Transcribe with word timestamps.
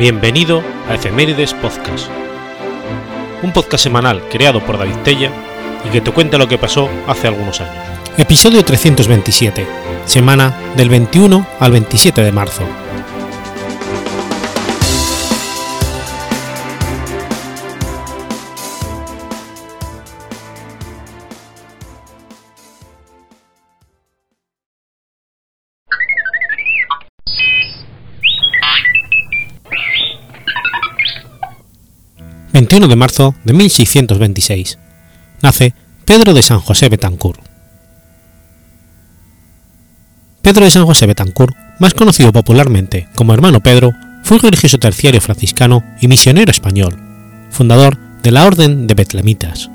Bienvenido 0.00 0.62
a 0.88 0.94
Efemérides 0.94 1.52
Podcast, 1.52 2.08
un 3.42 3.52
podcast 3.52 3.84
semanal 3.84 4.22
creado 4.30 4.64
por 4.64 4.78
David 4.78 4.96
Tella 5.04 5.30
y 5.86 5.90
que 5.90 6.00
te 6.00 6.10
cuenta 6.10 6.38
lo 6.38 6.48
que 6.48 6.56
pasó 6.56 6.88
hace 7.06 7.28
algunos 7.28 7.60
años. 7.60 7.84
Episodio 8.16 8.64
327, 8.64 9.66
semana 10.06 10.56
del 10.74 10.88
21 10.88 11.46
al 11.60 11.72
27 11.72 12.22
de 12.22 12.32
marzo. 12.32 12.62
21 32.70 32.86
de 32.86 32.94
marzo 32.94 33.34
de 33.42 33.52
1626. 33.52 34.78
Nace 35.42 35.74
Pedro 36.04 36.34
de 36.34 36.40
San 36.40 36.60
José 36.60 36.88
Betancourt. 36.88 37.40
Pedro 40.40 40.64
de 40.64 40.70
San 40.70 40.86
José 40.86 41.06
Betancourt, 41.06 41.56
más 41.80 41.94
conocido 41.94 42.30
popularmente 42.32 43.08
como 43.16 43.34
hermano 43.34 43.58
Pedro, 43.58 43.92
fue 44.22 44.36
un 44.36 44.44
religioso 44.44 44.78
terciario 44.78 45.20
franciscano 45.20 45.82
y 46.00 46.06
misionero 46.06 46.52
español, 46.52 46.96
fundador 47.50 47.98
de 48.22 48.30
la 48.30 48.46
Orden 48.46 48.86
de 48.86 48.94
Betlemitas. 48.94 49.68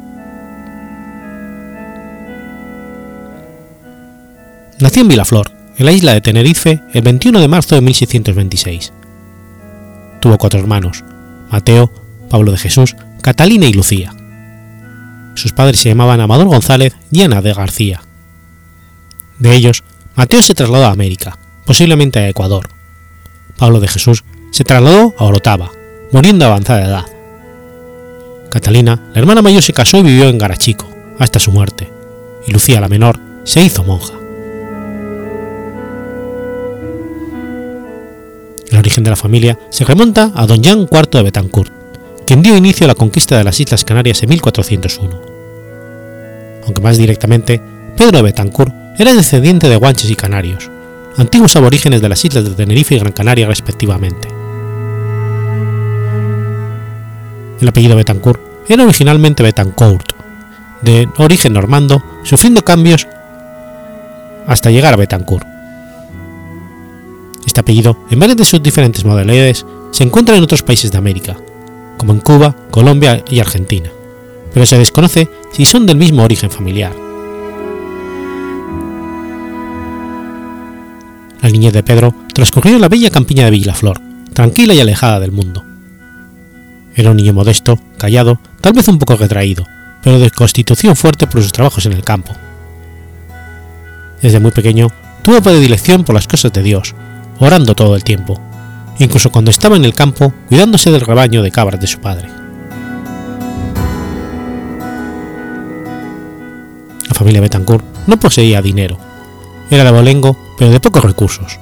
Nació 4.80 5.02
en 5.02 5.10
Vilaflor, 5.10 5.52
en 5.76 5.86
la 5.86 5.92
isla 5.92 6.14
de 6.14 6.22
Tenerife, 6.22 6.82
el 6.94 7.02
21 7.02 7.42
de 7.42 7.48
marzo 7.50 7.76
de 7.76 7.82
1626. 7.82 8.94
Tuvo 10.22 10.38
cuatro 10.38 10.62
hermanos, 10.62 11.04
Mateo, 11.52 11.92
Pablo 12.30 12.52
de 12.52 12.58
Jesús, 12.58 12.96
Catalina 13.22 13.66
y 13.66 13.74
Lucía. 13.74 14.14
Sus 15.36 15.52
padres 15.52 15.80
se 15.80 15.90
llamaban 15.90 16.22
Amador 16.22 16.48
González 16.48 16.96
y 17.12 17.22
Ana 17.22 17.42
de 17.42 17.54
García. 17.54 18.02
De 19.40 19.54
ellos, 19.54 19.84
Mateo 20.16 20.42
se 20.42 20.54
trasladó 20.54 20.86
a 20.86 20.92
América, 20.92 21.38
posiblemente 21.66 22.20
a 22.20 22.30
Ecuador. 22.30 22.70
Pablo 23.58 23.80
de 23.80 23.88
Jesús 23.88 24.24
se 24.52 24.64
trasladó 24.64 25.14
a 25.18 25.26
Orotava, 25.26 25.72
muriendo 26.12 26.46
a 26.46 26.50
avanzada 26.50 26.86
edad. 26.86 27.06
Catalina, 28.50 29.02
la 29.14 29.20
hermana 29.20 29.42
mayor, 29.42 29.62
se 29.62 29.74
casó 29.74 29.98
y 29.98 30.04
vivió 30.04 30.30
en 30.30 30.38
Garachico, 30.38 30.88
hasta 31.20 31.40
su 31.40 31.52
muerte, 31.52 31.92
y 32.48 32.52
Lucía, 32.52 32.80
la 32.80 32.88
menor, 32.88 33.20
se 33.44 33.62
hizo 33.62 33.84
monja. 33.84 34.14
El 38.72 38.78
origen 38.78 39.04
de 39.04 39.10
la 39.10 39.16
familia 39.16 39.60
se 39.70 39.84
remonta 39.84 40.32
a 40.36 40.46
don 40.46 40.62
Jean 40.62 40.88
IV 40.90 41.10
de 41.12 41.24
Betancourt, 41.24 41.72
quien 42.26 42.42
dio 42.42 42.58
inicio 42.58 42.86
a 42.86 42.88
la 42.88 42.96
conquista 42.96 43.38
de 43.38 43.44
las 43.44 43.60
Islas 43.60 43.86
Canarias 43.86 44.24
en 44.24 44.30
1401. 44.30 45.22
Aunque 46.66 46.82
más 46.82 46.98
directamente, 46.98 47.62
Pedro 47.96 48.18
de 48.18 48.24
Betancourt 48.24 48.74
era 48.98 49.14
descendiente 49.14 49.70
de 49.70 49.76
guanches 49.76 50.10
y 50.10 50.16
canarios, 50.16 50.70
antiguos 51.18 51.56
aborígenes 51.56 52.02
de 52.02 52.10
las 52.10 52.26
islas 52.26 52.44
de 52.44 52.52
Tenerife 52.52 52.96
y 52.96 53.00
Gran 53.00 53.14
Canaria 53.14 53.48
respectivamente. 53.48 54.28
El 57.62 57.68
apellido 57.68 57.96
Betancourt 57.96 58.42
era 58.68 58.84
originalmente 58.84 59.44
Betancourt, 59.44 60.14
de 60.82 61.08
origen 61.18 61.54
normando, 61.54 62.04
sufriendo 62.24 62.64
cambios 62.66 63.08
hasta 64.48 64.72
llegar 64.72 64.94
a 64.94 64.98
Betancourt. 64.98 65.48
Este 67.46 67.60
apellido, 67.62 67.98
en 68.10 68.20
varias 68.20 68.38
de 68.38 68.46
sus 68.46 68.62
diferentes 68.62 69.06
modalidades, 69.06 69.66
se 69.92 70.04
encuentra 70.04 70.36
en 70.36 70.44
otros 70.44 70.64
países 70.64 70.92
de 70.92 70.98
América, 70.98 71.38
como 71.98 72.14
en 72.14 72.20
Cuba, 72.20 72.56
Colombia 72.72 73.24
y 73.30 73.40
Argentina, 73.40 73.90
pero 74.54 74.66
se 74.66 74.78
desconoce 74.78 75.30
si 75.52 75.66
son 75.66 75.86
del 75.86 75.98
mismo 75.98 76.24
origen 76.24 76.50
familiar. 76.50 76.94
La 81.42 81.50
niñez 81.50 81.74
de 81.74 81.84
Pedro 81.84 82.14
transcurrió 82.34 82.76
en 82.76 82.82
la 82.82 82.90
bella 82.90 83.10
campiña 83.10 83.46
de 83.46 83.52
Villaflor, 83.52 84.02
tranquila 84.34 84.74
y 84.74 84.80
alejada 84.80 85.20
del 85.20 85.32
mundo. 85.32 85.64
Era 86.96 87.12
un 87.12 87.18
niño 87.18 87.34
modesto, 87.34 87.80
callado, 87.98 88.40
tal 88.62 88.74
vez 88.74 88.88
un 88.88 88.98
poco 88.98 89.16
retraído, 89.16 89.68
pero 90.02 90.20
de 90.20 90.32
constitución 90.32 90.96
fuerte 90.96 91.28
por 91.28 91.42
sus 91.42 91.52
trabajos 91.52 91.86
en 91.86 91.94
el 91.94 92.04
campo. 92.04 92.34
Desde 94.22 94.40
muy 94.40 94.52
pequeño 94.52 94.92
tuvo 95.22 95.42
predilección 95.42 96.04
por 96.04 96.16
las 96.16 96.28
cosas 96.28 96.54
de 96.54 96.64
Dios, 96.64 96.96
orando 97.40 97.76
todo 97.76 97.96
el 97.96 98.04
tiempo, 98.04 98.42
incluso 99.00 99.32
cuando 99.32 99.52
estaba 99.52 99.76
en 99.76 99.86
el 99.86 99.94
campo 99.94 100.34
cuidándose 100.48 100.92
del 100.92 101.02
rebaño 101.02 101.42
de 101.42 101.52
cabras 101.52 101.80
de 101.80 101.88
su 101.88 102.00
padre. 102.00 102.30
La 107.08 107.14
familia 107.16 107.42
Betancourt 107.42 107.84
no 108.08 108.20
poseía 108.20 108.62
dinero. 108.62 108.98
Era 109.70 109.84
de 109.84 109.90
abolengo, 109.90 110.38
pero 110.58 110.72
de 110.72 110.80
pocos 110.80 111.04
recursos. 111.04 111.60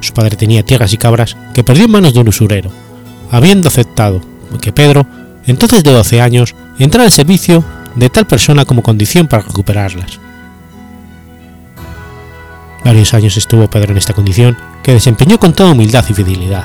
Su 0.00 0.12
padre 0.12 0.36
tenía 0.36 0.62
tierras 0.62 0.92
y 0.92 0.96
cabras 0.96 1.36
que 1.54 1.64
perdió 1.64 1.84
en 1.84 1.90
manos 1.90 2.14
de 2.14 2.20
un 2.20 2.28
usurero, 2.28 2.70
habiendo 3.30 3.68
aceptado 3.68 4.20
que 4.60 4.72
Pedro, 4.72 5.06
entonces 5.46 5.84
de 5.84 5.92
12 5.92 6.20
años, 6.20 6.54
entrara 6.78 7.04
al 7.04 7.10
servicio 7.10 7.64
de 7.94 8.10
tal 8.10 8.26
persona 8.26 8.64
como 8.64 8.82
condición 8.82 9.26
para 9.26 9.42
recuperarlas. 9.42 10.20
Varios 12.84 13.14
años 13.14 13.36
estuvo 13.38 13.68
Pedro 13.68 13.92
en 13.92 13.98
esta 13.98 14.12
condición, 14.12 14.58
que 14.82 14.92
desempeñó 14.92 15.40
con 15.40 15.54
toda 15.54 15.72
humildad 15.72 16.04
y 16.08 16.12
fidelidad. 16.12 16.64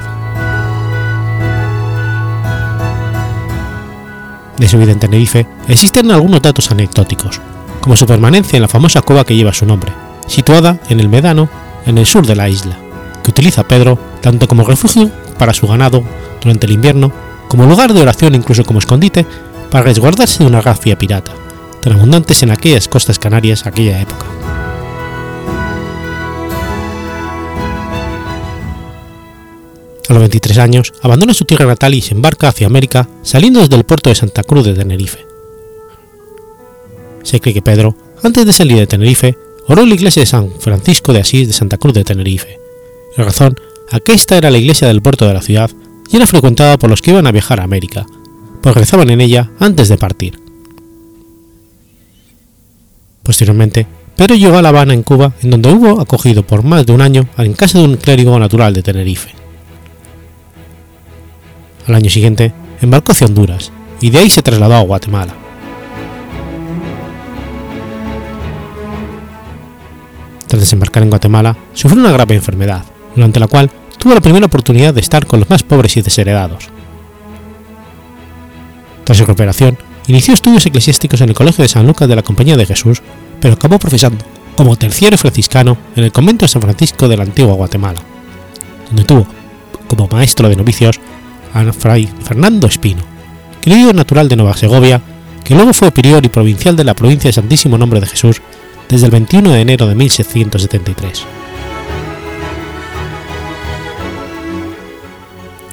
De 4.57 4.67
su 4.67 4.77
vida 4.77 4.91
en 4.91 4.99
Tenerife 4.99 5.47
existen 5.69 6.11
algunos 6.11 6.41
datos 6.41 6.69
anecdóticos, 6.69 7.39
como 7.79 7.95
su 7.95 8.05
permanencia 8.05 8.57
en 8.57 8.63
la 8.63 8.67
famosa 8.67 9.01
cueva 9.01 9.23
que 9.23 9.35
lleva 9.35 9.53
su 9.53 9.65
nombre, 9.65 9.93
situada 10.27 10.79
en 10.89 10.99
el 10.99 11.07
Medano, 11.07 11.47
en 11.85 11.97
el 11.97 12.05
sur 12.05 12.27
de 12.27 12.35
la 12.35 12.49
isla, 12.49 12.77
que 13.23 13.31
utiliza 13.31 13.67
Pedro 13.67 13.97
tanto 14.21 14.49
como 14.49 14.65
refugio 14.65 15.09
para 15.37 15.53
su 15.53 15.65
ganado 15.65 16.03
durante 16.41 16.65
el 16.65 16.73
invierno, 16.73 17.13
como 17.47 17.65
lugar 17.65 17.93
de 17.93 18.01
oración 18.01 18.33
e 18.33 18.37
incluso 18.37 18.65
como 18.65 18.79
escondite 18.79 19.25
para 19.71 19.85
resguardarse 19.85 20.43
de 20.43 20.49
una 20.49 20.59
rafia 20.59 20.99
pirata, 20.99 21.31
tan 21.81 21.93
abundantes 21.93 22.43
en 22.43 22.51
aquellas 22.51 22.89
costas 22.89 23.17
canarias 23.17 23.65
aquella 23.65 24.01
época. 24.01 24.38
A 30.09 30.13
los 30.13 30.21
23 30.21 30.57
años, 30.57 30.91
abandona 31.03 31.35
su 31.35 31.45
tierra 31.45 31.67
natal 31.67 31.93
y 31.93 32.01
se 32.01 32.15
embarca 32.15 32.47
hacia 32.47 32.65
América, 32.65 33.07
saliendo 33.21 33.59
desde 33.59 33.75
el 33.75 33.83
puerto 33.83 34.09
de 34.09 34.15
Santa 34.15 34.43
Cruz 34.43 34.65
de 34.65 34.73
Tenerife. 34.73 35.23
Se 37.21 37.39
cree 37.39 37.53
que 37.53 37.61
Pedro, 37.61 37.95
antes 38.23 38.43
de 38.43 38.51
salir 38.51 38.77
de 38.77 38.87
Tenerife, 38.87 39.37
oró 39.67 39.83
en 39.83 39.89
la 39.89 39.95
iglesia 39.95 40.23
de 40.23 40.25
San 40.25 40.49
Francisco 40.59 41.13
de 41.13 41.19
Asís 41.19 41.47
de 41.47 41.53
Santa 41.53 41.77
Cruz 41.77 41.93
de 41.93 42.03
Tenerife, 42.03 42.57
en 43.17 43.23
razón 43.23 43.55
a 43.91 43.99
que 43.99 44.13
esta 44.13 44.35
era 44.35 44.49
la 44.49 44.57
iglesia 44.57 44.87
del 44.87 45.03
puerto 45.03 45.27
de 45.27 45.33
la 45.35 45.43
ciudad 45.43 45.69
y 46.11 46.15
era 46.15 46.25
frecuentada 46.25 46.79
por 46.79 46.89
los 46.89 47.03
que 47.03 47.11
iban 47.11 47.27
a 47.27 47.31
viajar 47.31 47.59
a 47.59 47.65
América, 47.65 48.07
pues 48.63 48.75
rezaban 48.75 49.11
en 49.11 49.21
ella 49.21 49.51
antes 49.59 49.89
de 49.89 49.97
partir. 49.99 50.39
Posteriormente, 53.21 53.85
Pedro 54.17 54.33
llegó 54.33 54.57
a 54.57 54.63
La 54.63 54.69
Habana 54.69 54.95
en 54.95 55.03
Cuba, 55.03 55.33
en 55.43 55.51
donde 55.51 55.71
hubo 55.71 56.01
acogido 56.01 56.41
por 56.41 56.63
más 56.63 56.83
de 56.87 56.93
un 56.93 57.01
año 57.01 57.29
en 57.37 57.53
casa 57.53 57.77
de 57.77 57.85
un 57.85 57.97
clérigo 57.97 58.39
natural 58.39 58.73
de 58.73 58.81
Tenerife. 58.81 59.38
Al 61.89 61.95
año 61.95 62.09
siguiente, 62.11 62.53
embarcó 62.81 63.13
hacia 63.13 63.25
Honduras 63.25 63.71
y 63.99 64.11
de 64.11 64.19
ahí 64.19 64.29
se 64.29 64.43
trasladó 64.43 64.75
a 64.75 64.81
Guatemala. 64.81 65.33
Tras 70.45 70.59
desembarcar 70.59 71.01
en 71.01 71.09
Guatemala, 71.09 71.57
sufrió 71.73 71.99
una 71.99 72.11
grave 72.11 72.35
enfermedad, 72.35 72.83
durante 73.15 73.39
la 73.39 73.47
cual 73.47 73.71
tuvo 73.97 74.13
la 74.13 74.21
primera 74.21 74.45
oportunidad 74.45 74.93
de 74.93 75.01
estar 75.01 75.25
con 75.25 75.39
los 75.39 75.49
más 75.49 75.63
pobres 75.63 75.97
y 75.97 76.03
desheredados. 76.03 76.69
Tras 79.03 79.17
su 79.17 79.25
recuperación, 79.25 79.75
inició 80.05 80.35
estudios 80.35 80.67
eclesiásticos 80.67 81.21
en 81.21 81.29
el 81.29 81.35
Colegio 81.35 81.63
de 81.63 81.69
San 81.69 81.87
Lucas 81.87 82.07
de 82.07 82.15
la 82.15 82.23
Compañía 82.23 82.55
de 82.55 82.67
Jesús, 82.67 83.01
pero 83.41 83.55
acabó 83.55 83.79
profesando 83.79 84.23
como 84.55 84.75
terciario 84.75 85.17
franciscano 85.17 85.75
en 85.95 86.03
el 86.03 86.11
convento 86.11 86.45
de 86.45 86.49
San 86.49 86.61
Francisco 86.61 87.07
de 87.07 87.17
la 87.17 87.23
antigua 87.23 87.55
Guatemala, 87.55 87.99
donde 88.89 89.05
tuvo 89.05 89.25
como 89.87 90.07
maestro 90.07 90.49
de 90.49 90.55
novicios 90.55 90.99
a 91.53 91.73
Fray 91.73 92.09
Fernando 92.23 92.67
Espino, 92.67 93.01
criollo 93.61 93.93
natural 93.93 94.29
de 94.29 94.35
Nueva 94.35 94.55
Segovia, 94.55 95.01
que 95.43 95.55
luego 95.55 95.73
fue 95.73 95.91
prior 95.91 96.23
y 96.25 96.29
provincial 96.29 96.75
de 96.75 96.83
la 96.83 96.93
provincia 96.93 97.29
de 97.29 97.33
Santísimo 97.33 97.77
Nombre 97.77 97.99
de 97.99 98.07
Jesús 98.07 98.41
desde 98.87 99.05
el 99.05 99.11
21 99.11 99.51
de 99.51 99.61
enero 99.61 99.87
de 99.87 99.95
1673. 99.95 101.23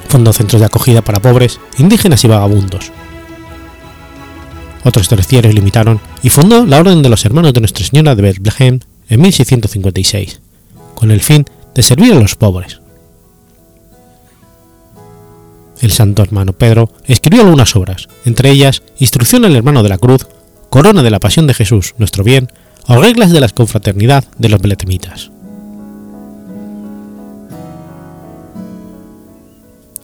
Fundó 0.08 0.32
centros 0.32 0.60
de 0.60 0.66
acogida 0.66 1.02
para 1.02 1.20
pobres, 1.20 1.60
indígenas 1.78 2.24
y 2.24 2.28
vagabundos. 2.28 2.92
Otros 4.84 5.08
terciarios 5.08 5.52
le 5.52 5.60
imitaron 5.60 6.00
y 6.22 6.28
fundó 6.28 6.64
la 6.64 6.78
Orden 6.78 7.02
de 7.02 7.08
los 7.08 7.24
Hermanos 7.24 7.52
de 7.52 7.60
Nuestra 7.60 7.84
Señora 7.84 8.14
de 8.14 8.22
Bethlehem 8.22 8.80
en 9.08 9.20
1656, 9.20 10.40
con 10.94 11.10
el 11.10 11.20
fin 11.20 11.44
de 11.74 11.82
servir 11.82 12.12
a 12.12 12.20
los 12.20 12.36
pobres. 12.36 12.80
El 15.86 15.92
santo 15.92 16.24
hermano 16.24 16.52
Pedro 16.52 16.90
escribió 17.04 17.42
algunas 17.42 17.76
obras, 17.76 18.08
entre 18.24 18.50
ellas 18.50 18.82
Instrucción 18.98 19.44
al 19.44 19.54
hermano 19.54 19.84
de 19.84 19.88
la 19.88 19.98
cruz, 19.98 20.26
Corona 20.68 21.04
de 21.04 21.12
la 21.12 21.20
Pasión 21.20 21.46
de 21.46 21.54
Jesús, 21.54 21.94
nuestro 21.96 22.24
bien, 22.24 22.50
o 22.88 23.00
Reglas 23.00 23.30
de 23.30 23.40
la 23.40 23.48
confraternidad 23.48 24.24
de 24.36 24.48
los 24.48 24.60
beletemitas. 24.60 25.30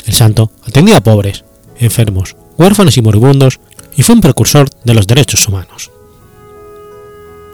El 0.06 0.14
santo 0.14 0.52
atendía 0.64 0.99
a 0.99 1.00
pobres, 1.00 1.44
enfermos, 1.81 2.37
huérfanos 2.56 2.96
y 2.96 3.02
moribundos 3.02 3.58
y 3.96 4.05
fue 4.05 4.14
un 4.14 4.20
precursor 4.20 4.70
de 4.84 4.94
los 4.94 5.08
derechos 5.08 5.49
humanos. 5.49 5.90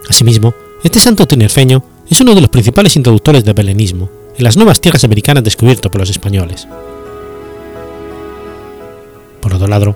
Asimismo, 0.07 0.53
este 0.83 0.99
santo 0.99 1.25
tinerfeño 1.25 1.83
es 2.07 2.21
uno 2.21 2.35
de 2.35 2.41
los 2.41 2.51
principales 2.51 2.95
introductores 2.95 3.43
del 3.43 3.55
belenismo 3.55 4.07
en 4.37 4.43
las 4.43 4.55
nuevas 4.55 4.79
tierras 4.81 5.03
americanas 5.03 5.43
descubiertas 5.43 5.91
por 5.91 5.99
los 5.99 6.11
españoles. 6.11 6.67
Por 9.41 9.53
otro 9.53 9.67
lado, 9.67 9.95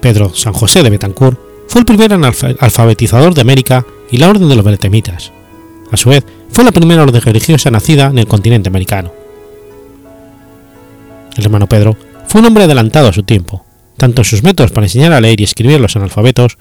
Pedro 0.00 0.32
San 0.34 0.52
José 0.52 0.82
de 0.82 0.90
Betancourt 0.90 1.38
fue 1.68 1.80
el 1.80 1.86
primer 1.86 2.12
alfabetizador 2.12 3.34
de 3.34 3.42
América 3.42 3.84
y 4.10 4.16
la 4.16 4.28
Orden 4.28 4.48
de 4.48 4.56
los 4.56 4.64
Beletemitas. 4.64 5.32
A 5.90 5.96
su 5.96 6.10
vez, 6.10 6.24
fue 6.50 6.64
la 6.64 6.72
primera 6.72 7.02
orden 7.02 7.20
religiosa 7.20 7.70
nacida 7.70 8.06
en 8.06 8.18
el 8.18 8.26
continente 8.26 8.68
americano. 8.68 9.12
El 11.36 11.44
hermano 11.44 11.68
Pedro 11.68 11.96
fue 12.26 12.40
un 12.40 12.46
hombre 12.48 12.64
adelantado 12.64 13.08
a 13.08 13.12
su 13.12 13.22
tiempo, 13.22 13.64
tanto 13.96 14.22
en 14.22 14.24
sus 14.24 14.42
métodos 14.42 14.72
para 14.72 14.86
enseñar 14.86 15.12
a 15.12 15.20
leer 15.20 15.40
y 15.40 15.44
escribir 15.44 15.80
los 15.80 15.96
analfabetos, 15.96 16.58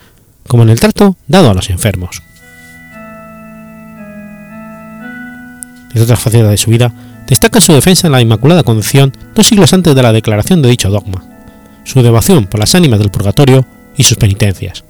como 0.48 0.64
en 0.64 0.70
el 0.70 0.80
trato 0.80 1.18
dado 1.28 1.50
a 1.50 1.54
los 1.54 1.70
enfermos. 1.70 2.22
En 5.94 6.02
otra 6.02 6.16
faceta 6.16 6.50
de 6.50 6.58
su 6.58 6.70
vida, 6.70 6.94
destaca 7.28 7.60
su 7.60 7.74
defensa 7.74 8.08
en 8.08 8.14
la 8.14 8.22
Inmaculada 8.22 8.64
Concepción 8.64 9.16
dos 9.34 9.48
siglos 9.48 9.74
antes 9.74 9.96
de 9.96 10.04
la 10.04 10.14
declaración 10.14 10.62
de 10.62 10.70
dicho 10.70 10.90
dogma, 10.90 11.24
su 11.88 12.02
devoción 12.02 12.48
por 12.48 12.60
las 12.60 12.76
ánimas 12.76 13.00
del 13.00 13.10
purgatorio 13.10 13.66
y 13.96 14.04
sus 14.04 14.18
penitencias. 14.18 14.84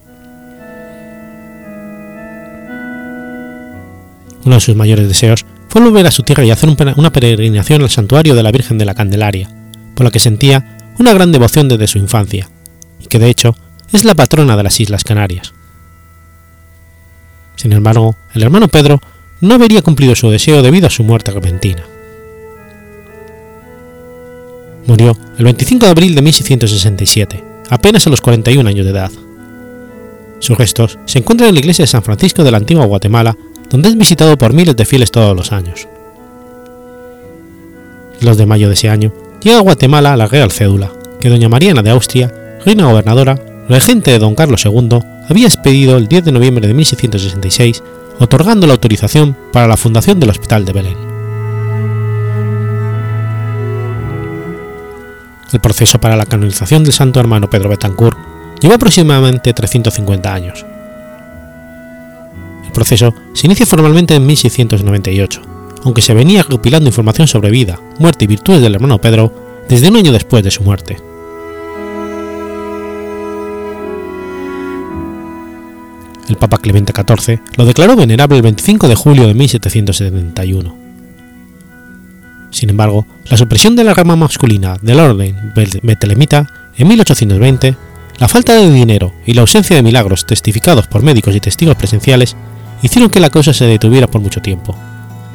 Uno 4.44 4.56
de 4.56 4.62
sus 4.62 4.76
mayores 4.76 5.08
deseos 5.08 5.46
fue 5.70 5.82
volver 5.82 6.08
a 6.08 6.12
su 6.12 6.24
tierra 6.24 6.44
y 6.44 6.50
hacer 6.50 6.70
una 6.96 7.12
peregrinación 7.12 7.84
al 7.84 7.92
santuario 7.92 8.34
de 8.34 8.42
la 8.42 8.52
Virgen 8.52 8.80
de 8.80 8.86
la 8.86 8.96
Candelaria, 8.96 9.50
por 9.94 10.06
la 10.06 10.12
que 10.12 10.20
sentía 10.20 10.94
una 10.98 11.14
gran 11.14 11.32
devoción 11.32 11.68
desde 11.68 11.88
su 11.88 12.00
infancia, 12.00 12.50
y 13.00 13.06
que 13.06 13.20
de 13.20 13.30
hecho 13.30 13.56
es 13.94 14.04
la 14.04 14.16
patrona 14.16 14.58
de 14.58 14.64
las 14.64 14.80
Islas 14.80 15.04
Canarias. 15.04 15.54
Sin 17.58 17.74
embargo, 17.74 18.16
el 18.34 18.42
hermano 18.42 18.70
Pedro 18.70 19.02
no 19.40 19.54
habría 19.54 19.84
cumplido 19.84 20.16
su 20.16 20.32
deseo 20.32 20.64
debido 20.64 20.88
a 20.88 20.92
su 20.92 21.04
muerte 21.04 21.32
repentina. 21.32 21.84
Murió 24.88 25.18
el 25.38 25.44
25 25.44 25.86
de 25.86 25.92
abril 25.92 26.16
de 26.16 26.22
1667, 26.22 27.44
apenas 27.70 28.08
a 28.08 28.10
los 28.10 28.22
41 28.22 28.68
años 28.68 28.86
de 28.86 28.92
edad. 28.92 29.12
Sus 30.40 30.58
restos 30.58 30.98
se 31.06 31.20
encuentran 31.20 31.50
en 31.50 31.56
la 31.56 31.60
iglesia 31.60 31.84
de 31.84 31.88
San 31.88 32.04
Francisco 32.04 32.44
de 32.44 32.52
la 32.52 32.58
antigua 32.58 32.86
Guatemala, 32.86 33.36
donde 33.70 33.90
es 33.90 33.98
visitado 33.98 34.38
por 34.38 34.54
miles 34.54 34.78
de 34.78 34.86
fieles 34.86 35.12
todos 35.12 35.36
los 35.36 35.52
años. 35.52 35.88
El 38.22 38.28
2 38.28 38.38
de 38.38 38.46
mayo 38.46 38.70
de 38.70 38.76
ese 38.76 38.90
año 38.90 39.14
llega 39.42 39.58
a 39.58 39.62
Guatemala 39.62 40.16
la 40.16 40.28
Real 40.28 40.52
Cédula, 40.52 40.92
que 41.20 41.30
doña 41.30 41.50
Mariana 41.50 41.84
de 41.84 41.90
Austria, 41.90 42.34
reina 42.66 42.86
gobernadora, 42.86 43.40
regente 43.68 44.12
de 44.12 44.20
don 44.20 44.36
Carlos 44.36 44.66
II, 44.66 45.00
había 45.28 45.48
expedido 45.48 45.98
el 45.98 46.08
10 46.08 46.26
de 46.26 46.32
noviembre 46.32 46.66
de 46.66 46.74
1666, 46.74 47.84
otorgando 48.20 48.66
la 48.68 48.74
autorización 48.74 49.36
para 49.52 49.68
la 49.68 49.76
fundación 49.76 50.20
del 50.20 50.30
Hospital 50.30 50.64
de 50.64 50.74
Belén. 50.74 51.07
El 55.54 55.62
proceso 55.62 56.00
para 56.00 56.18
la 56.18 56.26
canonización 56.26 56.84
del 56.84 56.94
santo 56.94 57.20
hermano 57.20 57.50
Pedro 57.50 57.70
Betancourt 57.70 58.18
llevó 58.60 58.76
aproximadamente 58.76 59.54
350 59.54 60.34
años. 60.34 60.66
El 62.66 62.72
proceso 62.74 63.14
se 63.34 63.48
inicia 63.48 63.66
formalmente 63.66 64.14
en 64.16 64.26
1698, 64.26 65.42
aunque 65.84 66.02
se 66.02 66.14
venía 66.14 66.44
recopilando 66.44 66.90
información 66.90 67.28
sobre 67.28 67.50
vida, 67.50 67.80
muerte 67.98 68.26
y 68.26 68.28
virtudes 68.28 68.62
del 68.62 68.76
hermano 68.76 69.00
Pedro 69.00 69.64
desde 69.70 69.88
un 69.90 69.96
año 69.96 70.12
después 70.12 70.44
de 70.44 70.52
su 70.52 70.64
muerte. 70.64 70.98
El 76.28 76.36
Papa 76.36 76.58
Clemente 76.58 76.92
XIV 76.92 77.40
lo 77.56 77.66
declaró 77.66 77.96
venerable 77.96 78.36
el 78.36 78.44
25 78.44 78.90
de 78.90 78.96
julio 78.96 79.28
de 79.28 79.34
1771. 79.34 80.87
Sin 82.50 82.70
embargo, 82.70 83.06
la 83.30 83.38
supresión 83.38 83.76
de 83.76 83.84
la 83.84 83.94
rama 83.94 84.16
masculina 84.16 84.78
del 84.82 85.00
orden 85.00 85.54
betelemita 85.84 86.48
en 86.78 86.88
1820, 86.88 87.76
la 88.20 88.28
falta 88.28 88.54
de 88.54 88.72
dinero 88.72 89.14
y 89.26 89.34
la 89.34 89.42
ausencia 89.42 89.76
de 89.76 89.84
milagros 89.84 90.26
testificados 90.26 90.88
por 90.88 91.04
médicos 91.04 91.36
y 91.36 91.40
testigos 91.40 91.76
presenciales 91.76 92.36
hicieron 92.82 93.10
que 93.10 93.20
la 93.20 93.30
causa 93.30 93.54
se 93.54 93.66
detuviera 93.66 94.08
por 94.08 94.22
mucho 94.22 94.42
tiempo, 94.42 94.76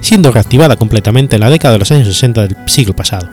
siendo 0.00 0.32
reactivada 0.32 0.76
completamente 0.76 1.36
en 1.36 1.40
la 1.40 1.50
década 1.50 1.74
de 1.74 1.78
los 1.80 1.92
años 1.92 2.08
60 2.08 2.42
del 2.42 2.56
siglo 2.66 2.94
pasado. 2.94 3.28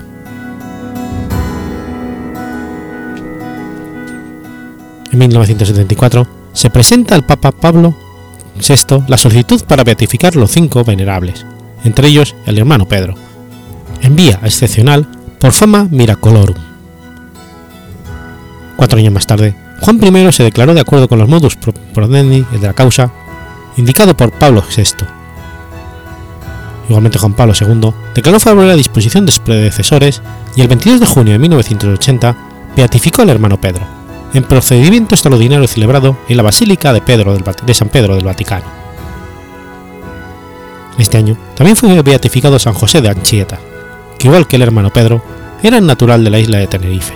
En 5.12 5.18
1974 5.18 6.28
se 6.54 6.70
presenta 6.70 7.16
al 7.16 7.26
Papa 7.26 7.52
Pablo 7.52 7.96
VI 8.56 9.04
la 9.08 9.18
solicitud 9.18 9.64
para 9.64 9.84
beatificar 9.84 10.36
los 10.36 10.52
cinco 10.52 10.84
venerables, 10.84 11.46
entre 11.84 12.10
ellos 12.10 12.36
el 12.46 12.58
hermano 12.58 12.88
Pedro, 12.88 13.16
en 14.02 14.16
vía 14.16 14.40
excepcional 14.44 15.08
por 15.40 15.52
fama 15.52 15.88
miracolorum. 15.90 16.58
Cuatro 18.76 19.00
años 19.00 19.14
más 19.14 19.28
tarde, 19.28 19.56
Juan 19.82 20.00
I 20.02 20.32
se 20.32 20.44
declaró 20.44 20.74
de 20.74 20.82
acuerdo 20.82 21.08
con 21.08 21.20
los 21.20 21.30
modus 21.30 21.58
procedendi 21.94 22.46
de 22.52 22.68
la 22.68 22.74
causa 22.74 23.12
indicado 23.78 24.16
por 24.16 24.32
Pablo 24.32 24.64
VI 24.76 25.06
Igualmente 26.90 27.20
Juan 27.20 27.34
Pablo 27.34 27.54
II 27.60 27.94
declaró 28.16 28.40
favorable 28.40 28.72
la 28.72 28.78
disposición 28.78 29.26
de 29.26 29.32
sus 29.32 29.42
predecesores 29.42 30.22
y 30.56 30.62
el 30.62 30.68
22 30.68 31.00
de 31.00 31.06
junio 31.06 31.34
de 31.34 31.40
1980 31.40 32.36
beatificó 32.76 33.22
al 33.22 33.30
hermano 33.30 33.62
Pedro, 33.62 33.86
en 34.34 34.44
procedimiento 34.44 35.14
extraordinario 35.14 35.68
celebrado 35.68 36.18
en 36.28 36.38
la 36.38 36.44
Basílica 36.44 36.92
de, 36.92 37.02
de 37.64 37.74
San 37.76 37.90
Pedro 37.90 38.16
del 38.16 38.26
Vaticano. 38.26 38.66
Este 40.98 41.18
año 41.18 41.38
también 41.56 41.78
fue 41.78 42.02
beatificado 42.02 42.58
San 42.58 42.74
José 42.74 43.02
de 43.02 43.10
Anchieta, 43.10 43.60
que 44.20 44.28
igual 44.28 44.48
que 44.48 44.58
el 44.58 44.62
hermano 44.62 44.92
Pedro, 44.92 45.24
era 45.64 45.82
natural 45.82 46.24
de 46.24 46.30
la 46.30 46.40
isla 46.40 46.60
de 46.60 46.68
Tenerife. 46.68 47.14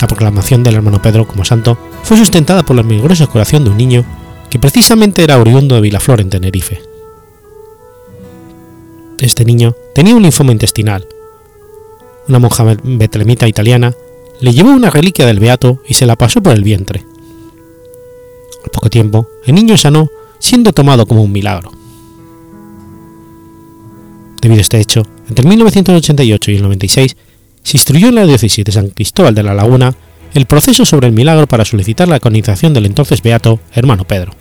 La 0.00 0.06
proclamación 0.06 0.62
del 0.62 0.74
hermano 0.74 1.00
Pedro 1.00 1.26
como 1.26 1.44
santo 1.44 1.78
fue 2.02 2.16
sustentada 2.16 2.62
por 2.62 2.74
la 2.74 2.82
milagrosa 2.82 3.26
curación 3.26 3.64
de 3.64 3.70
un 3.70 3.76
niño 3.76 4.04
que 4.48 4.58
precisamente 4.58 5.22
era 5.22 5.38
oriundo 5.38 5.74
de 5.74 5.80
Vilaflor 5.82 6.20
en 6.20 6.30
Tenerife. 6.30 6.82
Este 9.18 9.44
niño 9.44 9.76
tenía 9.94 10.16
un 10.16 10.22
linfoma 10.22 10.52
intestinal. 10.52 11.06
Una 12.26 12.38
monja 12.38 12.64
betlemita 12.82 13.46
italiana 13.46 13.94
le 14.40 14.52
llevó 14.52 14.70
una 14.70 14.88
reliquia 14.88 15.26
del 15.26 15.38
beato 15.38 15.82
y 15.86 15.94
se 15.94 16.06
la 16.06 16.16
pasó 16.16 16.42
por 16.42 16.54
el 16.54 16.64
vientre. 16.64 17.04
Al 18.64 18.70
poco 18.70 18.88
tiempo, 18.88 19.28
el 19.44 19.54
niño 19.54 19.76
sanó, 19.76 20.08
siendo 20.38 20.72
tomado 20.72 21.06
como 21.06 21.22
un 21.22 21.32
milagro. 21.32 21.79
Debido 24.40 24.58
a 24.58 24.62
este 24.62 24.80
hecho, 24.80 25.02
entre 25.28 25.46
1988 25.46 26.50
y 26.50 26.56
el 26.56 26.62
96 26.62 27.16
se 27.62 27.76
instruyó 27.76 28.08
en 28.08 28.14
la 28.14 28.26
diócesis 28.26 28.64
de 28.64 28.72
San 28.72 28.88
Cristóbal 28.88 29.34
de 29.34 29.42
la 29.42 29.54
Laguna 29.54 29.94
el 30.32 30.46
proceso 30.46 30.84
sobre 30.84 31.08
el 31.08 31.12
milagro 31.12 31.46
para 31.46 31.64
solicitar 31.64 32.08
la 32.08 32.20
canonización 32.20 32.72
del 32.72 32.86
entonces 32.86 33.22
beato 33.22 33.60
hermano 33.74 34.04
Pedro. 34.04 34.32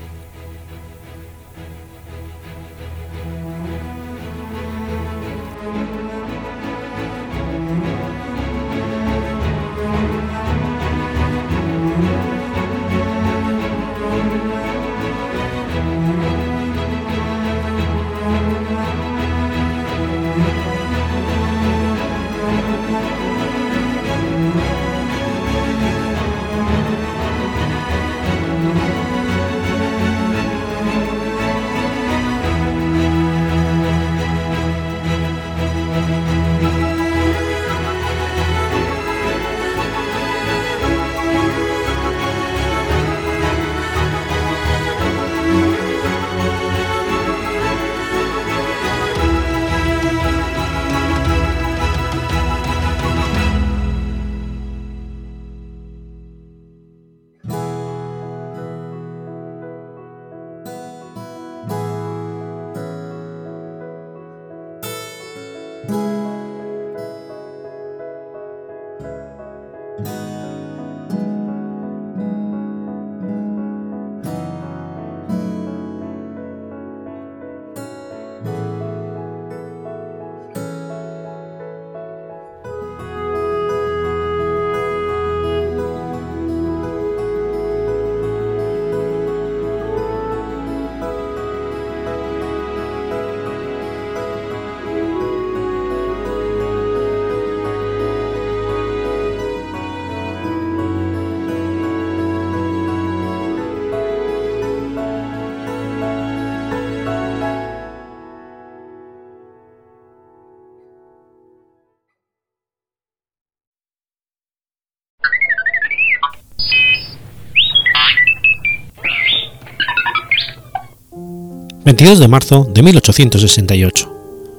22 121.86 122.20
de 122.20 122.28
marzo 122.28 122.68
de 122.70 122.84
1868. 122.84 124.16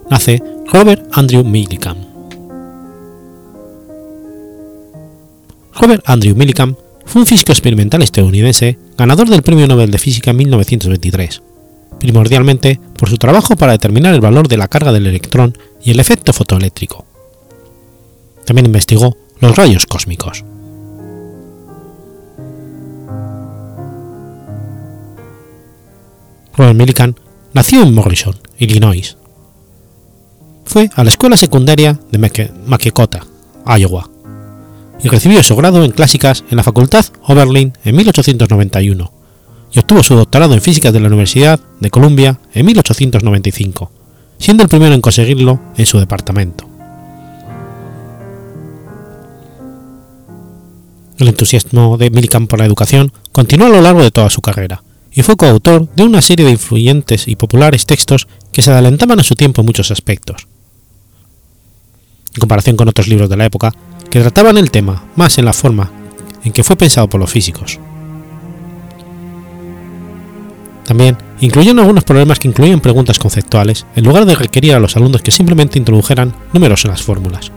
Nace 0.09 0.43
Robert 0.73 1.07
Andrew 1.13 1.45
Millikan. 1.45 1.99
Robert 5.75 6.03
Andrew 6.07 6.35
Millikan 6.35 6.77
fue 7.05 7.21
un 7.21 7.27
físico 7.27 7.53
experimental 7.53 8.03
estadounidense 8.03 8.79
ganador 8.97 9.29
del 9.29 9.43
Premio 9.43 9.67
Nobel 9.67 9.91
de 9.91 9.99
Física 9.99 10.31
en 10.31 10.39
1923, 10.39 11.43
primordialmente 11.99 12.81
por 12.97 13.11
su 13.11 13.19
trabajo 13.19 13.55
para 13.55 13.73
determinar 13.73 14.15
el 14.15 14.21
valor 14.21 14.49
de 14.49 14.57
la 14.57 14.69
carga 14.69 14.91
del 14.91 15.07
electrón 15.07 15.57
y 15.85 15.91
el 15.91 16.01
efecto 16.01 16.33
fotoeléctrico. 16.33 17.05
También 18.47 18.67
investigó 18.67 19.17
los 19.41 19.55
rayos 19.57 19.85
cósmicos. 19.85 20.45
Robert 26.61 26.77
Millikan 26.77 27.17
nació 27.55 27.83
en 27.83 27.95
Morrison, 27.95 28.37
Illinois. 28.59 29.17
Fue 30.67 30.91
a 30.95 31.03
la 31.03 31.09
escuela 31.09 31.39
secundaria 31.39 31.99
de 32.13 32.19
Maquoketa, 32.67 33.27
Iowa, 33.79 34.11
y 35.03 35.09
recibió 35.09 35.43
su 35.43 35.57
grado 35.57 35.83
en 35.83 35.93
clásicas 35.93 36.45
en 36.51 36.59
la 36.59 36.63
Facultad 36.63 37.07
Oberlin 37.23 37.73
en 37.83 37.97
1891 37.97 39.11
y 39.73 39.79
obtuvo 39.79 40.03
su 40.03 40.15
doctorado 40.17 40.53
en 40.53 40.61
física 40.61 40.93
de 40.93 41.01
la 41.01 41.07
Universidad 41.07 41.61
de 41.81 41.89
Columbia 41.89 42.39
en 42.53 42.67
1895, 42.67 43.91
siendo 44.37 44.63
el 44.63 44.69
primero 44.69 44.95
en 44.95 45.01
conseguirlo 45.01 45.61
en 45.79 45.87
su 45.87 45.99
departamento. 45.99 46.69
El 51.17 51.29
entusiasmo 51.29 51.97
de 51.97 52.11
Millikan 52.11 52.47
por 52.47 52.59
la 52.59 52.67
educación 52.67 53.15
continuó 53.33 53.69
a 53.69 53.71
lo 53.71 53.81
largo 53.81 54.03
de 54.03 54.11
toda 54.11 54.29
su 54.29 54.43
carrera, 54.43 54.83
y 55.13 55.23
fue 55.23 55.37
coautor 55.37 55.89
de 55.95 56.03
una 56.03 56.23
serie 56.23 56.47
de 56.47 56.53
influyentes 56.53 57.29
y 57.29 57.37
populares 57.37 57.87
textos 57.87 58.29
que 58.53 58.63
se 58.63 58.71
adelantaban 58.71 59.21
a 59.21 59.25
su 59.25 59.35
tiempo 59.35 59.61
en 59.61 59.67
muchos 59.67 59.91
aspectos. 59.91 60.47
En 62.35 62.41
comparación 62.41 62.77
con 62.77 62.89
otros 62.89 63.09
libros 63.09 63.29
de 63.29 63.37
la 63.37 63.45
época, 63.45 63.75
que 64.11 64.21
trataban 64.21 64.59
el 64.59 64.71
tema 64.71 65.05
más 65.17 65.39
en 65.39 65.45
la 65.45 65.53
forma 65.53 65.91
en 66.45 66.53
que 66.53 66.65
fue 66.65 66.77
pensado 66.77 67.09
por 67.09 67.21
los 67.21 67.31
físicos. 67.31 67.79
También 70.85 71.17
incluyeron 71.41 71.79
algunos 71.79 72.03
problemas 72.03 72.41
que 72.41 72.49
incluían 72.49 72.81
preguntas 72.81 73.19
conceptuales, 73.19 73.87
en 73.95 74.05
lugar 74.05 74.27
de 74.27 74.35
requerir 74.35 74.75
a 74.75 74.81
los 74.81 74.97
alumnos 74.97 75.23
que 75.23 75.31
simplemente 75.31 75.79
introdujeran 75.79 76.35
números 76.53 76.85
en 76.85 76.91
las 76.91 77.03
fórmulas. 77.03 77.53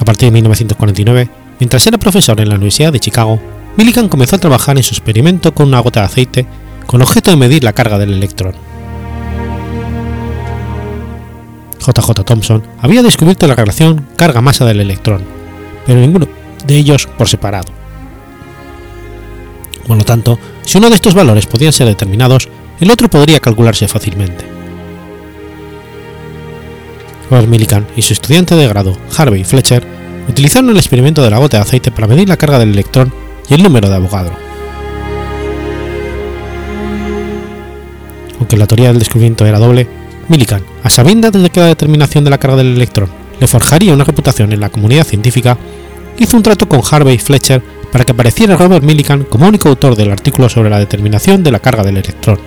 A 0.00 0.04
partir 0.04 0.28
de 0.28 0.32
1949, 0.32 1.30
mientras 1.58 1.86
era 1.86 1.98
profesor 1.98 2.40
en 2.40 2.48
la 2.48 2.56
Universidad 2.56 2.92
de 2.92 3.00
Chicago, 3.00 3.40
Millikan 3.76 4.08
comenzó 4.08 4.36
a 4.36 4.40
trabajar 4.40 4.76
en 4.76 4.82
su 4.82 4.94
experimento 4.94 5.54
con 5.54 5.68
una 5.68 5.80
gota 5.80 6.00
de 6.00 6.06
aceite 6.06 6.46
con 6.86 7.02
objeto 7.02 7.30
de 7.30 7.36
medir 7.36 7.62
la 7.62 7.74
carga 7.74 7.98
del 7.98 8.14
electrón. 8.14 8.54
JJ 11.78 12.24
Thomson 12.24 12.62
había 12.80 13.02
descubierto 13.02 13.46
la 13.46 13.54
relación 13.54 14.06
carga-masa 14.16 14.64
del 14.64 14.80
electrón, 14.80 15.22
pero 15.86 16.00
ninguno 16.00 16.26
de 16.66 16.76
ellos 16.76 17.06
por 17.06 17.28
separado. 17.28 17.72
Por 19.86 19.96
lo 19.96 20.04
tanto, 20.04 20.38
si 20.62 20.78
uno 20.78 20.88
de 20.88 20.94
estos 20.94 21.14
valores 21.14 21.46
podían 21.46 21.72
ser 21.72 21.86
determinados, 21.86 22.48
el 22.80 22.90
otro 22.90 23.08
podría 23.08 23.40
calcularse 23.40 23.88
fácilmente. 23.88 24.44
Robert 27.30 27.48
Millikan 27.48 27.86
y 27.96 28.02
su 28.02 28.12
estudiante 28.12 28.54
de 28.54 28.68
grado, 28.68 28.96
Harvey 29.16 29.44
Fletcher, 29.44 29.97
utilizaron 30.28 30.70
el 30.70 30.76
experimento 30.76 31.22
de 31.22 31.30
la 31.30 31.38
gota 31.38 31.56
de 31.56 31.62
aceite 31.62 31.90
para 31.90 32.06
medir 32.06 32.28
la 32.28 32.36
carga 32.36 32.58
del 32.58 32.70
electrón 32.70 33.12
y 33.48 33.54
el 33.54 33.62
número 33.62 33.88
de 33.88 33.96
Avogadro. 33.96 34.36
Aunque 38.38 38.56
la 38.56 38.66
teoría 38.66 38.88
del 38.88 38.98
descubrimiento 38.98 39.46
era 39.46 39.58
doble, 39.58 39.88
Millikan, 40.28 40.62
a 40.82 40.90
sabiendas 40.90 41.32
de 41.32 41.50
que 41.50 41.60
la 41.60 41.66
determinación 41.66 42.22
de 42.24 42.30
la 42.30 42.38
carga 42.38 42.58
del 42.58 42.76
electrón 42.76 43.10
le 43.40 43.46
forjaría 43.46 43.94
una 43.94 44.04
reputación 44.04 44.52
en 44.52 44.60
la 44.60 44.68
comunidad 44.68 45.06
científica, 45.06 45.56
hizo 46.18 46.36
un 46.36 46.42
trato 46.42 46.68
con 46.68 46.82
Harvey 46.88 47.18
Fletcher 47.18 47.62
para 47.90 48.04
que 48.04 48.12
apareciera 48.12 48.56
Robert 48.56 48.84
Millikan 48.84 49.24
como 49.24 49.48
único 49.48 49.68
autor 49.68 49.96
del 49.96 50.10
artículo 50.10 50.48
sobre 50.48 50.70
la 50.70 50.78
determinación 50.78 51.42
de 51.42 51.52
la 51.52 51.60
carga 51.60 51.82
del 51.82 51.96
electrón, 51.96 52.38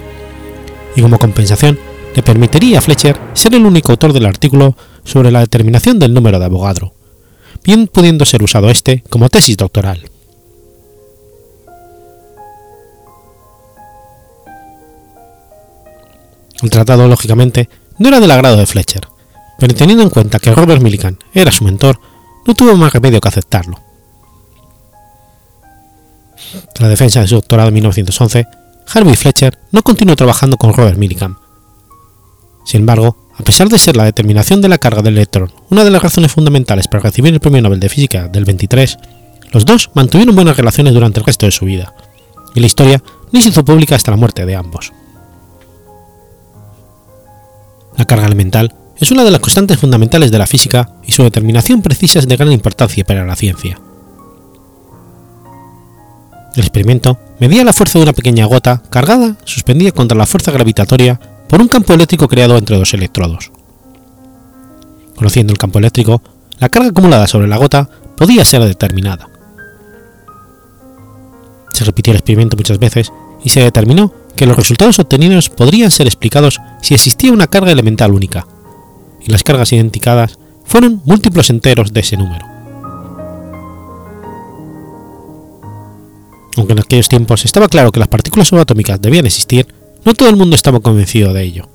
y 0.96 1.02
como 1.02 1.18
compensación 1.18 1.80
le 2.16 2.22
permitiría 2.22 2.80
a 2.80 2.82
Fletcher 2.82 3.18
ser 3.34 3.56
el 3.56 3.66
único 3.66 3.92
autor 3.92 4.14
del 4.14 4.26
artículo 4.26 4.76
sobre 5.04 5.32
la 5.32 5.40
determinación 5.40 5.98
del 5.98 6.14
número 6.14 6.38
de 6.38 6.46
Avogadro, 6.46 6.94
bien 7.64 7.88
pudiendo 7.88 8.26
ser 8.26 8.44
usado 8.44 8.70
este 8.70 9.04
como 9.10 9.30
tesis 9.30 9.58
doctoral. 9.58 10.10
El 16.62 16.70
tratado, 16.70 17.08
lógicamente, 17.08 17.70
no 17.98 18.08
era 18.08 18.20
del 18.20 18.32
agrado 18.32 18.58
de 18.58 18.68
Fletcher, 18.68 19.08
pero 19.58 19.74
teniendo 19.74 20.04
en 20.04 20.10
cuenta 20.10 20.40
que 20.40 20.54
Robert 20.54 20.82
Millikan 20.82 21.18
era 21.34 21.52
su 21.52 21.64
mentor, 21.64 22.00
no 22.46 22.54
tuvo 22.54 22.76
más 22.76 22.94
remedio 22.94 23.20
que 23.20 23.28
aceptarlo. 23.28 23.80
Tras 26.74 26.82
la 26.82 26.90
defensa 26.90 27.22
de 27.22 27.28
su 27.28 27.36
doctorado 27.36 27.70
en 27.70 27.76
1911, 27.76 28.46
Harvey 28.94 29.16
Fletcher 29.16 29.58
no 29.72 29.84
continuó 29.84 30.16
trabajando 30.16 30.58
con 30.58 30.74
Robert 30.74 30.98
Millikan. 30.98 31.38
Sin 32.66 32.82
embargo, 32.82 33.31
a 33.42 33.44
pesar 33.44 33.70
de 33.70 33.80
ser 33.80 33.98
la 33.98 34.04
determinación 34.04 34.62
de 34.62 34.70
la 34.70 34.78
carga 34.78 35.02
del 35.02 35.16
electrón 35.16 35.52
una 35.72 35.84
de 35.84 35.90
las 35.90 36.04
razones 36.04 36.32
fundamentales 36.32 36.88
para 36.88 37.02
recibir 37.02 37.34
el 37.34 37.40
Premio 37.40 37.64
Nobel 37.64 37.80
de 37.80 37.90
Física 37.90 38.28
del 38.28 38.46
23, 38.46 39.00
los 39.52 39.66
dos 39.66 39.90
mantuvieron 39.96 40.36
buenas 40.36 40.56
relaciones 40.56 40.94
durante 40.94 41.20
el 41.20 41.26
resto 41.26 41.48
de 41.48 41.52
su 41.52 41.66
vida, 41.66 41.92
y 42.54 42.60
la 42.60 42.68
historia 42.68 43.02
no 43.32 43.42
se 43.42 43.50
hizo 43.50 43.66
pública 43.66 43.96
hasta 43.96 44.12
la 44.12 44.18
muerte 44.18 44.46
de 44.46 44.56
ambos. 44.56 44.94
La 47.98 48.06
carga 48.06 48.28
elemental 48.28 48.76
es 49.00 49.10
una 49.10 49.24
de 49.24 49.32
las 49.32 49.42
constantes 49.42 49.80
fundamentales 49.80 50.30
de 50.30 50.38
la 50.38 50.46
física 50.46 50.92
y 51.04 51.12
su 51.12 51.24
determinación 51.24 51.82
precisa 51.82 52.20
es 52.20 52.28
de 52.28 52.38
gran 52.38 52.52
importancia 52.52 53.04
para 53.04 53.26
la 53.26 53.36
ciencia. 53.36 53.80
El 56.56 56.60
experimento 56.60 57.18
medía 57.40 57.64
la 57.64 57.74
fuerza 57.74 57.98
de 57.98 58.04
una 58.04 58.14
pequeña 58.14 58.46
gota 58.46 58.84
cargada 58.92 59.36
suspendida 59.46 59.92
contra 59.94 60.16
la 60.16 60.28
fuerza 60.28 60.52
gravitatoria 60.52 61.20
por 61.52 61.62
un 61.62 61.68
campo 61.68 61.94
eléctrico 61.94 62.30
creado 62.30 62.58
entre 62.58 62.78
dos 62.78 62.94
electrodos. 62.94 63.52
Conociendo 65.18 65.52
el 65.52 65.60
campo 65.60 65.80
eléctrico, 65.80 66.22
la 66.60 66.70
carga 66.70 66.88
acumulada 66.88 67.28
sobre 67.28 67.50
la 67.50 67.58
gota 67.58 67.90
podía 68.16 68.46
ser 68.46 68.64
determinada. 68.64 69.28
Se 71.74 71.84
repitió 71.84 72.12
el 72.12 72.20
experimento 72.20 72.56
muchas 72.56 72.80
veces 72.80 73.12
y 73.44 73.50
se 73.50 73.60
determinó 73.60 74.14
que 74.38 74.46
los 74.46 74.56
resultados 74.56 74.98
obtenidos 75.00 75.50
podrían 75.50 75.92
ser 75.92 76.08
explicados 76.08 76.62
si 76.82 76.94
existía 76.94 77.34
una 77.34 77.48
carga 77.48 77.74
elemental 77.74 78.14
única, 78.14 78.48
y 79.20 79.30
las 79.30 79.44
cargas 79.44 79.74
identificadas 79.74 80.40
fueron 80.64 81.02
múltiplos 81.04 81.50
enteros 81.50 81.92
de 81.92 82.00
ese 82.00 82.16
número. 82.16 82.46
Aunque 86.56 86.72
en 86.72 86.80
aquellos 86.80 87.10
tiempos 87.10 87.44
estaba 87.44 87.68
claro 87.68 87.92
que 87.92 88.00
las 88.00 88.08
partículas 88.08 88.48
subatómicas 88.48 89.02
debían 89.02 89.26
existir, 89.26 89.81
no 90.06 90.14
todo 90.14 90.30
el 90.30 90.36
mundo 90.36 90.56
estaba 90.56 90.80
convencido 90.80 91.34
de 91.34 91.44
ello. 91.44 91.70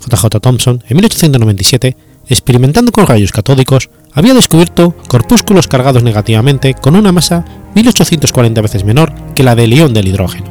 JJ 0.00 0.40
Thomson, 0.40 0.82
en 0.88 0.96
1897, 0.96 1.96
experimentando 2.28 2.92
con 2.92 3.06
rayos 3.06 3.32
catódicos, 3.32 3.90
había 4.12 4.34
descubierto 4.34 4.94
corpúsculos 5.08 5.68
cargados 5.68 6.02
negativamente 6.02 6.74
con 6.74 6.96
una 6.96 7.12
masa 7.12 7.44
1840 7.74 8.60
veces 8.60 8.84
menor 8.84 9.12
que 9.34 9.42
la 9.42 9.54
del 9.54 9.72
ion 9.72 9.94
del 9.94 10.08
hidrógeno. 10.08 10.46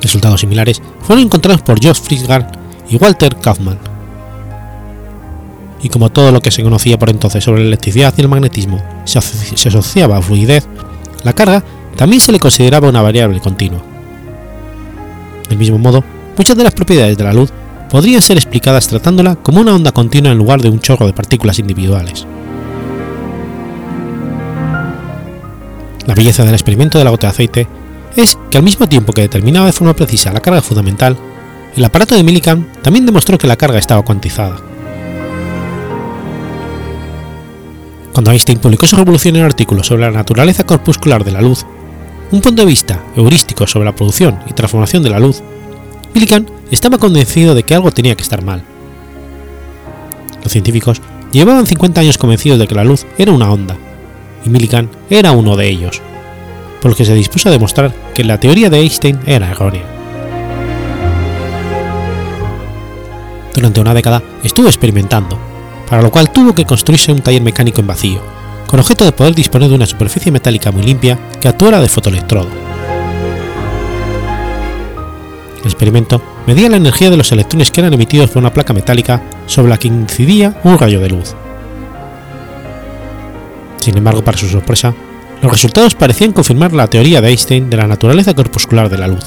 Resultados 0.00 0.40
similares 0.40 0.82
fueron 1.02 1.24
encontrados 1.24 1.62
por 1.62 1.80
George 1.80 2.02
Frisgard 2.02 2.46
y 2.88 2.96
Walter 2.96 3.36
Kaufmann. 3.36 3.78
Y 5.82 5.88
como 5.88 6.10
todo 6.10 6.32
lo 6.32 6.40
que 6.40 6.50
se 6.50 6.62
conocía 6.62 6.98
por 6.98 7.10
entonces 7.10 7.44
sobre 7.44 7.62
la 7.62 7.68
electricidad 7.68 8.14
y 8.16 8.20
el 8.20 8.28
magnetismo 8.28 8.82
se 9.04 9.18
asociaba 9.18 10.16
a 10.16 10.22
fluidez, 10.22 10.66
la 11.22 11.32
carga 11.32 11.62
también 11.96 12.20
se 12.20 12.32
le 12.32 12.38
consideraba 12.38 12.88
una 12.88 13.02
variable 13.02 13.40
continua. 13.40 13.82
Del 15.48 15.58
mismo 15.58 15.78
modo, 15.78 16.04
muchas 16.36 16.56
de 16.56 16.64
las 16.64 16.74
propiedades 16.74 17.16
de 17.16 17.24
la 17.24 17.32
luz 17.32 17.50
podrían 17.90 18.22
ser 18.22 18.36
explicadas 18.36 18.88
tratándola 18.88 19.36
como 19.36 19.60
una 19.60 19.74
onda 19.74 19.92
continua 19.92 20.32
en 20.32 20.38
lugar 20.38 20.60
de 20.60 20.70
un 20.70 20.80
chorro 20.80 21.06
de 21.06 21.12
partículas 21.12 21.58
individuales. 21.58 22.26
La 26.06 26.14
belleza 26.14 26.44
del 26.44 26.54
experimento 26.54 26.98
de 26.98 27.04
la 27.04 27.10
gota 27.10 27.26
de 27.26 27.32
aceite 27.32 27.68
es 28.14 28.38
que 28.50 28.58
al 28.58 28.64
mismo 28.64 28.88
tiempo 28.88 29.12
que 29.12 29.22
determinaba 29.22 29.66
de 29.66 29.72
forma 29.72 29.94
precisa 29.94 30.32
la 30.32 30.40
carga 30.40 30.62
fundamental, 30.62 31.16
el 31.76 31.84
aparato 31.84 32.14
de 32.14 32.22
Millikan 32.22 32.66
también 32.82 33.06
demostró 33.06 33.38
que 33.38 33.46
la 33.46 33.56
carga 33.56 33.78
estaba 33.78 34.02
cuantizada. 34.02 34.56
Cuando 38.12 38.30
Einstein 38.30 38.58
publicó 38.58 38.86
su 38.86 38.96
revolucionario 38.96 39.44
artículo 39.44 39.82
sobre 39.82 40.02
la 40.02 40.10
naturaleza 40.10 40.64
corpuscular 40.64 41.22
de 41.22 41.32
la 41.32 41.42
luz, 41.42 41.66
un 42.30 42.40
punto 42.40 42.62
de 42.62 42.66
vista 42.66 43.04
heurístico 43.16 43.66
sobre 43.66 43.84
la 43.84 43.94
producción 43.94 44.40
y 44.48 44.52
transformación 44.52 45.02
de 45.02 45.10
la 45.10 45.20
luz, 45.20 45.42
Millikan 46.14 46.46
estaba 46.70 46.98
convencido 46.98 47.54
de 47.54 47.62
que 47.62 47.74
algo 47.74 47.92
tenía 47.92 48.14
que 48.16 48.22
estar 48.22 48.42
mal. 48.42 48.62
Los 50.42 50.52
científicos 50.52 51.00
llevaban 51.32 51.66
50 51.66 52.00
años 52.00 52.18
convencidos 52.18 52.58
de 52.58 52.66
que 52.66 52.74
la 52.74 52.84
luz 52.84 53.06
era 53.18 53.32
una 53.32 53.50
onda, 53.50 53.76
y 54.44 54.50
Millikan 54.50 54.90
era 55.10 55.32
uno 55.32 55.56
de 55.56 55.68
ellos, 55.68 56.00
por 56.80 56.90
lo 56.90 56.96
que 56.96 57.04
se 57.04 57.14
dispuso 57.14 57.48
a 57.48 57.52
demostrar 57.52 57.94
que 58.14 58.24
la 58.24 58.40
teoría 58.40 58.70
de 58.70 58.78
Einstein 58.78 59.20
era 59.26 59.50
errónea. 59.50 59.84
Durante 63.54 63.80
una 63.80 63.94
década 63.94 64.22
estuvo 64.42 64.66
experimentando, 64.66 65.38
para 65.88 66.02
lo 66.02 66.10
cual 66.10 66.30
tuvo 66.30 66.54
que 66.54 66.66
construirse 66.66 67.12
un 67.12 67.20
taller 67.20 67.42
mecánico 67.42 67.80
en 67.80 67.86
vacío, 67.86 68.35
con 68.66 68.80
objeto 68.80 69.04
de 69.04 69.12
poder 69.12 69.34
disponer 69.34 69.68
de 69.68 69.74
una 69.74 69.86
superficie 69.86 70.32
metálica 70.32 70.72
muy 70.72 70.82
limpia 70.82 71.18
que 71.40 71.48
actuara 71.48 71.80
de 71.80 71.88
fotoelectrodo. 71.88 72.48
El 75.60 75.72
experimento 75.72 76.22
medía 76.46 76.68
la 76.68 76.76
energía 76.76 77.10
de 77.10 77.16
los 77.16 77.32
electrones 77.32 77.70
que 77.70 77.80
eran 77.80 77.92
emitidos 77.92 78.30
por 78.30 78.38
una 78.38 78.52
placa 78.52 78.72
metálica 78.72 79.22
sobre 79.46 79.68
la 79.70 79.78
que 79.78 79.88
incidía 79.88 80.60
un 80.64 80.78
rayo 80.78 81.00
de 81.00 81.08
luz. 81.08 81.34
Sin 83.78 83.98
embargo, 83.98 84.22
para 84.22 84.38
su 84.38 84.48
sorpresa, 84.48 84.94
los 85.42 85.52
resultados 85.52 85.94
parecían 85.94 86.32
confirmar 86.32 86.72
la 86.72 86.88
teoría 86.88 87.20
de 87.20 87.28
Einstein 87.28 87.68
de 87.68 87.76
la 87.76 87.86
naturaleza 87.86 88.34
corpuscular 88.34 88.88
de 88.88 88.98
la 88.98 89.08
luz. 89.08 89.24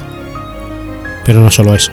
Pero 1.26 1.42
no 1.42 1.52
solo 1.52 1.76
eso, 1.76 1.92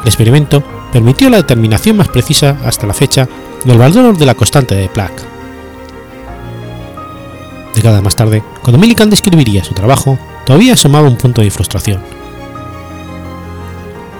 el 0.00 0.06
experimento 0.06 0.62
permitió 0.92 1.30
la 1.30 1.38
determinación 1.38 1.96
más 1.96 2.08
precisa 2.08 2.58
hasta 2.64 2.86
la 2.86 2.94
fecha 2.94 3.28
del 3.64 3.78
valor 3.78 4.16
de 4.18 4.26
la 4.26 4.34
constante 4.34 4.74
de 4.74 4.88
Planck. 4.88 5.33
Décadas 7.74 8.02
más 8.02 8.16
tarde, 8.16 8.42
cuando 8.62 8.78
Millikan 8.78 9.10
describiría 9.10 9.64
su 9.64 9.74
trabajo, 9.74 10.18
todavía 10.46 10.74
asomaba 10.74 11.08
un 11.08 11.16
punto 11.16 11.42
de 11.42 11.50
frustración. 11.50 12.00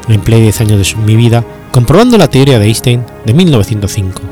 Empleé 0.08 0.40
10 0.40 0.60
años 0.60 0.78
de 0.78 1.02
mi 1.02 1.16
vida 1.16 1.44
comprobando 1.70 2.18
la 2.18 2.28
teoría 2.28 2.58
de 2.58 2.66
Einstein 2.66 3.04
de 3.24 3.32
1905, 3.32 4.22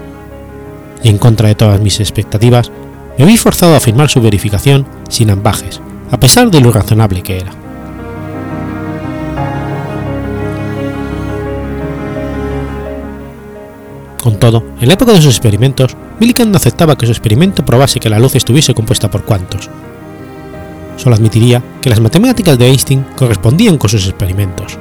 y 1.03 1.09
en 1.09 1.19
contra 1.19 1.49
de 1.49 1.55
todas 1.55 1.81
mis 1.81 2.01
expectativas, 2.01 2.71
me 3.19 3.25
vi 3.25 3.37
forzado 3.37 3.75
a 3.75 3.79
afirmar 3.79 4.09
su 4.09 4.21
verificación 4.21 4.87
sin 5.09 5.31
ambajes, 5.31 5.81
a 6.11 6.19
pesar 6.21 6.51
de 6.51 6.61
lo 6.61 6.73
razonable 6.73 7.23
que 7.23 7.39
era. 7.39 7.62
Con 14.23 14.39
todo, 14.39 14.63
en 14.81 14.87
la 14.87 14.95
época 14.95 15.13
de 15.13 15.21
sus 15.21 15.35
experimentos, 15.35 15.97
Millikan 16.21 16.53
no 16.53 16.57
aceptaba 16.57 16.97
que 16.97 17.07
su 17.07 17.13
experimento 17.13 17.65
probase 17.65 17.99
que 17.99 18.09
la 18.09 18.21
luz 18.21 18.37
estuviese 18.37 18.73
compuesta 18.73 19.11
por 19.11 19.25
cuantos. 19.25 19.69
Solo 20.97 21.17
admitiría 21.17 21.61
que 21.81 21.91
las 21.91 21.99
matemáticas 21.99 22.57
de 22.57 22.69
Einstein 22.69 23.05
correspondían 23.17 23.79
con 23.79 23.91
sus 23.91 24.07
experimentos. 24.07 24.79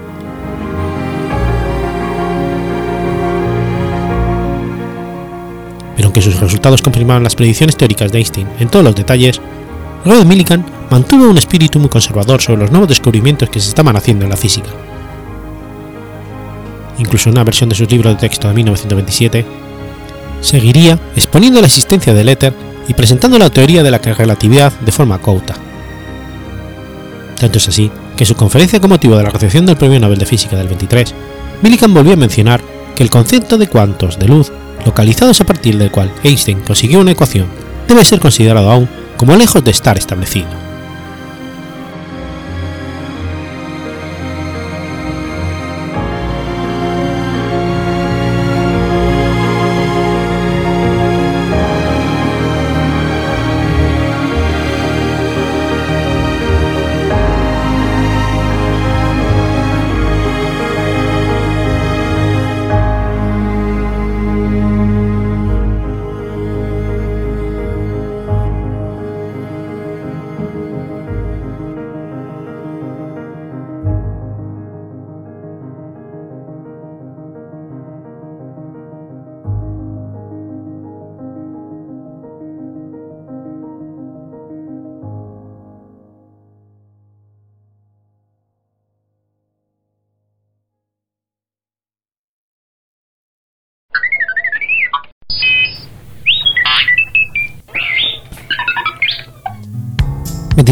Pero 5.95 6.05
aunque 6.05 6.21
sus 6.21 6.39
resultados 6.39 6.83
confirmaban 6.83 7.23
las 7.23 7.35
predicciones 7.35 7.75
teóricas 7.75 8.11
de 8.11 8.19
Einstein 8.19 8.47
en 8.59 8.69
todos 8.69 8.85
los 8.85 8.95
detalles, 8.95 9.41
Robert 10.05 10.27
Millikan 10.27 10.63
mantuvo 10.91 11.27
un 11.27 11.39
espíritu 11.39 11.79
muy 11.79 11.89
conservador 11.89 12.43
sobre 12.43 12.61
los 12.61 12.69
nuevos 12.69 12.89
descubrimientos 12.89 13.49
que 13.49 13.59
se 13.59 13.69
estaban 13.69 13.95
haciendo 13.95 14.25
en 14.25 14.29
la 14.29 14.37
física. 14.37 14.69
Incluso 17.01 17.31
una 17.31 17.43
versión 17.43 17.67
de 17.67 17.75
sus 17.75 17.89
libros 17.89 18.13
de 18.13 18.19
texto 18.19 18.47
de 18.47 18.53
1927, 18.53 19.43
seguiría 20.39 20.99
exponiendo 21.15 21.59
la 21.59 21.65
existencia 21.65 22.13
del 22.13 22.29
éter 22.29 22.53
y 22.87 22.93
presentando 22.93 23.39
la 23.39 23.49
teoría 23.49 23.81
de 23.81 23.89
la 23.89 23.97
relatividad 23.97 24.71
de 24.81 24.91
forma 24.91 25.19
cauta. 25.19 25.55
Tanto 27.39 27.57
es 27.57 27.67
así 27.67 27.89
que 28.15 28.23
en 28.23 28.27
su 28.27 28.35
conferencia 28.35 28.79
con 28.79 28.91
motivo 28.91 29.17
de 29.17 29.23
la 29.23 29.31
recepción 29.31 29.65
del 29.65 29.77
Premio 29.77 29.99
Nobel 29.99 30.19
de 30.19 30.27
Física 30.27 30.55
del 30.55 30.67
23, 30.67 31.15
Millikan 31.63 31.91
volvió 31.91 32.13
a 32.13 32.17
mencionar 32.17 32.61
que 32.95 33.01
el 33.01 33.09
concepto 33.09 33.57
de 33.57 33.67
cuantos 33.67 34.19
de 34.19 34.27
luz, 34.27 34.51
localizados 34.85 35.41
a 35.41 35.45
partir 35.45 35.79
del 35.79 35.89
cual 35.89 36.13
Einstein 36.23 36.59
consiguió 36.61 36.99
una 36.99 37.11
ecuación, 37.11 37.47
debe 37.87 38.05
ser 38.05 38.19
considerado 38.19 38.69
aún 38.69 38.87
como 39.17 39.35
lejos 39.35 39.63
de 39.63 39.71
estar 39.71 39.97
establecido. 39.97 40.70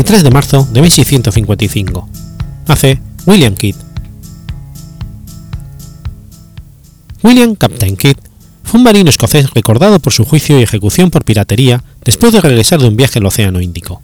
23 0.09 0.23
de 0.23 0.33
marzo 0.33 0.67
de 0.71 0.81
1655. 0.81 2.09
Nace 2.67 2.99
William 3.27 3.53
Kidd. 3.53 3.75
William 7.21 7.53
Captain 7.53 7.95
Kidd 7.95 8.17
fue 8.63 8.79
un 8.79 8.85
marino 8.85 9.11
escocés 9.11 9.51
recordado 9.51 9.99
por 9.99 10.11
su 10.11 10.25
juicio 10.25 10.59
y 10.59 10.63
ejecución 10.63 11.11
por 11.11 11.23
piratería 11.23 11.83
después 12.03 12.33
de 12.33 12.41
regresar 12.41 12.79
de 12.79 12.87
un 12.87 12.97
viaje 12.97 13.19
al 13.19 13.27
Océano 13.27 13.61
Índico. 13.61 14.01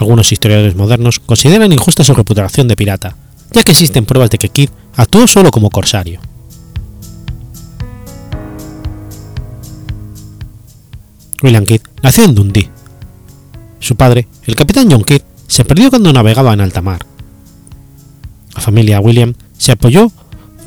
Algunos 0.00 0.32
historiadores 0.32 0.74
modernos 0.74 1.20
consideran 1.20 1.72
injusta 1.72 2.02
su 2.02 2.12
reputación 2.12 2.66
de 2.66 2.74
pirata, 2.74 3.16
ya 3.52 3.62
que 3.62 3.70
existen 3.70 4.06
pruebas 4.06 4.30
de 4.30 4.38
que 4.38 4.48
Kidd 4.48 4.70
actuó 4.96 5.28
solo 5.28 5.52
como 5.52 5.70
corsario. 5.70 6.20
William 11.44 11.64
Kidd 11.64 11.82
nació 12.02 12.24
en 12.24 12.34
Dundee, 12.34 12.70
su 13.80 13.96
padre, 13.96 14.28
el 14.46 14.54
capitán 14.54 14.88
John 14.90 15.02
Kidd, 15.02 15.22
se 15.48 15.64
perdió 15.64 15.90
cuando 15.90 16.12
navegaba 16.12 16.52
en 16.52 16.60
alta 16.60 16.80
mar. 16.80 17.04
La 18.54 18.60
familia 18.60 19.00
William 19.00 19.34
se 19.58 19.72
apoyó 19.72 20.12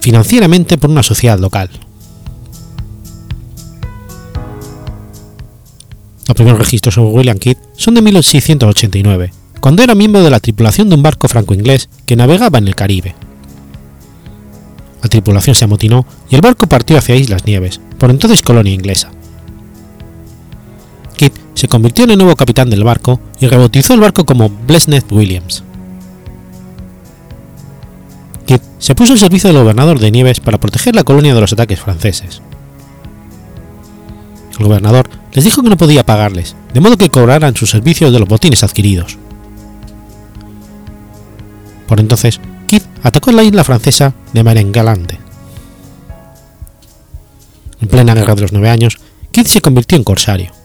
financieramente 0.02 0.78
por 0.78 0.90
una 0.90 1.04
sociedad 1.04 1.40
local. 1.40 1.70
Los 6.28 6.36
primeros 6.36 6.60
registros 6.60 6.96
sobre 6.96 7.12
William 7.12 7.38
Kidd 7.38 7.58
son 7.78 7.94
de 7.94 8.02
1689, 8.02 9.32
cuando 9.62 9.84
era 9.84 9.96
miembro 9.96 10.24
de 10.24 10.30
la 10.30 10.40
tripulación 10.40 10.90
de 10.90 10.96
un 10.96 11.04
barco 11.04 11.28
franco-inglés 11.28 11.90
que 12.06 12.16
navegaba 12.16 12.58
en 12.58 12.68
el 12.68 12.76
Caribe. 12.76 13.16
La 15.02 15.10
tripulación 15.10 15.56
se 15.56 15.66
amotinó 15.66 16.06
y 16.30 16.36
el 16.36 16.42
barco 16.42 16.68
partió 16.68 16.98
hacia 16.98 17.16
Islas 17.16 17.46
Nieves, 17.46 17.80
por 18.00 18.10
entonces 18.10 18.42
colonia 18.42 18.74
inglesa 18.74 19.12
se 21.54 21.68
convirtió 21.68 22.06
en 22.06 22.12
el 22.12 22.18
nuevo 22.18 22.36
capitán 22.36 22.70
del 22.70 22.84
barco 22.84 23.20
y 23.40 23.48
rebautizó 23.48 23.94
el 23.94 24.00
barco 24.00 24.26
como 24.26 24.50
Blessed 24.50 25.12
Williams. 25.12 25.64
Kidd 28.46 28.62
se 28.80 28.96
puso 28.96 29.14
al 29.14 29.20
servicio 29.20 29.50
del 29.50 29.62
gobernador 29.62 30.00
de 30.00 30.12
Nieves 30.12 30.40
para 30.40 30.60
proteger 30.60 30.96
la 30.96 31.04
colonia 31.04 31.34
de 31.34 31.42
los 31.42 31.54
ataques 31.54 31.80
franceses. 31.80 32.42
El 34.60 34.66
gobernador 34.66 35.10
les 35.34 35.44
dijo 35.44 35.64
que 35.64 35.70
no 35.70 35.78
podía 35.78 36.06
pagarles, 36.06 36.56
de 36.74 36.82
modo 36.82 36.98
que 36.98 37.10
cobraran 37.10 37.56
sus 37.56 37.70
servicios 37.70 38.12
de 38.12 38.20
los 38.20 38.28
botines 38.28 38.64
adquiridos. 38.64 39.18
Por 41.88 42.00
entonces, 42.00 42.40
Kidd 42.68 42.84
atacó 43.04 43.32
la 43.32 43.44
isla 43.44 43.64
francesa 43.64 44.14
de 44.34 44.44
Marengalande. 44.44 45.20
En 47.82 47.88
plena 47.88 48.14
guerra 48.14 48.36
de 48.36 48.42
los 48.42 48.52
nueve 48.52 48.70
años, 48.70 49.00
Kidd 49.32 49.46
se 49.46 49.62
convirtió 49.62 49.98
en 49.98 50.04
corsario. 50.04 50.63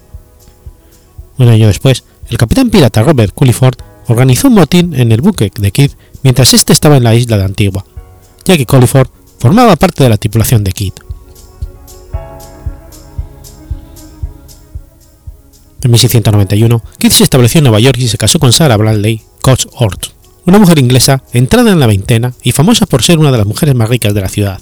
Un 1.38 1.48
año 1.48 1.68
después, 1.68 2.04
el 2.28 2.36
capitán 2.36 2.68
pirata 2.68 3.02
Robert 3.02 3.32
Culliford 3.32 3.76
organizó 4.08 4.48
un 4.48 4.54
motín 4.54 4.94
en 4.94 5.12
el 5.12 5.20
buque 5.20 5.52
de 5.58 5.70
Kidd 5.70 5.92
mientras 6.22 6.52
éste 6.52 6.72
estaba 6.72 6.96
en 6.96 7.04
la 7.04 7.14
isla 7.14 7.38
de 7.38 7.44
Antigua, 7.44 7.84
ya 8.44 8.56
que 8.56 8.66
Culliford 8.66 9.08
formaba 9.38 9.76
parte 9.76 10.02
de 10.02 10.10
la 10.10 10.16
tripulación 10.16 10.64
de 10.64 10.72
Kidd. 10.72 10.94
En 15.80 15.92
1691, 15.92 16.82
Kidd 16.98 17.12
se 17.12 17.22
estableció 17.22 17.58
en 17.58 17.64
Nueva 17.64 17.78
York 17.78 17.98
y 17.98 18.08
se 18.08 18.18
casó 18.18 18.40
con 18.40 18.52
Sarah 18.52 18.76
Bradley 18.76 19.22
Coach 19.40 19.66
Ort, 19.74 20.06
una 20.44 20.58
mujer 20.58 20.78
inglesa 20.78 21.22
entrada 21.32 21.70
en 21.70 21.78
la 21.78 21.86
veintena 21.86 22.34
y 22.42 22.50
famosa 22.50 22.86
por 22.86 23.04
ser 23.04 23.18
una 23.18 23.30
de 23.30 23.38
las 23.38 23.46
mujeres 23.46 23.76
más 23.76 23.88
ricas 23.88 24.12
de 24.12 24.20
la 24.20 24.28
ciudad. 24.28 24.60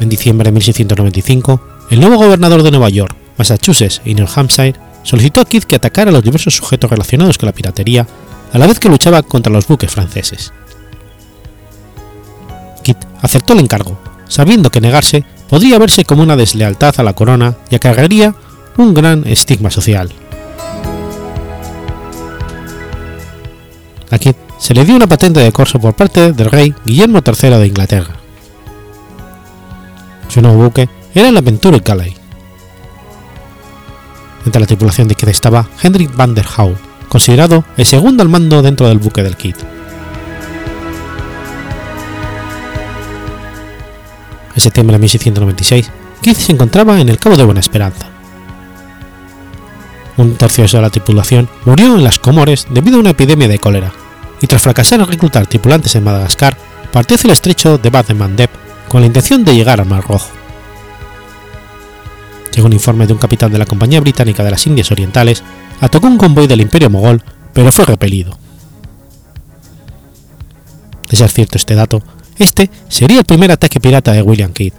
En 0.00 0.08
diciembre 0.08 0.48
de 0.48 0.52
1695, 0.52 1.71
el 1.92 2.00
nuevo 2.00 2.16
gobernador 2.16 2.62
de 2.62 2.70
Nueva 2.70 2.88
York, 2.88 3.14
Massachusetts 3.36 4.00
y 4.02 4.14
New 4.14 4.26
Hampshire 4.34 4.80
solicitó 5.02 5.42
a 5.42 5.44
Kidd 5.44 5.64
que 5.64 5.76
atacara 5.76 6.08
a 6.08 6.12
los 6.12 6.22
diversos 6.22 6.56
sujetos 6.56 6.88
relacionados 6.88 7.36
con 7.36 7.48
la 7.48 7.52
piratería 7.52 8.06
a 8.50 8.56
la 8.56 8.66
vez 8.66 8.80
que 8.80 8.88
luchaba 8.88 9.22
contra 9.22 9.52
los 9.52 9.66
buques 9.66 9.90
franceses. 9.90 10.54
Kidd 12.82 12.96
aceptó 13.20 13.52
el 13.52 13.58
encargo, 13.58 14.00
sabiendo 14.26 14.70
que 14.70 14.80
negarse 14.80 15.26
podría 15.50 15.78
verse 15.78 16.06
como 16.06 16.22
una 16.22 16.34
deslealtad 16.34 16.94
a 16.96 17.02
la 17.02 17.12
corona 17.12 17.56
y 17.68 17.74
acarrearía 17.74 18.34
un 18.78 18.94
gran 18.94 19.26
estigma 19.26 19.70
social. 19.70 20.10
A 24.10 24.18
Kidd 24.18 24.36
se 24.58 24.72
le 24.72 24.86
dio 24.86 24.96
una 24.96 25.08
patente 25.08 25.40
de 25.40 25.52
corso 25.52 25.78
por 25.78 25.92
parte 25.92 26.32
del 26.32 26.50
rey 26.50 26.74
Guillermo 26.86 27.20
III 27.22 27.50
de 27.50 27.66
Inglaterra. 27.66 28.16
Su 30.28 30.40
nuevo 30.40 30.64
buque 30.64 30.88
era 31.14 31.28
el 31.28 31.36
Aventure 31.36 31.80
Galley. 31.80 32.16
Entre 34.44 34.60
la 34.60 34.66
tripulación 34.66 35.08
de 35.08 35.14
Kidd 35.14 35.28
estaba 35.28 35.68
Hendrik 35.82 36.14
van 36.16 36.34
der 36.34 36.46
Hau, 36.56 36.74
considerado 37.08 37.64
el 37.76 37.86
segundo 37.86 38.22
al 38.22 38.28
mando 38.28 38.62
dentro 38.62 38.88
del 38.88 38.98
buque 38.98 39.22
del 39.22 39.36
Kidd. 39.36 39.56
En 44.54 44.60
septiembre 44.60 44.96
de 44.96 45.00
1696, 45.00 45.90
Kidd 46.20 46.36
se 46.36 46.52
encontraba 46.52 47.00
en 47.00 47.08
el 47.08 47.18
Cabo 47.18 47.36
de 47.36 47.44
Buena 47.44 47.60
Esperanza. 47.60 48.06
Un 50.16 50.36
tercio 50.36 50.66
de 50.66 50.80
la 50.80 50.90
tripulación 50.90 51.48
murió 51.64 51.94
en 51.94 52.04
las 52.04 52.18
Comores 52.18 52.66
debido 52.70 52.96
a 52.96 53.00
una 53.00 53.10
epidemia 53.10 53.48
de 53.48 53.58
cólera, 53.58 53.92
y 54.40 54.46
tras 54.46 54.62
fracasar 54.62 55.00
en 55.00 55.06
reclutar 55.06 55.46
tripulantes 55.46 55.94
en 55.94 56.04
Madagascar, 56.04 56.56
partió 56.92 57.14
hacia 57.14 57.28
el 57.28 57.32
estrecho 57.32 57.78
de 57.78 57.90
Bab 57.90 58.06
de 58.06 58.14
Mandeb 58.14 58.50
con 58.88 59.00
la 59.00 59.06
intención 59.06 59.44
de 59.44 59.54
llegar 59.54 59.80
al 59.80 59.86
Mar 59.86 60.04
Rojo. 60.06 60.41
Llegó 62.54 62.66
un 62.66 62.72
informe 62.72 63.06
de 63.06 63.12
un 63.12 63.18
capitán 63.18 63.52
de 63.52 63.58
la 63.58 63.66
Compañía 63.66 64.00
Británica 64.00 64.44
de 64.44 64.50
las 64.50 64.66
Indias 64.66 64.90
Orientales, 64.90 65.42
atacó 65.80 66.06
un 66.06 66.18
convoy 66.18 66.46
del 66.46 66.60
Imperio 66.60 66.90
Mogol, 66.90 67.22
pero 67.52 67.72
fue 67.72 67.84
repelido. 67.84 68.38
De 71.10 71.16
ser 71.16 71.30
cierto 71.30 71.58
este 71.58 71.74
dato, 71.74 72.02
este 72.38 72.70
sería 72.88 73.18
el 73.18 73.24
primer 73.24 73.50
ataque 73.50 73.80
pirata 73.80 74.12
de 74.12 74.22
William 74.22 74.52
Kidd. 74.52 74.72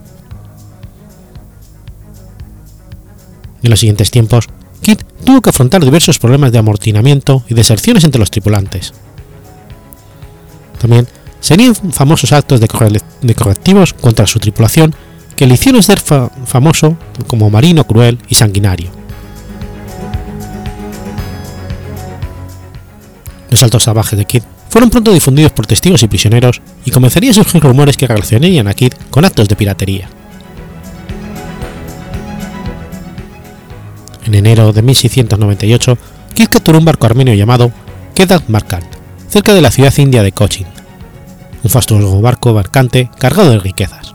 En 3.63 3.69
los 3.69 3.79
siguientes 3.79 4.11
tiempos, 4.11 4.49
Kidd 4.81 4.99
tuvo 5.23 5.41
que 5.41 5.49
afrontar 5.49 5.83
diversos 5.83 6.19
problemas 6.19 6.51
de 6.51 6.59
amortinamiento 6.59 7.43
y 7.47 7.53
deserciones 7.53 8.03
entre 8.03 8.19
los 8.19 8.29
tripulantes. 8.29 8.93
También 10.79 11.07
serían 11.39 11.73
famosos 11.75 12.33
actos 12.33 12.59
de, 12.59 12.67
correctivos 12.67 13.93
contra 13.93 14.25
su 14.25 14.39
tripulación 14.39 14.93
que 15.35 15.47
le 15.47 15.55
hicieron 15.55 15.83
ser 15.83 15.99
famoso 15.99 16.97
como 17.27 17.49
marino 17.49 17.85
cruel 17.85 18.19
y 18.29 18.35
sanguinario. 18.35 18.89
Los 23.49 23.59
saltos 23.59 23.83
salvajes 23.83 24.17
de 24.17 24.25
Kidd 24.25 24.43
fueron 24.69 24.89
pronto 24.89 25.13
difundidos 25.13 25.51
por 25.51 25.67
testigos 25.67 26.01
y 26.01 26.07
prisioneros 26.07 26.61
y 26.85 26.89
comenzarían 26.89 27.31
a 27.31 27.35
surgir 27.35 27.61
rumores 27.61 27.95
que 27.95 28.07
relacionarían 28.07 28.67
a 28.67 28.73
Kidd 28.73 28.93
con 29.11 29.25
actos 29.25 29.47
de 29.47 29.55
piratería. 29.55 30.09
En 34.25 34.33
enero 34.33 34.73
de 34.73 34.81
1698, 34.81 35.97
Kidd 36.33 36.47
capturó 36.47 36.79
un 36.79 36.85
barco 36.85 37.05
armenio 37.05 37.35
llamado 37.35 37.71
Kedat 38.15 38.47
Markant, 38.47 38.85
cerca 39.27 39.53
de 39.53 39.61
la 39.61 39.69
ciudad 39.69 39.93
india 39.97 40.23
de 40.23 40.31
Cochin, 40.31 40.65
un 41.63 41.69
fastuoso 41.69 42.21
barco 42.21 42.53
mercante 42.53 43.11
cargado 43.19 43.51
de 43.51 43.59
riquezas. 43.59 44.13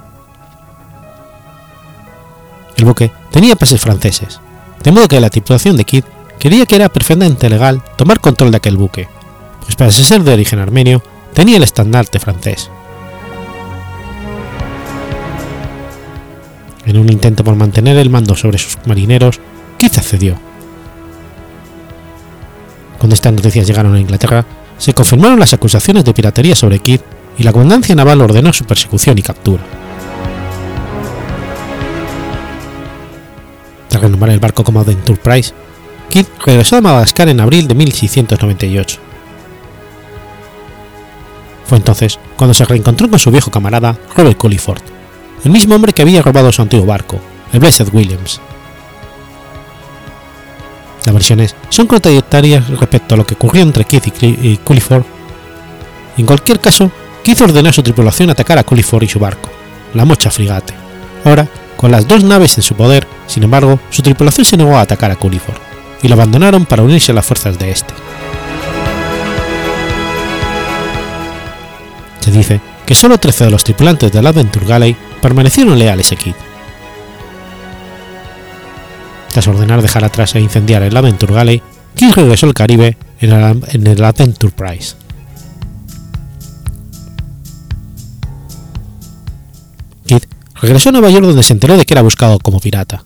El 2.78 2.84
buque 2.84 3.10
tenía 3.32 3.56
pases 3.56 3.80
franceses, 3.80 4.40
de 4.84 4.92
modo 4.92 5.08
que 5.08 5.20
la 5.20 5.30
tripulación 5.30 5.76
de 5.76 5.84
Kidd 5.84 6.04
quería 6.38 6.64
que 6.64 6.76
era 6.76 6.88
perfectamente 6.88 7.50
legal 7.50 7.82
tomar 7.96 8.20
control 8.20 8.52
de 8.52 8.58
aquel 8.58 8.76
buque, 8.76 9.08
pues 9.62 9.74
para 9.74 9.90
ser 9.90 10.22
de 10.22 10.32
origen 10.32 10.60
armenio 10.60 11.02
tenía 11.34 11.56
el 11.56 11.64
estandarte 11.64 12.20
francés. 12.20 12.70
En 16.86 16.96
un 16.96 17.10
intento 17.10 17.42
por 17.42 17.56
mantener 17.56 17.96
el 17.96 18.10
mando 18.10 18.36
sobre 18.36 18.58
sus 18.58 18.78
marineros, 18.86 19.40
Kidd 19.76 19.98
accedió. 19.98 20.38
Cuando 22.98 23.14
estas 23.14 23.32
noticias 23.32 23.66
llegaron 23.66 23.96
a 23.96 24.00
Inglaterra, 24.00 24.44
se 24.78 24.94
confirmaron 24.94 25.40
las 25.40 25.52
acusaciones 25.52 26.04
de 26.04 26.14
piratería 26.14 26.54
sobre 26.54 26.78
Kidd 26.78 27.00
y 27.38 27.42
la 27.42 27.52
comandancia 27.52 27.96
naval 27.96 28.20
ordenó 28.20 28.52
su 28.52 28.64
persecución 28.64 29.18
y 29.18 29.22
captura. 29.22 29.64
Renombrar 33.98 34.32
el 34.32 34.40
barco 34.40 34.64
como 34.64 34.80
Adventure 34.80 35.20
Prize, 35.20 35.52
Kidd 36.10 36.26
regresó 36.44 36.76
a 36.76 36.80
Madagascar 36.80 37.28
en 37.28 37.40
abril 37.40 37.68
de 37.68 37.74
1698. 37.74 38.98
Fue 41.66 41.78
entonces 41.78 42.18
cuando 42.36 42.54
se 42.54 42.64
reencontró 42.64 43.10
con 43.10 43.18
su 43.18 43.30
viejo 43.30 43.50
camarada 43.50 43.96
Robert 44.16 44.38
Culliford, 44.38 44.80
el 45.44 45.50
mismo 45.50 45.74
hombre 45.74 45.92
que 45.92 46.02
había 46.02 46.22
robado 46.22 46.50
su 46.50 46.62
antiguo 46.62 46.86
barco, 46.86 47.20
el 47.52 47.60
Blessed 47.60 47.88
Williams. 47.92 48.40
Las 51.04 51.14
versiones 51.14 51.54
son 51.68 51.86
contradictorias 51.86 52.68
respecto 52.68 53.14
a 53.14 53.18
lo 53.18 53.26
que 53.26 53.34
ocurrió 53.34 53.62
entre 53.62 53.84
Kidd 53.84 54.02
y 54.22 54.56
Culliford. 54.58 55.04
En 56.16 56.26
cualquier 56.26 56.60
caso, 56.60 56.90
Kidd 57.22 57.42
ordenó 57.42 57.68
a 57.68 57.72
su 57.72 57.82
tripulación 57.82 58.30
atacar 58.30 58.58
a 58.58 58.64
Culliford 58.64 59.04
y 59.04 59.08
su 59.08 59.18
barco, 59.18 59.50
la 59.94 60.04
Mocha 60.04 60.30
Frigate. 60.30 60.74
Ahora, 61.24 61.46
con 61.78 61.92
las 61.92 62.08
dos 62.08 62.24
naves 62.24 62.56
en 62.58 62.64
su 62.64 62.74
poder, 62.74 63.06
sin 63.28 63.44
embargo, 63.44 63.78
su 63.90 64.02
tripulación 64.02 64.44
se 64.44 64.56
negó 64.56 64.76
a 64.76 64.80
atacar 64.80 65.12
a 65.12 65.16
Culliford, 65.16 65.60
y 66.02 66.08
lo 66.08 66.14
abandonaron 66.14 66.66
para 66.66 66.82
unirse 66.82 67.12
a 67.12 67.14
las 67.14 67.24
fuerzas 67.24 67.56
de 67.56 67.70
este. 67.70 67.94
Se 72.18 72.32
dice 72.32 72.60
que 72.84 72.96
solo 72.96 73.16
13 73.16 73.44
de 73.44 73.50
los 73.52 73.62
tripulantes 73.62 74.10
del 74.10 74.26
Adventure 74.26 74.66
Galley 74.66 74.96
permanecieron 75.22 75.78
leales 75.78 76.10
a 76.10 76.16
Kidd. 76.16 76.34
Tras 79.32 79.46
ordenar 79.46 79.80
dejar 79.80 80.04
atrás 80.04 80.34
e 80.34 80.40
incendiar 80.40 80.82
el 80.82 80.96
Adventure 80.96 81.32
Galley, 81.32 81.62
Kidd 81.94 82.12
regresó 82.12 82.46
al 82.46 82.54
Caribe 82.54 82.96
en 83.20 83.30
el, 83.30 83.62
en 83.68 83.86
el 83.86 84.04
Adventure 84.04 84.52
Prize. 84.52 84.96
Regresó 90.60 90.88
a 90.88 90.92
Nueva 90.92 91.10
York 91.10 91.26
donde 91.26 91.42
se 91.42 91.52
enteró 91.52 91.76
de 91.76 91.84
que 91.84 91.94
era 91.94 92.02
buscado 92.02 92.38
como 92.38 92.60
pirata. 92.60 93.04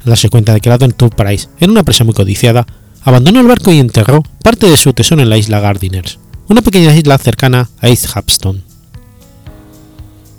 Al 0.00 0.06
darse 0.06 0.30
cuenta 0.30 0.54
de 0.54 0.60
que 0.60 0.68
el 0.68 0.74
Adventure 0.74 1.14
Prize 1.14 1.48
era 1.60 1.70
una 1.70 1.84
presa 1.84 2.04
muy 2.04 2.14
codiciada, 2.14 2.66
abandonó 3.02 3.40
el 3.40 3.46
barco 3.46 3.72
y 3.72 3.78
enterró 3.78 4.22
parte 4.42 4.68
de 4.68 4.76
su 4.76 4.92
tesoro 4.92 5.22
en 5.22 5.30
la 5.30 5.36
isla 5.36 5.60
Gardiners, 5.60 6.18
una 6.48 6.62
pequeña 6.62 6.94
isla 6.94 7.18
cercana 7.18 7.68
a 7.80 7.88
East 7.88 8.06
Hapstone. 8.14 8.62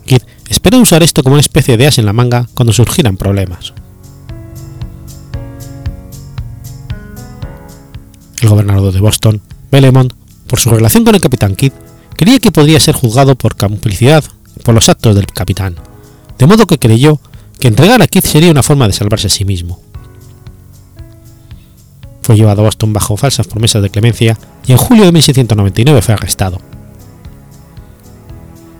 Kidd 0.05 0.21
espera 0.49 0.77
usar 0.77 1.03
esto 1.03 1.23
como 1.23 1.35
una 1.35 1.41
especie 1.41 1.77
de 1.77 1.87
as 1.87 1.97
en 1.97 2.05
la 2.05 2.13
manga 2.13 2.47
cuando 2.53 2.73
surgieran 2.73 3.17
problemas. 3.17 3.73
El 8.41 8.49
gobernador 8.49 8.91
de 8.91 8.99
Boston, 8.99 9.41
Bellemont, 9.71 10.11
por 10.47 10.59
su 10.59 10.69
relación 10.69 11.05
con 11.05 11.15
el 11.15 11.21
capitán 11.21 11.55
Kidd, 11.55 11.71
creía 12.17 12.39
que 12.39 12.51
podría 12.51 12.81
ser 12.81 12.93
juzgado 12.93 13.35
por 13.35 13.55
complicidad 13.55 14.25
por 14.63 14.73
los 14.73 14.89
actos 14.89 15.15
del 15.15 15.27
capitán, 15.27 15.75
de 16.37 16.47
modo 16.47 16.65
que 16.65 16.79
creyó 16.79 17.19
que 17.59 17.67
entregar 17.67 18.01
a 18.01 18.07
Kidd 18.07 18.23
sería 18.25 18.51
una 18.51 18.63
forma 18.63 18.87
de 18.87 18.93
salvarse 18.93 19.27
a 19.27 19.29
sí 19.29 19.45
mismo. 19.45 19.79
Fue 22.21 22.35
llevado 22.35 22.61
a 22.61 22.65
Boston 22.65 22.93
bajo 22.93 23.17
falsas 23.17 23.47
promesas 23.47 23.81
de 23.81 23.89
clemencia 23.89 24.37
y 24.65 24.71
en 24.71 24.77
julio 24.77 25.05
de 25.05 25.11
1699 25.11 26.01
fue 26.01 26.13
arrestado. 26.13 26.59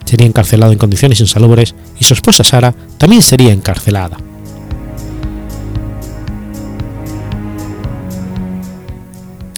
Sería 0.05 0.27
encarcelado 0.27 0.71
en 0.71 0.77
condiciones 0.77 1.19
insalubres 1.19 1.75
y 1.99 2.05
su 2.05 2.13
esposa 2.13 2.43
Sara 2.43 2.73
también 2.97 3.21
sería 3.21 3.51
encarcelada. 3.51 4.17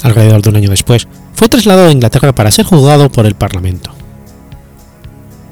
Alrededor 0.02 0.42
de 0.42 0.50
un 0.50 0.56
año 0.58 0.70
después, 0.70 1.08
fue 1.34 1.50
trasladado 1.50 1.90
a 1.90 1.92
Inglaterra 1.92 2.34
para 2.34 2.52
ser 2.52 2.66
juzgado 2.66 3.12
por 3.12 3.26
el 3.26 3.34
Parlamento. 3.34 3.95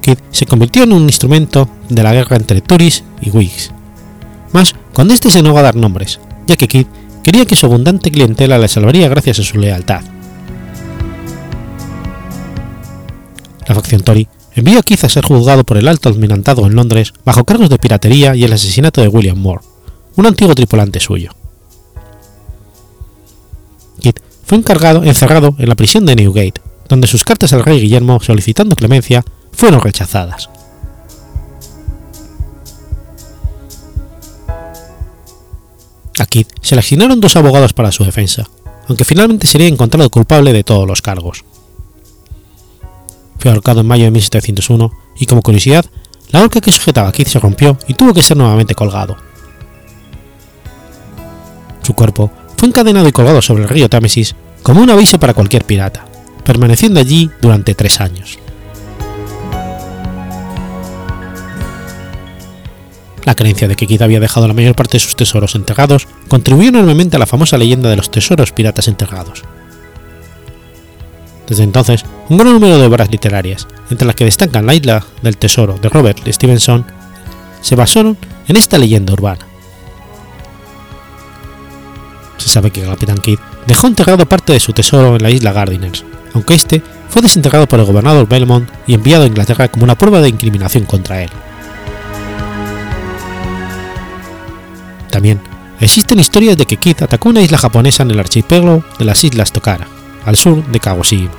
Kidd 0.04 0.20
se 0.32 0.46
convirtió 0.46 0.84
en 0.84 0.92
un 0.92 1.04
instrumento 1.04 1.68
de 1.88 2.04
la 2.04 2.14
guerra 2.14 2.36
entre 2.36 2.60
Tories 2.60 3.06
y 3.22 3.30
Whigs, 3.30 3.72
más 4.52 4.76
cuando 4.94 5.14
este 5.14 5.30
se 5.30 5.42
negó 5.42 5.58
a 5.58 5.62
dar 5.62 5.76
nombres, 5.76 6.20
ya 6.46 6.58
que 6.58 6.68
Kidd 6.68 6.88
quería 7.24 7.46
que 7.46 7.56
su 7.56 7.66
abundante 7.66 8.12
clientela 8.12 8.58
le 8.58 8.68
salvaría 8.68 9.08
gracias 9.08 9.40
a 9.40 9.44
su 9.44 9.58
lealtad. 9.58 10.02
La 13.66 13.76
facción 13.76 14.02
Tory 14.02 14.28
envió 14.56 14.80
a 14.80 14.84
Kidd 14.84 15.06
a 15.06 15.10
ser 15.10 15.24
juzgado 15.24 15.64
por 15.64 15.78
el 15.78 15.88
alto 15.88 16.10
almirantado 16.10 16.68
en 16.68 16.76
Londres 16.76 17.14
bajo 17.24 17.46
cargos 17.46 17.70
de 17.70 17.80
piratería 17.80 18.36
y 18.36 18.44
el 18.44 18.52
asesinato 18.52 19.00
de 19.00 19.08
William 19.08 19.38
Moore, 19.38 19.64
un 20.18 20.26
antiguo 20.26 20.54
tripulante 20.54 21.00
suyo. 21.00 21.32
Kidd 24.02 24.16
fue 24.44 24.58
encargado, 24.58 25.06
encerrado 25.06 25.56
en 25.60 25.70
la 25.70 25.76
prisión 25.76 26.06
de 26.06 26.18
Newgate, 26.18 26.60
donde 26.90 27.08
sus 27.08 27.24
cartas 27.24 27.54
al 27.54 27.64
rey 27.64 27.80
Guillermo 27.80 28.20
solicitando 28.20 28.76
clemencia 28.76 29.24
fueron 29.54 29.82
rechazadas. 29.82 30.50
A 36.20 36.24
Aquí 36.24 36.46
se 36.62 36.76
le 36.76 36.80
asignaron 36.80 37.20
dos 37.20 37.36
abogados 37.36 37.74
para 37.74 37.92
su 37.92 38.04
defensa, 38.04 38.50
aunque 38.88 39.06
finalmente 39.06 39.48
sería 39.48 39.68
encontrado 39.68 40.10
culpable 40.10 40.54
de 40.54 40.64
todos 40.64 40.88
los 40.88 41.02
cargos. 41.02 41.44
Fue 43.40 43.52
ahorcado 43.52 43.82
en 43.82 43.88
mayo 43.88 44.06
de 44.06 44.12
1701 44.12 44.92
y, 45.20 45.26
como 45.26 45.42
curiosidad, 45.42 45.86
la 46.30 46.42
horca 46.42 46.62
que 46.62 46.72
sujetaba 46.72 47.10
a 47.10 47.12
Keith 47.12 47.28
se 47.28 47.40
rompió 47.40 47.78
y 47.88 47.94
tuvo 47.94 48.14
que 48.14 48.24
ser 48.24 48.38
nuevamente 48.38 48.74
colgado. 48.74 49.18
Su 51.82 51.94
cuerpo 51.94 52.32
fue 52.58 52.70
encadenado 52.70 53.08
y 53.08 53.12
colgado 53.12 53.42
sobre 53.42 53.64
el 53.64 53.70
río 53.70 53.90
Támesis 53.90 54.36
como 54.62 54.82
un 54.82 54.90
aviso 54.90 55.20
para 55.20 55.34
cualquier 55.34 55.66
pirata, 55.66 56.06
permaneciendo 56.46 57.00
allí 57.00 57.30
durante 57.42 57.76
tres 57.76 58.00
años. 58.00 58.40
La 63.26 63.36
creencia 63.36 63.68
de 63.68 63.76
que 63.76 63.88
Kidd 63.88 64.02
había 64.02 64.20
dejado 64.20 64.48
la 64.48 64.54
mayor 64.54 64.76
parte 64.76 64.98
de 64.98 65.00
sus 65.00 65.16
tesoros 65.16 65.56
enterrados 65.56 66.08
contribuyó 66.28 66.70
enormemente 66.70 67.16
a 67.16 67.20
la 67.20 67.26
famosa 67.26 67.58
leyenda 67.58 67.90
de 67.90 67.96
los 67.96 68.12
tesoros 68.12 68.52
piratas 68.52 68.88
enterrados. 68.88 69.44
Desde 71.48 71.64
entonces, 71.64 72.06
un 72.30 72.38
gran 72.38 72.54
número 72.54 72.78
de 72.78 72.86
obras 72.86 73.12
literarias, 73.12 73.68
entre 73.90 74.08
las 74.08 74.16
que 74.16 74.26
destacan 74.26 74.66
La 74.66 74.74
isla 74.74 75.06
del 75.22 75.38
tesoro 75.38 75.78
de 75.82 75.90
Robert 75.90 76.20
Stevenson, 76.28 76.86
se 77.62 77.76
basaron 77.76 78.18
en 78.48 78.58
esta 78.58 78.78
leyenda 78.78 79.14
urbana. 79.14 79.46
Se 82.38 82.50
sabe 82.50 82.72
que 82.72 82.82
capitán 82.82 83.20
Kidd 83.20 83.40
dejó 83.68 83.88
enterrado 83.88 84.26
parte 84.28 84.54
de 84.54 84.60
su 84.60 84.74
tesoro 84.74 85.16
en 85.16 85.24
la 85.24 85.30
isla 85.30 85.54
Gardiners, 85.54 86.04
aunque 86.34 86.56
este 86.56 86.82
fue 87.10 87.22
desenterrado 87.22 87.68
por 87.68 87.80
el 87.80 87.86
gobernador 87.86 88.28
Belmont 88.28 88.70
y 88.88 88.96
enviado 88.96 89.24
a 89.24 89.28
Inglaterra 89.28 89.70
como 89.70 89.86
una 89.86 89.98
prueba 89.98 90.20
de 90.20 90.30
incriminación 90.30 90.84
contra 90.86 91.24
él. 91.24 91.30
También 95.14 95.40
existen 95.80 96.20
historias 96.20 96.58
de 96.58 96.66
que 96.66 96.78
Kidd 96.78 97.04
atacó 97.04 97.30
una 97.30 97.44
isla 97.44 97.60
japonesa 97.60 98.02
en 98.02 98.10
el 98.10 98.20
archipiélago 98.20 98.84
de 98.98 99.06
las 99.06 99.24
Islas 99.24 99.52
Tokara, 99.52 99.88
al 100.26 100.36
sur 100.36 100.66
de 100.66 100.80
Kagoshima. 100.80 101.30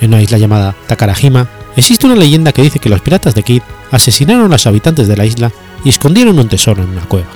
En 0.00 0.14
una 0.14 0.22
isla 0.22 0.38
llamada 0.38 0.76
Takarajima 0.86 1.48
existe 1.74 2.06
una 2.06 2.14
leyenda 2.14 2.52
que 2.52 2.62
dice 2.62 2.78
que 2.78 2.88
los 2.88 3.00
piratas 3.00 3.34
de 3.34 3.42
Kidd 3.42 3.62
asesinaron 3.90 4.44
a 4.44 4.48
los 4.50 4.68
habitantes 4.68 5.08
de 5.08 5.16
la 5.16 5.26
isla 5.26 5.50
y 5.84 5.88
escondieron 5.88 6.38
un 6.38 6.48
tesoro 6.48 6.84
en 6.84 6.90
una 6.90 7.02
cueva. 7.06 7.26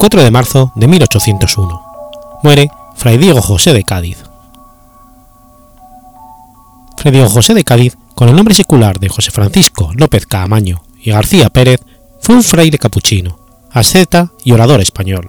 ...24 0.00 0.24
de 0.24 0.30
marzo 0.30 0.72
de 0.76 0.88
1801... 0.88 1.82
...muere 2.42 2.70
Fray 2.96 3.18
Diego 3.18 3.42
José 3.42 3.74
de 3.74 3.84
Cádiz. 3.84 4.24
Fray 6.96 7.12
Diego 7.12 7.28
José 7.28 7.52
de 7.52 7.64
Cádiz, 7.64 7.98
con 8.14 8.30
el 8.30 8.34
nombre 8.34 8.54
secular 8.54 8.98
de 8.98 9.10
José 9.10 9.30
Francisco 9.30 9.92
López 9.94 10.24
Caamaño 10.24 10.82
y 11.02 11.10
García 11.10 11.50
Pérez, 11.50 11.82
fue 12.18 12.34
un 12.34 12.42
fraile 12.42 12.78
capuchino, 12.78 13.38
asceta 13.70 14.32
y 14.42 14.52
orador 14.52 14.80
español. 14.80 15.28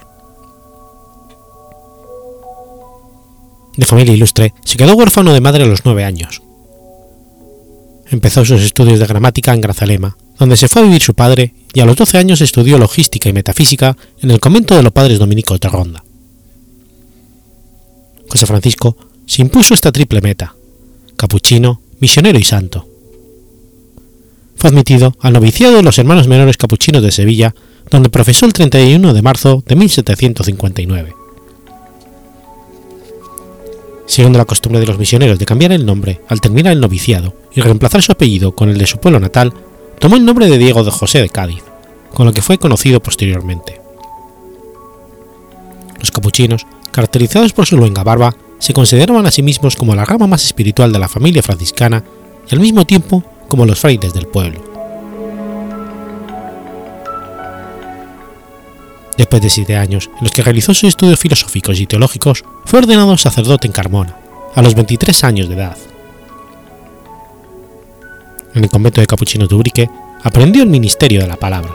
De 3.76 3.86
familia 3.86 4.14
ilustre, 4.14 4.54
se 4.64 4.78
quedó 4.78 4.96
huérfano 4.96 5.34
de 5.34 5.42
madre 5.42 5.66
a 5.66 5.68
los 5.68 5.84
nueve 5.84 6.06
años. 6.06 6.42
Empezó 8.10 8.46
sus 8.46 8.62
estudios 8.62 9.00
de 9.00 9.06
gramática 9.06 9.54
en 9.54 9.60
Grazalema, 9.60 10.16
donde 10.42 10.58
se 10.58 10.68
fue 10.68 10.82
a 10.82 10.86
vivir 10.86 11.04
su 11.04 11.14
padre 11.14 11.54
y 11.72 11.82
a 11.82 11.86
los 11.86 11.96
12 11.96 12.18
años 12.18 12.42
estudió 12.42 12.80
logística 12.80 13.30
y 13.30 13.34
metafísica 13.34 13.96
en 14.24 14.32
el 14.32 14.40
convento 14.40 14.76
de 14.76 14.82
los 14.82 14.92
padres 14.92 15.20
dominicos 15.20 15.60
de 15.60 15.70
Ronda. 15.70 16.04
José 18.28 18.48
Francisco 18.48 18.98
se 19.28 19.44
impuso 19.44 19.76
esta 19.76 19.92
triple 19.92 20.20
meta, 20.20 20.56
capuchino, 21.16 21.82
misionero 22.00 22.40
y 22.40 22.44
santo. 22.44 22.88
Fue 24.56 24.72
admitido 24.72 25.16
al 25.20 25.34
noviciado 25.34 25.76
de 25.76 25.84
los 25.84 26.00
hermanos 26.00 26.28
menores 26.28 26.58
capuchinos 26.58 27.04
de 27.04 27.12
Sevilla, 27.12 27.54
donde 27.92 28.10
profesó 28.10 28.48
el 28.48 28.54
31 28.54 29.14
de 29.14 29.22
marzo 29.22 29.64
de 29.68 29.76
1759. 29.76 31.16
Siguiendo 34.08 34.40
la 34.40 34.46
costumbre 34.46 34.80
de 34.80 34.88
los 34.88 34.98
misioneros 34.98 35.38
de 35.38 35.46
cambiar 35.46 35.72
el 35.72 35.86
nombre 35.86 36.22
al 36.28 36.42
terminar 36.42 36.74
el 36.74 36.82
noviciado 36.82 37.36
y 37.54 37.62
reemplazar 37.62 38.02
su 38.02 38.12
apellido 38.12 38.56
con 38.56 38.70
el 38.70 38.80
de 38.80 38.88
su 38.88 38.98
pueblo 38.98 39.20
natal, 39.20 39.54
tomó 40.02 40.16
el 40.16 40.26
nombre 40.26 40.50
de 40.50 40.58
Diego 40.58 40.84
de 40.84 40.90
José 40.90 41.22
de 41.22 41.30
Cádiz, 41.30 41.64
con 42.12 42.26
lo 42.26 42.34
que 42.34 42.42
fue 42.42 42.58
conocido 42.58 43.02
posteriormente. 43.02 43.80
Los 46.00 46.10
capuchinos, 46.10 46.66
caracterizados 46.92 47.54
por 47.54 47.68
su 47.68 47.78
luenga 47.78 48.04
barba, 48.04 48.36
se 48.58 48.74
consideraban 48.74 49.28
a 49.28 49.32
sí 49.32 49.44
mismos 49.44 49.76
como 49.76 49.94
la 49.94 50.04
rama 50.04 50.26
más 50.26 50.44
espiritual 50.44 50.92
de 50.92 50.98
la 50.98 51.08
familia 51.08 51.44
franciscana 51.44 52.04
y 52.50 52.56
al 52.56 52.60
mismo 52.60 52.84
tiempo 52.84 53.24
como 53.48 53.68
los 53.68 53.80
frailes 53.80 54.12
del 54.14 54.26
pueblo. 54.26 54.60
Después 59.18 59.42
de 59.44 59.52
siete 59.52 59.78
años 59.78 60.10
en 60.18 60.24
los 60.24 60.32
que 60.32 60.42
realizó 60.42 60.74
sus 60.74 60.90
estudios 60.90 61.20
filosóficos 61.20 61.80
y 61.80 61.86
teológicos, 61.86 62.44
fue 62.66 62.80
ordenado 62.80 63.16
sacerdote 63.20 63.68
en 63.68 63.74
Carmona, 63.74 64.18
a 64.56 64.64
los 64.64 64.74
23 64.74 65.24
años 65.26 65.48
de 65.48 65.56
edad. 65.56 65.78
En 68.54 68.64
el 68.64 68.70
convento 68.70 69.00
de 69.00 69.08
capuchinos 69.08 69.48
de 69.48 69.56
Urique 69.56 69.90
aprendió 70.24 70.64
el 70.64 70.70
ministerio 70.70 71.22
de 71.22 71.28
la 71.28 71.38
palabra. 71.38 71.72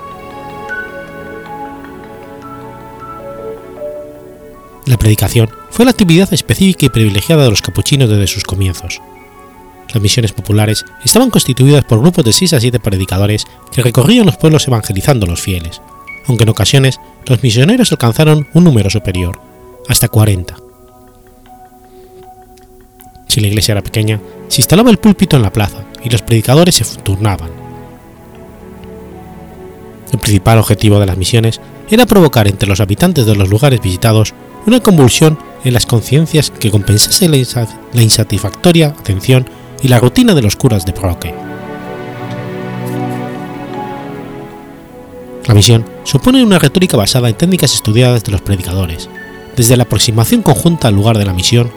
La 4.84 4.98
predicación 4.98 5.48
fue 5.70 5.84
la 5.84 5.90
actividad 5.90 6.32
específica 6.32 6.86
y 6.86 6.90
privilegiada 6.90 7.44
de 7.44 7.50
los 7.50 7.62
capuchinos 7.62 8.08
desde 8.08 8.26
sus 8.26 8.44
comienzos. 8.44 9.00
Las 9.92 10.02
misiones 10.02 10.32
populares 10.32 10.84
estaban 11.04 11.30
constituidas 11.30 11.84
por 11.84 12.00
grupos 12.00 12.24
de 12.24 12.32
6 12.32 12.52
a 12.52 12.60
7 12.60 12.78
predicadores 12.78 13.46
que 13.72 13.82
recorrían 13.82 14.26
los 14.26 14.36
pueblos 14.36 14.66
evangelizando 14.68 15.26
a 15.26 15.30
los 15.30 15.40
fieles, 15.40 15.80
aunque 16.26 16.44
en 16.44 16.50
ocasiones 16.50 17.00
los 17.24 17.42
misioneros 17.42 17.90
alcanzaron 17.90 18.48
un 18.52 18.64
número 18.64 18.90
superior, 18.90 19.40
hasta 19.88 20.08
40. 20.08 20.56
Si 23.28 23.40
la 23.40 23.48
iglesia 23.48 23.72
era 23.72 23.82
pequeña, 23.82 24.20
se 24.48 24.60
instalaba 24.60 24.90
el 24.90 24.98
púlpito 24.98 25.36
en 25.36 25.42
la 25.42 25.52
plaza 25.52 25.84
y 26.06 26.10
los 26.10 26.22
predicadores 26.22 26.76
se 26.76 26.84
turnaban. 27.02 27.50
El 30.12 30.20
principal 30.20 30.58
objetivo 30.58 31.00
de 31.00 31.06
las 31.06 31.16
misiones 31.16 31.60
era 31.90 32.06
provocar 32.06 32.46
entre 32.46 32.68
los 32.68 32.78
habitantes 32.80 33.26
de 33.26 33.34
los 33.34 33.50
lugares 33.50 33.82
visitados 33.82 34.32
una 34.66 34.80
convulsión 34.80 35.36
en 35.64 35.74
las 35.74 35.84
conciencias 35.84 36.50
que 36.50 36.70
compensase 36.70 37.28
la 37.28 38.02
insatisfactoria 38.02 38.88
atención 38.88 39.48
y 39.82 39.88
la 39.88 39.98
rutina 39.98 40.34
de 40.34 40.42
los 40.42 40.54
curas 40.54 40.86
de 40.86 40.92
parroquia. 40.92 41.34
La 45.46 45.54
misión 45.54 45.84
supone 46.04 46.42
una 46.42 46.60
retórica 46.60 46.96
basada 46.96 47.28
en 47.28 47.34
técnicas 47.34 47.74
estudiadas 47.74 48.22
de 48.22 48.32
los 48.32 48.42
predicadores, 48.42 49.08
desde 49.56 49.76
la 49.76 49.84
aproximación 49.84 50.42
conjunta 50.42 50.86
al 50.86 50.94
lugar 50.94 51.18
de 51.18 51.24
la 51.24 51.32
misión, 51.32 51.70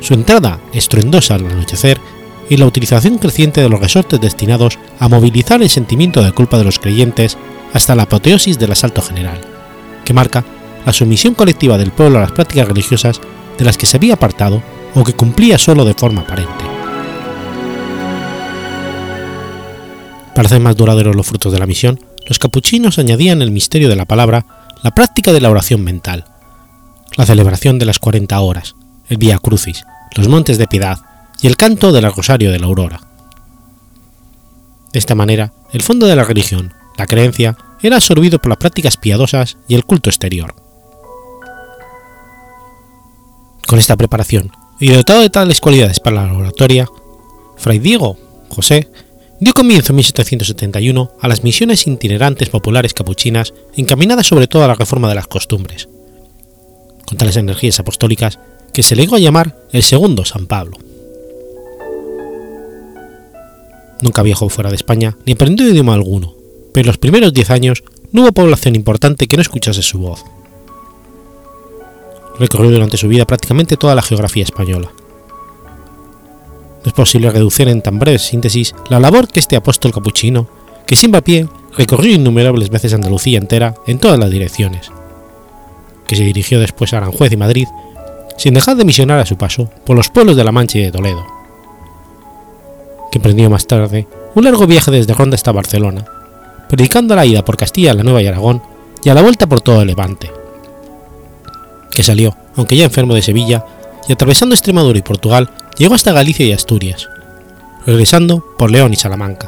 su 0.00 0.14
entrada 0.14 0.60
estruendosa 0.72 1.34
al 1.34 1.46
anochecer 1.46 2.00
y 2.48 2.56
la 2.56 2.66
utilización 2.66 3.18
creciente 3.18 3.60
de 3.60 3.68
los 3.68 3.80
resortes 3.80 4.20
destinados 4.20 4.78
a 4.98 5.08
movilizar 5.08 5.62
el 5.62 5.70
sentimiento 5.70 6.22
de 6.22 6.32
culpa 6.32 6.58
de 6.58 6.64
los 6.64 6.78
creyentes 6.78 7.38
hasta 7.72 7.94
la 7.94 8.04
apoteosis 8.04 8.58
del 8.58 8.72
asalto 8.72 9.02
general, 9.02 9.40
que 10.04 10.14
marca 10.14 10.44
la 10.84 10.92
sumisión 10.92 11.34
colectiva 11.34 11.78
del 11.78 11.90
pueblo 11.90 12.18
a 12.18 12.22
las 12.22 12.32
prácticas 12.32 12.68
religiosas 12.68 13.20
de 13.58 13.64
las 13.64 13.78
que 13.78 13.86
se 13.86 13.96
había 13.96 14.14
apartado 14.14 14.62
o 14.94 15.04
que 15.04 15.14
cumplía 15.14 15.58
solo 15.58 15.84
de 15.84 15.94
forma 15.94 16.22
aparente. 16.22 16.64
Para 20.34 20.46
hacer 20.46 20.60
más 20.60 20.76
duraderos 20.76 21.14
los 21.14 21.26
frutos 21.26 21.52
de 21.52 21.58
la 21.58 21.66
misión, 21.66 22.00
los 22.26 22.38
capuchinos 22.38 22.98
añadían 22.98 23.40
el 23.40 23.50
misterio 23.50 23.88
de 23.88 23.96
la 23.96 24.04
palabra 24.04 24.46
la 24.82 24.90
práctica 24.90 25.32
de 25.32 25.40
la 25.40 25.50
oración 25.50 25.82
mental, 25.82 26.24
la 27.16 27.24
celebración 27.24 27.78
de 27.78 27.86
las 27.86 27.98
40 27.98 28.38
horas, 28.40 28.74
el 29.08 29.16
Vía 29.16 29.38
Crucis, 29.38 29.84
los 30.16 30.28
Montes 30.28 30.58
de 30.58 30.66
Piedad 30.66 30.98
y 31.44 31.46
el 31.46 31.58
canto 31.58 31.92
del 31.92 32.10
Rosario 32.10 32.50
de 32.50 32.58
la 32.58 32.64
Aurora. 32.64 33.02
De 34.94 34.98
esta 34.98 35.14
manera, 35.14 35.52
el 35.74 35.82
fondo 35.82 36.06
de 36.06 36.16
la 36.16 36.24
religión, 36.24 36.72
la 36.96 37.06
creencia, 37.06 37.58
era 37.82 37.96
absorbido 37.96 38.38
por 38.38 38.48
las 38.48 38.56
prácticas 38.56 38.96
piadosas 38.96 39.58
y 39.68 39.74
el 39.74 39.84
culto 39.84 40.08
exterior. 40.08 40.54
Con 43.66 43.78
esta 43.78 43.94
preparación 43.98 44.52
y 44.80 44.88
dotado 44.88 45.20
de 45.20 45.28
tales 45.28 45.60
cualidades 45.60 46.00
para 46.00 46.24
la 46.24 46.32
oratoria, 46.32 46.88
Fray 47.58 47.78
Diego 47.78 48.16
José 48.48 48.90
dio 49.38 49.52
comienzo 49.52 49.92
en 49.92 49.96
1771 49.96 51.10
a 51.20 51.28
las 51.28 51.44
misiones 51.44 51.86
itinerantes 51.86 52.48
populares 52.48 52.94
capuchinas 52.94 53.52
encaminadas 53.76 54.26
sobre 54.26 54.46
todo 54.46 54.64
a 54.64 54.68
la 54.68 54.76
reforma 54.76 55.10
de 55.10 55.16
las 55.16 55.26
costumbres, 55.26 55.90
con 57.04 57.18
tales 57.18 57.36
energías 57.36 57.78
apostólicas 57.80 58.38
que 58.72 58.82
se 58.82 58.96
le 58.96 59.02
llegó 59.02 59.16
a 59.16 59.20
llamar 59.20 59.58
el 59.72 59.82
segundo 59.82 60.24
San 60.24 60.46
Pablo. 60.46 60.78
Nunca 64.04 64.22
viajó 64.22 64.50
fuera 64.50 64.68
de 64.68 64.76
España 64.76 65.16
ni 65.24 65.32
aprendió 65.32 65.66
idioma 65.66 65.94
alguno, 65.94 66.34
pero 66.74 66.82
en 66.82 66.88
los 66.88 66.98
primeros 66.98 67.32
diez 67.32 67.48
años 67.48 67.84
no 68.12 68.20
hubo 68.20 68.32
población 68.32 68.76
importante 68.76 69.26
que 69.26 69.36
no 69.36 69.40
escuchase 69.40 69.80
su 69.80 69.98
voz. 69.98 70.22
Recorrió 72.38 72.70
durante 72.70 72.98
su 72.98 73.08
vida 73.08 73.24
prácticamente 73.24 73.78
toda 73.78 73.94
la 73.94 74.02
geografía 74.02 74.42
española, 74.42 74.90
no 76.84 76.88
es 76.88 76.92
posible 76.92 77.30
reducir 77.30 77.66
en 77.68 77.80
tan 77.80 77.98
breve 77.98 78.18
síntesis 78.18 78.74
la 78.90 79.00
labor 79.00 79.26
que 79.28 79.40
este 79.40 79.56
apóstol 79.56 79.90
capuchino, 79.90 80.46
que 80.86 80.96
sin 80.96 81.12
pie 81.12 81.48
recorrió 81.78 82.12
innumerables 82.12 82.68
veces 82.68 82.92
Andalucía 82.92 83.38
entera 83.38 83.74
en 83.86 83.98
todas 83.98 84.18
las 84.18 84.30
direcciones, 84.30 84.92
que 86.06 86.14
se 86.14 86.24
dirigió 86.24 86.60
después 86.60 86.92
a 86.92 86.98
Aranjuez 86.98 87.32
y 87.32 87.38
Madrid, 87.38 87.68
sin 88.36 88.52
dejar 88.52 88.76
de 88.76 88.84
misionar 88.84 89.18
a 89.18 89.24
su 89.24 89.38
paso 89.38 89.70
por 89.86 89.96
los 89.96 90.10
pueblos 90.10 90.36
de 90.36 90.44
La 90.44 90.52
Mancha 90.52 90.76
y 90.76 90.82
de 90.82 90.92
Toledo, 90.92 91.24
que 93.14 93.18
emprendió 93.18 93.48
más 93.48 93.68
tarde 93.68 94.08
un 94.34 94.42
largo 94.42 94.66
viaje 94.66 94.90
desde 94.90 95.14
Ronda 95.14 95.36
hasta 95.36 95.52
Barcelona, 95.52 96.04
predicando 96.68 97.14
la 97.14 97.24
ida 97.24 97.44
por 97.44 97.56
Castilla, 97.56 97.94
la 97.94 98.02
Nueva 98.02 98.20
y 98.20 98.26
Aragón, 98.26 98.60
y 99.04 99.08
a 99.08 99.14
la 99.14 99.22
vuelta 99.22 99.46
por 99.46 99.60
todo 99.60 99.82
el 99.82 99.86
Levante, 99.86 100.32
que 101.92 102.02
salió, 102.02 102.36
aunque 102.56 102.76
ya 102.76 102.86
enfermo 102.86 103.14
de 103.14 103.22
Sevilla, 103.22 103.64
y 104.08 104.12
atravesando 104.12 104.56
Extremadura 104.56 104.98
y 104.98 105.02
Portugal, 105.02 105.48
llegó 105.78 105.94
hasta 105.94 106.12
Galicia 106.12 106.44
y 106.44 106.50
Asturias, 106.50 107.08
regresando 107.86 108.44
por 108.58 108.72
León 108.72 108.92
y 108.92 108.96
Salamanca. 108.96 109.46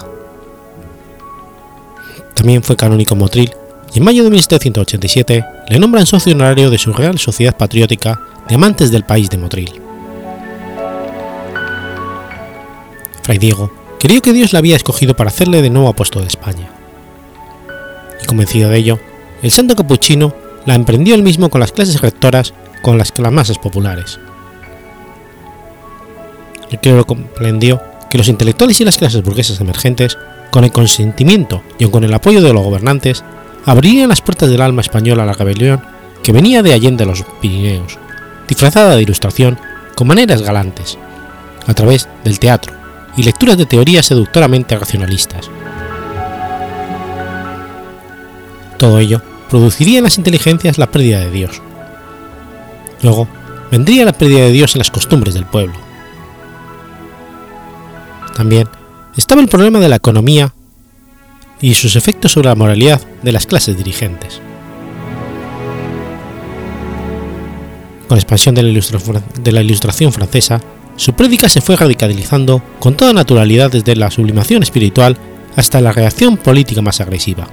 También 2.36 2.62
fue 2.62 2.76
canónico 2.76 3.16
Motril 3.16 3.50
y 3.92 3.98
en 3.98 4.04
mayo 4.04 4.22
de 4.22 4.30
1787 4.30 5.44
le 5.70 5.78
nombran 5.80 6.06
socio 6.06 6.34
honorario 6.34 6.70
de 6.70 6.78
su 6.78 6.92
Real 6.92 7.18
Sociedad 7.18 7.56
Patriótica 7.56 8.20
de 8.48 8.54
Amantes 8.54 8.92
del 8.92 9.02
País 9.02 9.28
de 9.28 9.38
Motril. 9.38 9.85
Fray 13.26 13.38
Diego 13.38 13.72
creyó 13.98 14.22
que 14.22 14.32
Dios 14.32 14.52
la 14.52 14.60
había 14.60 14.76
escogido 14.76 15.16
para 15.16 15.30
hacerle 15.30 15.60
de 15.60 15.68
nuevo 15.68 15.88
apóstol 15.88 16.22
de 16.22 16.28
España. 16.28 16.70
Y 18.22 18.26
convencido 18.26 18.70
de 18.70 18.78
ello, 18.78 19.00
el 19.42 19.50
santo 19.50 19.74
capuchino 19.74 20.32
la 20.64 20.76
emprendió 20.76 21.16
él 21.16 21.24
mismo 21.24 21.50
con 21.50 21.60
las 21.60 21.72
clases 21.72 22.00
rectoras 22.00 22.54
con 22.82 22.98
las 22.98 23.12
masas 23.32 23.58
populares. 23.58 24.20
El 26.70 26.78
clero 26.78 27.04
comprendió 27.04 27.82
que 28.08 28.16
los 28.16 28.28
intelectuales 28.28 28.80
y 28.80 28.84
las 28.84 28.96
clases 28.96 29.24
burguesas 29.24 29.60
emergentes, 29.60 30.16
con 30.52 30.62
el 30.62 30.70
consentimiento 30.70 31.64
y 31.80 31.86
con 31.86 32.04
el 32.04 32.14
apoyo 32.14 32.40
de 32.40 32.52
los 32.52 32.62
gobernantes, 32.62 33.24
abrirían 33.64 34.08
las 34.08 34.20
puertas 34.20 34.50
del 34.50 34.60
alma 34.60 34.82
española 34.82 35.24
a 35.24 35.26
la 35.26 35.32
rebelión 35.32 35.82
que 36.22 36.30
venía 36.30 36.62
de 36.62 36.74
Allende 36.74 37.04
los 37.04 37.24
Pirineos, 37.40 37.98
disfrazada 38.46 38.94
de 38.94 39.02
ilustración 39.02 39.58
con 39.96 40.06
maneras 40.06 40.42
galantes, 40.42 40.96
a 41.66 41.74
través 41.74 42.08
del 42.22 42.38
teatro 42.38 42.75
y 43.16 43.22
lecturas 43.22 43.56
de 43.56 43.66
teorías 43.66 44.06
seductoramente 44.06 44.76
racionalistas. 44.78 45.50
Todo 48.78 48.98
ello 48.98 49.22
produciría 49.48 49.98
en 49.98 50.04
las 50.04 50.18
inteligencias 50.18 50.78
la 50.78 50.90
pérdida 50.90 51.20
de 51.20 51.30
Dios. 51.30 51.62
Luego, 53.02 53.28
vendría 53.70 54.04
la 54.04 54.12
pérdida 54.12 54.40
de 54.40 54.52
Dios 54.52 54.74
en 54.74 54.80
las 54.80 54.90
costumbres 54.90 55.34
del 55.34 55.46
pueblo 55.46 55.86
también 58.36 58.68
estaba 59.16 59.40
el 59.40 59.48
problema 59.48 59.80
de 59.80 59.88
la 59.88 59.96
economía 59.96 60.52
y 61.58 61.72
sus 61.72 61.96
efectos 61.96 62.32
sobre 62.32 62.50
la 62.50 62.54
moralidad 62.54 63.00
de 63.22 63.32
las 63.32 63.46
clases 63.46 63.78
dirigentes. 63.78 64.42
Con 68.06 68.16
la 68.16 68.20
expansión 68.20 68.54
de 68.54 68.62
la, 69.52 69.62
ilustración 69.62 70.12
francesa, 70.12 70.60
su 70.96 71.12
prédica 71.12 71.48
se 71.48 71.60
fue 71.60 71.76
radicalizando 71.76 72.62
con 72.78 72.96
toda 72.96 73.12
naturalidad 73.12 73.70
desde 73.70 73.96
la 73.96 74.10
sublimación 74.10 74.62
espiritual 74.62 75.16
hasta 75.54 75.80
la 75.80 75.92
reacción 75.92 76.36
política 76.36 76.82
más 76.82 77.00
agresiva. 77.00 77.46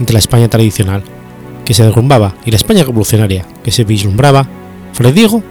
Entre 0.00 0.14
la 0.14 0.18
España 0.18 0.48
tradicional, 0.48 1.02
que 1.64 1.74
se 1.74 1.84
derrumbaba, 1.84 2.34
y 2.44 2.50
la 2.50 2.56
España 2.56 2.84
revolucionaria, 2.84 3.44
que 3.62 3.70
se 3.70 3.84
vislumbraba, 3.84 4.46
Fray 4.92 5.12
Diego 5.12 5.42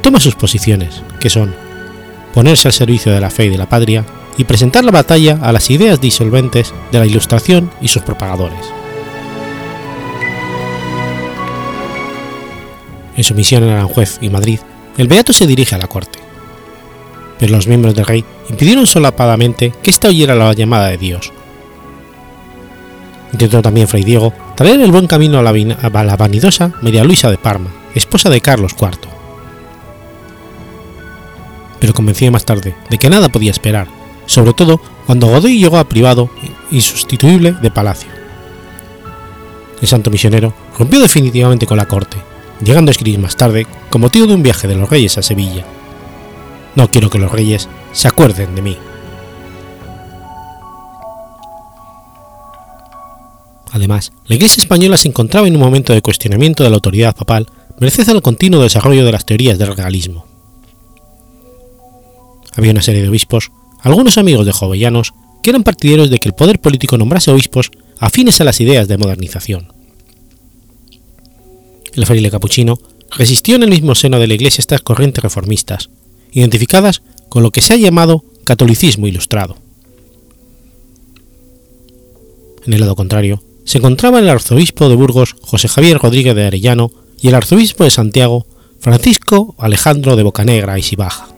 toma 0.00 0.20
sus 0.20 0.34
posiciones, 0.34 1.02
que 1.20 1.30
son 1.30 1.54
ponerse 2.32 2.68
al 2.68 2.74
servicio 2.74 3.12
de 3.12 3.20
la 3.20 3.30
fe 3.30 3.46
y 3.46 3.48
de 3.48 3.58
la 3.58 3.68
patria 3.68 4.04
y 4.38 4.44
presentar 4.44 4.84
la 4.84 4.90
batalla 4.90 5.38
a 5.42 5.52
las 5.52 5.70
ideas 5.70 6.00
disolventes 6.00 6.72
de 6.92 6.98
la 6.98 7.06
Ilustración 7.06 7.70
y 7.80 7.88
sus 7.88 8.02
propagadores. 8.02 8.58
En 13.16 13.24
su 13.24 13.34
misión 13.34 13.64
en 13.64 13.70
Aranjuez 13.70 14.18
y 14.20 14.28
Madrid, 14.28 14.60
el 14.96 15.08
Beato 15.08 15.32
se 15.32 15.46
dirige 15.46 15.74
a 15.74 15.78
la 15.78 15.88
corte. 15.88 16.18
Pero 17.38 17.52
los 17.52 17.66
miembros 17.66 17.94
del 17.94 18.06
rey 18.06 18.24
impidieron 18.48 18.86
solapadamente 18.86 19.72
que 19.82 19.90
ésta 19.90 20.08
oyera 20.08 20.34
la 20.34 20.52
llamada 20.52 20.88
de 20.88 20.98
Dios. 20.98 21.32
Intentó 23.32 23.60
también 23.60 23.88
Fray 23.88 24.04
Diego 24.04 24.32
traer 24.54 24.80
el 24.80 24.92
buen 24.92 25.06
camino 25.06 25.38
a 25.38 25.42
la, 25.42 25.50
a 25.50 26.04
la 26.04 26.16
vanidosa 26.16 26.72
María 26.80 27.04
Luisa 27.04 27.30
de 27.30 27.36
Parma, 27.36 27.70
esposa 27.94 28.30
de 28.30 28.40
Carlos 28.40 28.72
IV 28.80 29.16
pero 31.78 31.94
convencido 31.94 32.32
más 32.32 32.44
tarde 32.44 32.74
de 32.90 32.98
que 32.98 33.10
nada 33.10 33.28
podía 33.28 33.50
esperar, 33.50 33.86
sobre 34.26 34.52
todo 34.52 34.80
cuando 35.06 35.28
Godoy 35.28 35.58
llegó 35.58 35.78
a 35.78 35.88
privado 35.88 36.30
insustituible 36.70 37.52
de 37.52 37.70
palacio. 37.70 38.10
El 39.80 39.88
santo 39.88 40.10
misionero 40.10 40.54
rompió 40.78 41.00
definitivamente 41.00 41.66
con 41.66 41.76
la 41.76 41.86
corte, 41.86 42.16
llegando 42.62 42.90
a 42.90 42.92
escribir 42.92 43.18
más 43.18 43.36
tarde 43.36 43.66
con 43.90 44.00
motivo 44.00 44.26
de 44.26 44.34
un 44.34 44.42
viaje 44.42 44.68
de 44.68 44.76
los 44.76 44.88
reyes 44.88 45.18
a 45.18 45.22
Sevilla. 45.22 45.64
No 46.74 46.90
quiero 46.90 47.10
que 47.10 47.18
los 47.18 47.32
reyes 47.32 47.68
se 47.92 48.08
acuerden 48.08 48.54
de 48.54 48.62
mí. 48.62 48.76
Además, 53.72 54.12
la 54.26 54.36
Iglesia 54.36 54.62
española 54.62 54.96
se 54.96 55.08
encontraba 55.08 55.46
en 55.46 55.54
un 55.54 55.60
momento 55.62 55.92
de 55.92 56.02
cuestionamiento 56.02 56.64
de 56.64 56.70
la 56.70 56.76
autoridad 56.76 57.14
papal, 57.14 57.46
merced 57.78 58.08
al 58.08 58.22
continuo 58.22 58.62
desarrollo 58.62 59.04
de 59.04 59.12
las 59.12 59.26
teorías 59.26 59.58
del 59.58 59.68
regalismo. 59.68 60.24
Había 62.54 62.70
una 62.70 62.80
serie 62.80 63.02
de 63.02 63.08
obispos, 63.10 63.50
algunos 63.82 64.16
amigos 64.16 64.46
de 64.46 64.52
Jovellanos, 64.52 65.12
que 65.42 65.50
eran 65.50 65.62
partidarios 65.62 66.08
de 66.08 66.18
que 66.18 66.28
el 66.28 66.34
poder 66.34 66.58
político 66.58 66.96
nombrase 66.96 67.30
obispos 67.30 67.70
afines 67.98 68.40
a 68.40 68.44
las 68.44 68.60
ideas 68.60 68.88
de 68.88 68.96
modernización. 68.96 69.75
El 71.96 72.04
fraile 72.04 72.30
capuchino 72.30 72.78
resistió 73.10 73.56
en 73.56 73.62
el 73.62 73.70
mismo 73.70 73.94
seno 73.94 74.18
de 74.18 74.26
la 74.26 74.34
Iglesia 74.34 74.60
estas 74.60 74.82
corrientes 74.82 75.24
reformistas, 75.24 75.88
identificadas 76.30 77.02
con 77.30 77.42
lo 77.42 77.50
que 77.50 77.62
se 77.62 77.72
ha 77.72 77.76
llamado 77.76 78.22
catolicismo 78.44 79.06
ilustrado. 79.06 79.56
En 82.66 82.74
el 82.74 82.80
lado 82.80 82.96
contrario, 82.96 83.42
se 83.64 83.78
encontraba 83.78 84.18
el 84.18 84.28
arzobispo 84.28 84.88
de 84.90 84.94
Burgos 84.94 85.36
José 85.40 85.68
Javier 85.68 85.98
Rodríguez 85.98 86.34
de 86.34 86.44
Arellano 86.44 86.90
y 87.18 87.28
el 87.28 87.34
arzobispo 87.34 87.84
de 87.84 87.90
Santiago 87.90 88.46
Francisco 88.78 89.54
Alejandro 89.58 90.16
de 90.16 90.22
Bocanegra 90.22 90.78
y 90.78 90.82
Sibaja. 90.82 91.28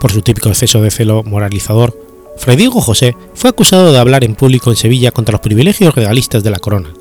Por 0.00 0.10
su 0.10 0.22
típico 0.22 0.48
exceso 0.48 0.82
de 0.82 0.90
celo 0.90 1.22
moralizador, 1.22 2.05
Fray 2.38 2.56
Diego 2.56 2.80
José 2.80 3.16
fue 3.34 3.50
acusado 3.50 3.92
de 3.92 3.98
hablar 3.98 4.24
en 4.24 4.34
público 4.34 4.70
en 4.70 4.76
Sevilla 4.76 5.10
contra 5.10 5.32
los 5.32 5.40
privilegios 5.40 5.94
regalistas 5.94 6.42
de 6.42 6.50
la 6.50 6.58
corona 6.58 6.92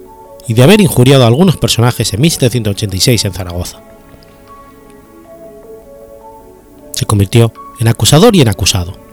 y 0.47 0.53
de 0.53 0.63
haber 0.63 0.81
injuriado 0.81 1.23
a 1.23 1.27
algunos 1.27 1.57
personajes 1.57 2.13
en 2.13 2.21
1786 2.21 3.25
en 3.25 3.33
Zaragoza. 3.33 3.81
Se 6.93 7.05
convirtió 7.05 7.51
en 7.79 7.87
acusador 7.87 8.35
y 8.35 8.41
en 8.41 8.47
acusado 8.47 9.05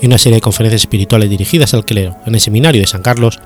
y 0.00 0.06
una 0.06 0.18
serie 0.18 0.36
de 0.36 0.42
conferencias 0.42 0.82
espirituales 0.82 1.30
dirigidas 1.30 1.74
al 1.74 1.84
clero 1.84 2.16
en 2.26 2.34
el 2.34 2.40
seminario 2.40 2.80
de 2.80 2.86
San 2.86 3.02
Carlos, 3.02 3.40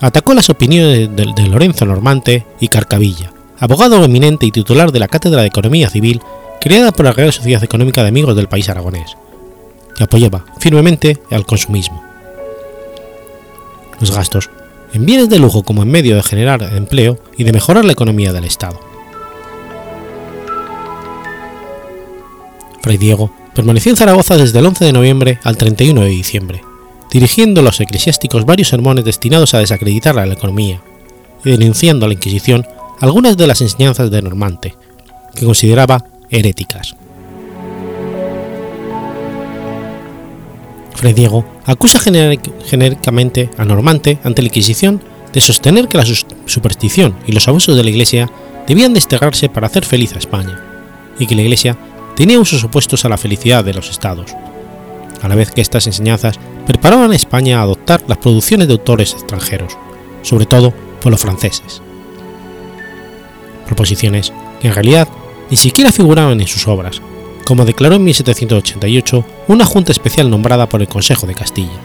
atacó 0.00 0.34
las 0.34 0.50
opiniones 0.50 1.14
de, 1.14 1.48
Lorenzo 1.48 1.84
Normante 1.84 2.46
y 2.60 2.68
Carcavilla, 2.68 3.32
abogado 3.58 4.04
eminente 4.04 4.46
y 4.46 4.52
titular 4.52 4.92
de 4.92 5.00
la 5.00 5.08
Cátedra 5.08 5.42
de 5.42 5.48
Economía 5.48 5.90
Civil 5.90 6.20
creada 6.60 6.92
por 6.92 7.04
la 7.04 7.12
Real 7.12 7.32
Sociedad 7.32 7.62
Económica 7.62 8.02
de 8.02 8.08
Amigos 8.08 8.36
del 8.36 8.48
País 8.48 8.68
Aragonés, 8.68 9.16
que 9.98 10.04
apoyaba 10.04 10.44
firmemente 10.60 11.18
al 11.28 11.44
consumismo. 11.44 12.00
Los 13.98 14.14
gastos, 14.14 14.48
en 14.94 15.04
bienes 15.04 15.28
de 15.28 15.40
lujo 15.40 15.64
como 15.64 15.82
en 15.82 15.90
medio 15.90 16.14
de 16.14 16.22
generar 16.22 16.62
empleo 16.62 17.18
y 17.36 17.42
de 17.42 17.52
mejorar 17.52 17.84
la 17.84 17.92
economía 17.92 18.32
del 18.32 18.44
Estado. 18.44 18.80
Fray 22.80 22.96
Diego 22.96 23.32
permaneció 23.56 23.90
en 23.90 23.96
Zaragoza 23.96 24.36
desde 24.36 24.60
el 24.60 24.66
11 24.66 24.84
de 24.84 24.92
noviembre 24.92 25.40
al 25.42 25.56
31 25.56 26.00
de 26.02 26.08
diciembre, 26.08 26.62
dirigiendo 27.10 27.60
a 27.60 27.64
los 27.64 27.80
eclesiásticos 27.80 28.46
varios 28.46 28.68
sermones 28.68 29.04
destinados 29.04 29.52
a 29.54 29.58
desacreditar 29.58 30.14
la 30.14 30.26
economía 30.26 30.80
y 31.44 31.50
denunciando 31.50 32.06
a 32.06 32.08
la 32.08 32.14
Inquisición 32.14 32.64
algunas 33.00 33.36
de 33.36 33.48
las 33.48 33.60
enseñanzas 33.62 34.12
de 34.12 34.22
Normante, 34.22 34.76
que 35.34 35.44
consideraba 35.44 36.04
heréticas. 36.30 36.94
Fray 40.98 41.12
Diego 41.12 41.44
acusa 41.64 42.00
genéricamente 42.00 43.50
a 43.56 43.64
Normante 43.64 44.18
ante 44.24 44.42
la 44.42 44.48
Inquisición 44.48 45.00
de 45.32 45.40
sostener 45.40 45.86
que 45.86 45.96
la 45.96 46.04
superstición 46.46 47.14
y 47.24 47.30
los 47.30 47.46
abusos 47.46 47.76
de 47.76 47.84
la 47.84 47.90
Iglesia 47.90 48.28
debían 48.66 48.94
desterrarse 48.94 49.48
para 49.48 49.68
hacer 49.68 49.84
feliz 49.84 50.12
a 50.14 50.18
España, 50.18 50.60
y 51.20 51.28
que 51.28 51.36
la 51.36 51.42
Iglesia 51.42 51.78
tenía 52.16 52.40
usos 52.40 52.64
opuestos 52.64 53.04
a 53.04 53.08
la 53.08 53.16
felicidad 53.16 53.64
de 53.64 53.74
los 53.74 53.90
estados, 53.90 54.34
a 55.22 55.28
la 55.28 55.36
vez 55.36 55.52
que 55.52 55.60
estas 55.60 55.86
enseñanzas 55.86 56.34
preparaban 56.66 57.12
a 57.12 57.16
España 57.16 57.60
a 57.60 57.62
adoptar 57.62 58.02
las 58.08 58.18
producciones 58.18 58.66
de 58.66 58.72
autores 58.72 59.12
extranjeros, 59.12 59.78
sobre 60.22 60.46
todo 60.46 60.74
por 61.00 61.12
los 61.12 61.20
franceses. 61.20 61.80
Proposiciones 63.66 64.32
que 64.60 64.66
en 64.66 64.74
realidad 64.74 65.06
ni 65.48 65.56
siquiera 65.56 65.92
figuraban 65.92 66.40
en 66.40 66.48
sus 66.48 66.66
obras, 66.66 67.00
como 67.48 67.64
declaró 67.64 67.94
en 67.94 68.04
1788 68.04 69.24
una 69.48 69.64
junta 69.64 69.90
especial 69.90 70.28
nombrada 70.28 70.68
por 70.68 70.82
el 70.82 70.88
Consejo 70.88 71.26
de 71.26 71.34
Castilla. 71.34 71.80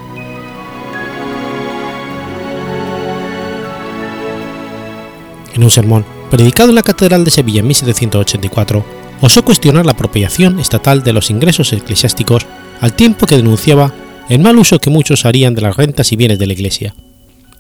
En 5.53 5.64
un 5.64 5.70
sermón 5.70 6.03
predicado 6.30 6.68
en 6.68 6.76
la 6.76 6.84
Catedral 6.84 7.24
de 7.24 7.32
Sevilla 7.32 7.61
en 7.61 7.68
1784, 7.68 8.86
osó 9.22 9.45
cuestionar 9.45 9.86
la 9.86 9.93
apropiación 9.93 10.59
estatal 10.59 11.01
de 11.01 11.14
los 11.14 11.30
ingresos 11.30 11.72
eclesiásticos 11.72 12.45
al 12.82 12.91
tiempo 12.91 13.26
que 13.26 13.38
denunciaba 13.38 13.93
el 14.28 14.41
mal 14.41 14.59
uso 14.59 14.80
que 14.80 14.89
muchos 14.89 15.26
harían 15.26 15.55
de 15.55 15.61
las 15.61 15.78
rentas 15.78 16.11
y 16.11 16.18
bienes 16.18 16.39
de 16.39 16.47
la 16.47 16.53
Iglesia, 16.53 16.93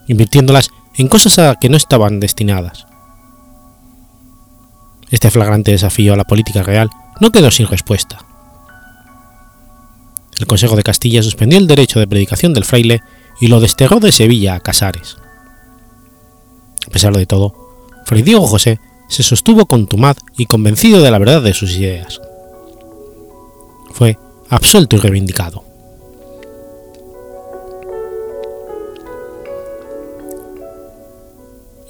invirtiéndolas 0.09 0.71
en 0.97 1.07
cosas 1.07 1.39
a 1.39 1.55
que 1.55 1.69
no 1.69 1.77
estaban 1.77 2.19
destinadas. 2.19 2.85
Este 5.09 5.31
flagrante 5.31 5.71
desafío 5.71 6.13
a 6.13 6.17
la 6.17 6.25
política 6.25 6.63
real 6.63 6.89
no 7.19 7.31
quedó 7.31 7.51
sin 7.51 7.67
respuesta. 7.67 8.19
El 10.39 10.47
Consejo 10.47 10.75
de 10.75 10.83
Castilla 10.83 11.23
suspendió 11.23 11.57
el 11.57 11.67
derecho 11.67 11.99
de 11.99 12.07
predicación 12.07 12.53
del 12.53 12.65
fraile 12.65 13.01
y 13.39 13.47
lo 13.47 13.59
desterró 13.59 13.99
de 13.99 14.11
Sevilla 14.11 14.55
a 14.55 14.59
Casares. 14.59 15.17
A 16.87 16.89
pesar 16.91 17.15
de 17.15 17.25
todo, 17.25 17.53
Fray 18.05 18.21
Diego 18.23 18.47
José 18.47 18.79
se 19.09 19.23
sostuvo 19.23 19.65
contumaz 19.65 20.17
y 20.37 20.47
convencido 20.47 21.01
de 21.01 21.11
la 21.11 21.19
verdad 21.19 21.41
de 21.41 21.53
sus 21.53 21.71
ideas. 21.77 22.19
Fue 23.91 24.17
absuelto 24.49 24.95
y 24.95 24.99
reivindicado. 24.99 25.63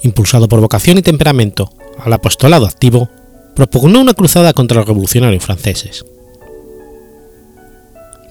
Impulsado 0.02 0.48
por 0.48 0.60
vocación 0.60 0.98
y 0.98 1.02
temperamento 1.02 1.70
al 1.98 2.12
apostolado 2.12 2.66
activo, 2.66 3.08
propugnó 3.54 4.00
una 4.00 4.14
cruzada 4.14 4.52
contra 4.52 4.78
los 4.78 4.86
revolucionarios 4.86 5.44
franceses. 5.44 6.04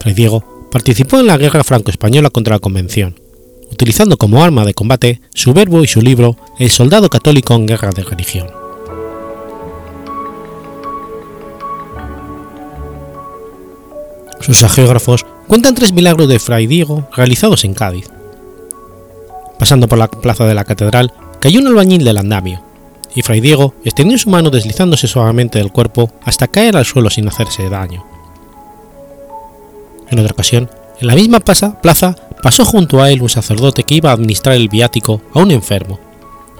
Fray 0.00 0.14
Diego 0.14 0.68
participó 0.70 1.18
en 1.18 1.26
la 1.26 1.38
guerra 1.38 1.64
franco-española 1.64 2.30
contra 2.30 2.56
la 2.56 2.60
Convención, 2.60 3.18
utilizando 3.70 4.16
como 4.16 4.44
arma 4.44 4.64
de 4.64 4.74
combate 4.74 5.20
su 5.34 5.54
verbo 5.54 5.82
y 5.82 5.86
su 5.86 6.02
libro 6.02 6.36
El 6.58 6.70
soldado 6.70 7.08
católico 7.08 7.54
en 7.54 7.66
guerra 7.66 7.90
de 7.90 8.04
religión. 8.04 8.48
Sus 14.40 14.62
geógrafos 14.70 15.24
cuentan 15.48 15.74
tres 15.74 15.94
milagros 15.94 16.28
de 16.28 16.38
Fray 16.38 16.66
Diego 16.66 17.08
realizados 17.16 17.64
en 17.64 17.72
Cádiz. 17.72 18.10
Pasando 19.58 19.88
por 19.88 19.96
la 19.96 20.08
plaza 20.08 20.44
de 20.44 20.54
la 20.54 20.64
catedral, 20.64 21.14
cayó 21.40 21.60
un 21.60 21.68
albañil 21.68 22.04
del 22.04 22.18
andamio, 22.18 22.62
y 23.14 23.22
Fray 23.22 23.40
Diego 23.40 23.74
extendió 23.84 24.18
su 24.18 24.30
mano 24.30 24.50
deslizándose 24.50 25.06
suavemente 25.06 25.58
del 25.58 25.72
cuerpo 25.72 26.10
hasta 26.24 26.48
caer 26.48 26.76
al 26.76 26.84
suelo 26.84 27.10
sin 27.10 27.28
hacerse 27.28 27.68
daño. 27.68 28.04
En 30.10 30.18
otra 30.18 30.32
ocasión, 30.32 30.70
en 31.00 31.06
la 31.06 31.14
misma 31.14 31.40
plaza 31.40 32.16
pasó 32.42 32.64
junto 32.64 33.02
a 33.02 33.10
él 33.10 33.22
un 33.22 33.28
sacerdote 33.28 33.84
que 33.84 33.94
iba 33.94 34.10
a 34.10 34.14
administrar 34.14 34.56
el 34.56 34.68
viático 34.68 35.20
a 35.32 35.40
un 35.40 35.50
enfermo, 35.50 35.98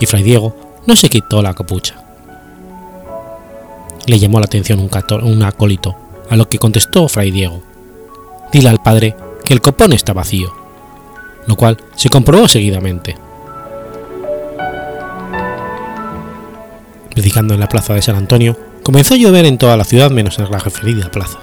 y 0.00 0.06
Fray 0.06 0.22
Diego 0.22 0.56
no 0.86 0.96
se 0.96 1.08
quitó 1.08 1.42
la 1.42 1.54
capucha. 1.54 1.96
Le 4.06 4.18
llamó 4.18 4.38
la 4.38 4.46
atención 4.46 4.80
un, 4.80 4.90
un 5.22 5.42
acólito, 5.42 5.96
a 6.30 6.36
lo 6.36 6.48
que 6.48 6.58
contestó 6.58 7.08
Fray 7.08 7.30
Diego 7.30 7.62
dile 8.54 8.68
al 8.68 8.80
padre 8.80 9.16
que 9.44 9.52
el 9.52 9.60
copón 9.60 9.92
está 9.92 10.12
vacío, 10.12 10.54
lo 11.46 11.56
cual 11.56 11.76
se 11.96 12.08
comprobó 12.08 12.46
seguidamente. 12.46 13.16
Predicando 17.14 17.54
en 17.54 17.60
la 17.60 17.68
plaza 17.68 17.94
de 17.94 18.02
San 18.02 18.16
Antonio, 18.16 18.58
comenzó 18.82 19.14
a 19.14 19.16
llover 19.16 19.46
en 19.46 19.58
toda 19.58 19.76
la 19.76 19.84
ciudad 19.84 20.10
menos 20.10 20.38
en 20.38 20.50
la 20.50 20.58
referida 20.58 21.10
plaza. 21.10 21.38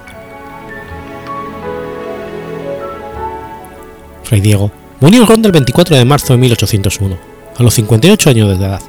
Fray 4.24 4.42
Diego 4.42 4.72
murió 5.00 5.22
en 5.22 5.28
Ronda 5.28 5.48
el 5.48 5.54
24 5.54 5.96
de 5.96 6.06
marzo 6.06 6.34
de 6.34 6.40
1801, 6.40 7.18
a 7.58 7.64
los 7.64 7.74
58 7.74 8.30
años 8.30 8.50
de 8.50 8.56
edad, 8.56 8.82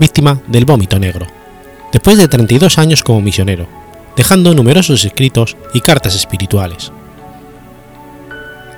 víctima 0.00 0.40
del 0.46 0.64
vómito 0.64 0.98
negro, 0.98 1.26
después 1.92 2.18
de 2.18 2.28
32 2.28 2.78
años 2.78 3.02
como 3.02 3.20
misionero, 3.20 3.66
dejando 4.16 4.54
numerosos 4.54 5.04
escritos 5.04 5.56
y 5.72 5.80
cartas 5.80 6.14
espirituales 6.14 6.90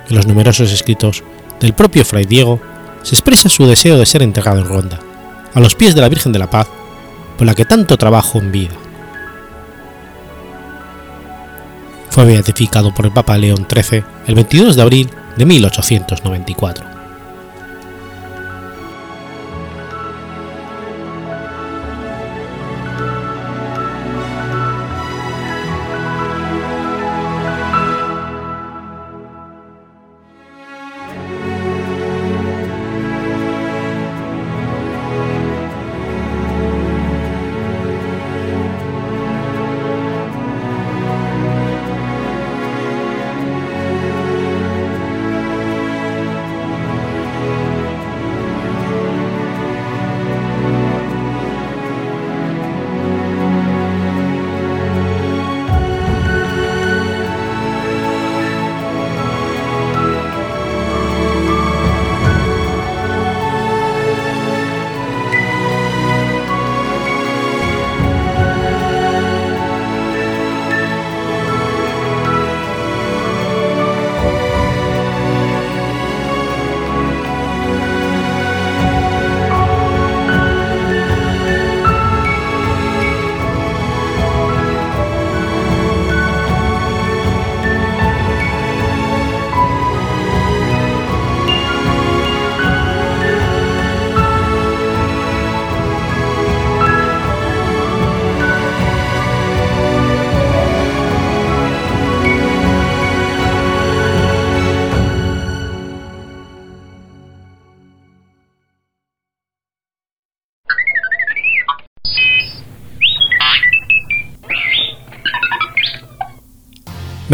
en 0.09 0.17
los 0.17 0.27
numerosos 0.27 0.73
escritos 0.73 1.23
del 1.61 1.73
propio 1.73 2.05
Fray 2.05 2.25
Diego 2.25 2.61
se 3.03 3.15
expresa 3.15 3.49
su 3.49 3.67
deseo 3.67 3.99
de 3.99 4.07
ser 4.07 4.23
enterrado 4.23 4.61
en 4.61 4.69
Ronda, 4.69 5.01
a 5.55 5.61
los 5.61 5.75
pies 5.75 5.95
de 5.95 6.01
la 6.01 6.09
Virgen 6.09 6.33
de 6.33 6.39
la 6.39 6.51
Paz, 6.51 6.69
por 7.37 7.47
la 7.47 7.55
que 7.55 7.65
tanto 7.65 7.97
trabajo 7.97 8.39
en 8.39 8.53
vida. 8.53 8.75
Fue 12.11 12.25
beatificado 12.25 12.95
por 12.95 13.07
el 13.07 13.13
Papa 13.13 13.37
León 13.37 13.67
XIII 13.71 14.03
el 14.27 14.35
22 14.35 14.77
de 14.77 14.83
abril 14.83 15.11
de 15.37 15.45
1894. 15.45 16.96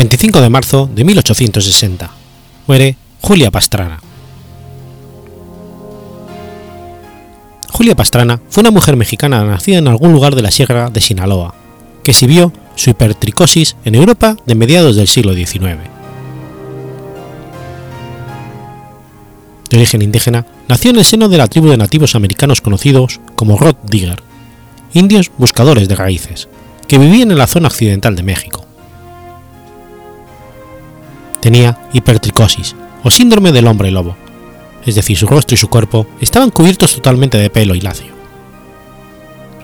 25 0.03 0.41
de 0.41 0.51
marzo 0.51 0.91
de 0.93 1.05
1860. 1.05 2.11
Muere 2.67 2.97
Julia 3.21 3.53
Pastrana. 3.53 4.01
Julia 7.71 7.95
Pastrana 7.95 8.41
fue 8.49 8.63
una 8.63 8.73
mujer 8.73 8.97
mexicana 8.97 9.45
nacida 9.45 9.79
en 9.79 9.87
algún 9.87 10.13
lugar 10.13 10.35
de 10.35 10.43
la 10.43 10.51
Sierra 10.51 10.91
de 10.91 11.01
Sinaloa, 11.01 11.55
que 12.03 12.11
exhibió 12.11 12.53
su 12.75 12.91
hipertricosis 12.91 13.77
en 13.85 13.95
Europa 13.95 14.37
de 14.45 14.57
mediados 14.57 14.97
del 14.97 15.07
siglo 15.07 15.35
XIX. 15.35 15.79
De 19.71 19.77
origen 19.77 20.03
indígena, 20.03 20.47
nació 20.67 20.91
en 20.91 20.99
el 20.99 21.05
seno 21.05 21.29
de 21.29 21.39
la 21.39 21.47
tribu 21.47 21.69
de 21.69 21.77
nativos 21.77 22.17
americanos 22.17 22.61
conocidos 22.61 23.21
como 23.37 23.57
Rod 23.57 23.77
Digger, 23.85 24.21
indios 24.95 25.31
buscadores 25.39 25.87
de 25.87 25.95
raíces, 25.95 26.49
que 26.89 26.99
vivían 26.99 27.31
en 27.31 27.39
la 27.39 27.47
zona 27.47 27.69
occidental 27.69 28.17
de 28.17 28.25
México 28.25 28.62
tenía 31.43 31.77
hipertricosis 31.93 32.77
o 33.03 33.11
síndrome 33.11 33.53
del 33.53 33.67
hombre 33.67 33.91
lobo, 33.91 34.17
es 34.87 34.95
decir, 34.95 35.19
su 35.19 35.27
rostro 35.27 35.55
y 35.55 35.59
su 35.59 35.69
cuerpo 35.69 36.07
estaban 36.21 36.51
cubiertos 36.51 36.95
totalmente 36.95 37.37
de 37.37 37.51
pelo 37.51 37.75
y 37.75 37.81
lacio. 37.81 38.13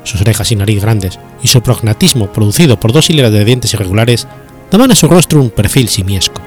Sus 0.02 0.20
orejas 0.20 0.50
y 0.52 0.56
nariz 0.56 0.82
grandes 0.82 1.18
y 1.42 1.48
su 1.48 1.62
prognatismo 1.62 2.32
producido 2.32 2.80
por 2.80 2.92
dos 2.92 3.08
hileras 3.10 3.32
de 3.32 3.44
dientes 3.44 3.72
irregulares 3.74 4.26
daban 4.70 4.90
a 4.90 4.96
su 4.96 5.06
rostro 5.06 5.40
un 5.40 5.50
perfil 5.50 5.88
simiesco. 5.88 6.42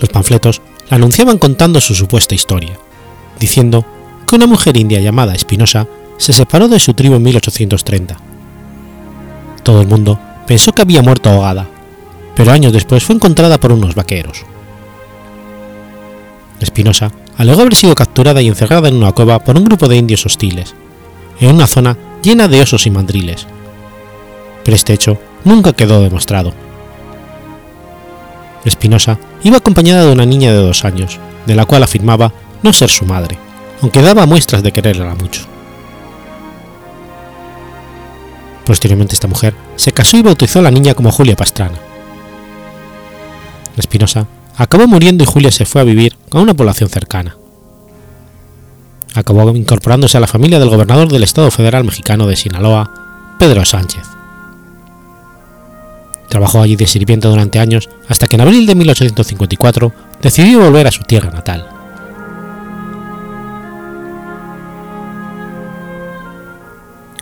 Los 0.00 0.08
panfletos 0.08 0.62
la 0.88 0.96
anunciaban 0.96 1.36
contando 1.38 1.80
su 1.80 1.94
supuesta 1.94 2.34
historia, 2.34 2.78
diciendo 3.38 3.84
que 4.26 4.36
una 4.36 4.46
mujer 4.46 4.78
india 4.78 5.00
llamada 5.00 5.34
Espinosa 5.34 5.86
se 6.16 6.32
separó 6.32 6.68
de 6.68 6.80
su 6.80 6.94
tribu 6.94 7.16
en 7.16 7.22
1830. 7.22 8.16
Todo 9.62 9.82
el 9.82 9.88
mundo 9.88 10.18
pensó 10.50 10.72
que 10.72 10.82
había 10.82 11.00
muerto 11.00 11.30
ahogada, 11.30 11.68
pero 12.34 12.50
años 12.50 12.72
después 12.72 13.04
fue 13.04 13.14
encontrada 13.14 13.60
por 13.60 13.70
unos 13.70 13.94
vaqueros. 13.94 14.44
Espinosa 16.58 17.12
alegó 17.38 17.60
haber 17.60 17.76
sido 17.76 17.94
capturada 17.94 18.42
y 18.42 18.48
encerrada 18.48 18.88
en 18.88 18.96
una 18.96 19.12
cueva 19.12 19.38
por 19.44 19.56
un 19.56 19.64
grupo 19.64 19.86
de 19.86 19.98
indios 19.98 20.26
hostiles, 20.26 20.74
en 21.38 21.54
una 21.54 21.68
zona 21.68 21.96
llena 22.24 22.48
de 22.48 22.62
osos 22.62 22.84
y 22.88 22.90
mandriles, 22.90 23.46
pero 24.64 24.74
este 24.74 24.92
hecho 24.92 25.18
nunca 25.44 25.72
quedó 25.72 26.02
demostrado. 26.02 26.52
Espinosa 28.64 29.20
iba 29.44 29.58
acompañada 29.58 30.04
de 30.04 30.12
una 30.12 30.26
niña 30.26 30.50
de 30.50 30.58
dos 30.58 30.84
años, 30.84 31.20
de 31.46 31.54
la 31.54 31.64
cual 31.64 31.84
afirmaba 31.84 32.32
no 32.64 32.72
ser 32.72 32.90
su 32.90 33.04
madre, 33.04 33.38
aunque 33.82 34.02
daba 34.02 34.26
muestras 34.26 34.64
de 34.64 34.72
quererla 34.72 35.14
mucho. 35.14 35.42
Posteriormente 38.70 39.16
esta 39.16 39.26
mujer 39.26 39.52
se 39.74 39.90
casó 39.90 40.16
y 40.16 40.22
bautizó 40.22 40.60
a 40.60 40.62
la 40.62 40.70
niña 40.70 40.94
como 40.94 41.10
Julia 41.10 41.34
Pastrana. 41.34 41.76
Espinosa 43.76 44.28
acabó 44.56 44.86
muriendo 44.86 45.24
y 45.24 45.26
Julia 45.26 45.50
se 45.50 45.64
fue 45.64 45.80
a 45.80 45.84
vivir 45.84 46.16
a 46.30 46.38
una 46.38 46.54
población 46.54 46.88
cercana. 46.88 47.36
Acabó 49.12 49.50
incorporándose 49.56 50.18
a 50.18 50.20
la 50.20 50.28
familia 50.28 50.60
del 50.60 50.68
gobernador 50.68 51.10
del 51.10 51.24
Estado 51.24 51.50
Federal 51.50 51.82
Mexicano 51.82 52.28
de 52.28 52.36
Sinaloa, 52.36 53.34
Pedro 53.40 53.64
Sánchez. 53.64 54.04
Trabajó 56.28 56.62
allí 56.62 56.76
de 56.76 56.86
sirviente 56.86 57.26
durante 57.26 57.58
años 57.58 57.88
hasta 58.06 58.28
que 58.28 58.36
en 58.36 58.42
abril 58.42 58.66
de 58.66 58.76
1854 58.76 59.92
decidió 60.22 60.60
volver 60.60 60.86
a 60.86 60.92
su 60.92 61.02
tierra 61.02 61.32
natal. 61.32 61.66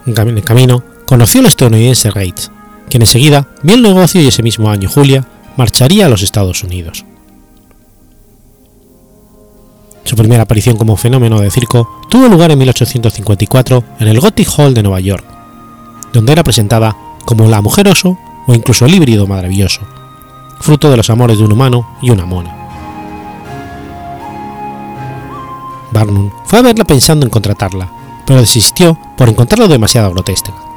En 0.05 0.37
el 0.37 0.43
camino 0.43 0.83
conoció 1.09 1.39
al 1.39 1.47
estadounidense 1.47 2.11
Reitz, 2.11 2.51
quien 2.87 3.01
enseguida 3.01 3.47
vio 3.63 3.73
el 3.73 3.81
negocio 3.81 4.21
y 4.21 4.27
ese 4.27 4.43
mismo 4.43 4.69
año 4.69 4.87
Julia 4.87 5.27
marcharía 5.57 6.05
a 6.05 6.09
los 6.09 6.21
Estados 6.21 6.63
Unidos. 6.63 7.03
Su 10.03 10.15
primera 10.15 10.43
aparición 10.43 10.77
como 10.77 10.97
fenómeno 10.97 11.39
de 11.39 11.49
circo 11.49 11.89
tuvo 12.11 12.27
lugar 12.27 12.51
en 12.51 12.59
1854 12.59 13.83
en 14.01 14.07
el 14.07 14.19
Gothic 14.19 14.49
Hall 14.55 14.75
de 14.75 14.83
Nueva 14.83 14.99
York, 14.99 15.25
donde 16.13 16.31
era 16.31 16.43
presentada 16.43 16.95
como 17.25 17.49
la 17.49 17.61
mujer 17.61 17.87
oso 17.87 18.15
o 18.45 18.53
incluso 18.53 18.85
el 18.85 18.93
híbrido 18.93 19.25
maravilloso, 19.25 19.81
fruto 20.59 20.91
de 20.91 20.97
los 20.97 21.09
amores 21.09 21.39
de 21.39 21.43
un 21.43 21.53
humano 21.53 21.97
y 22.03 22.11
una 22.11 22.27
mona. 22.27 22.55
Barnum 25.91 26.29
fue 26.45 26.59
a 26.59 26.61
verla 26.61 26.85
pensando 26.85 27.25
en 27.25 27.31
contratarla, 27.31 27.89
pero 28.27 28.41
desistió 28.41 28.95
por 29.17 29.27
encontrarlo 29.27 29.67
demasiado 29.67 30.11
grotesca. 30.11 30.68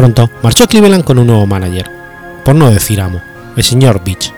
Pronto 0.00 0.30
marchó 0.42 0.64
a 0.64 0.66
Cleveland 0.66 1.04
con 1.04 1.18
un 1.18 1.26
nuevo 1.26 1.46
manager, 1.46 1.90
por 2.42 2.54
no 2.54 2.70
decir 2.70 3.02
amo, 3.02 3.20
el 3.54 3.62
señor 3.62 4.02
Beach. 4.02 4.32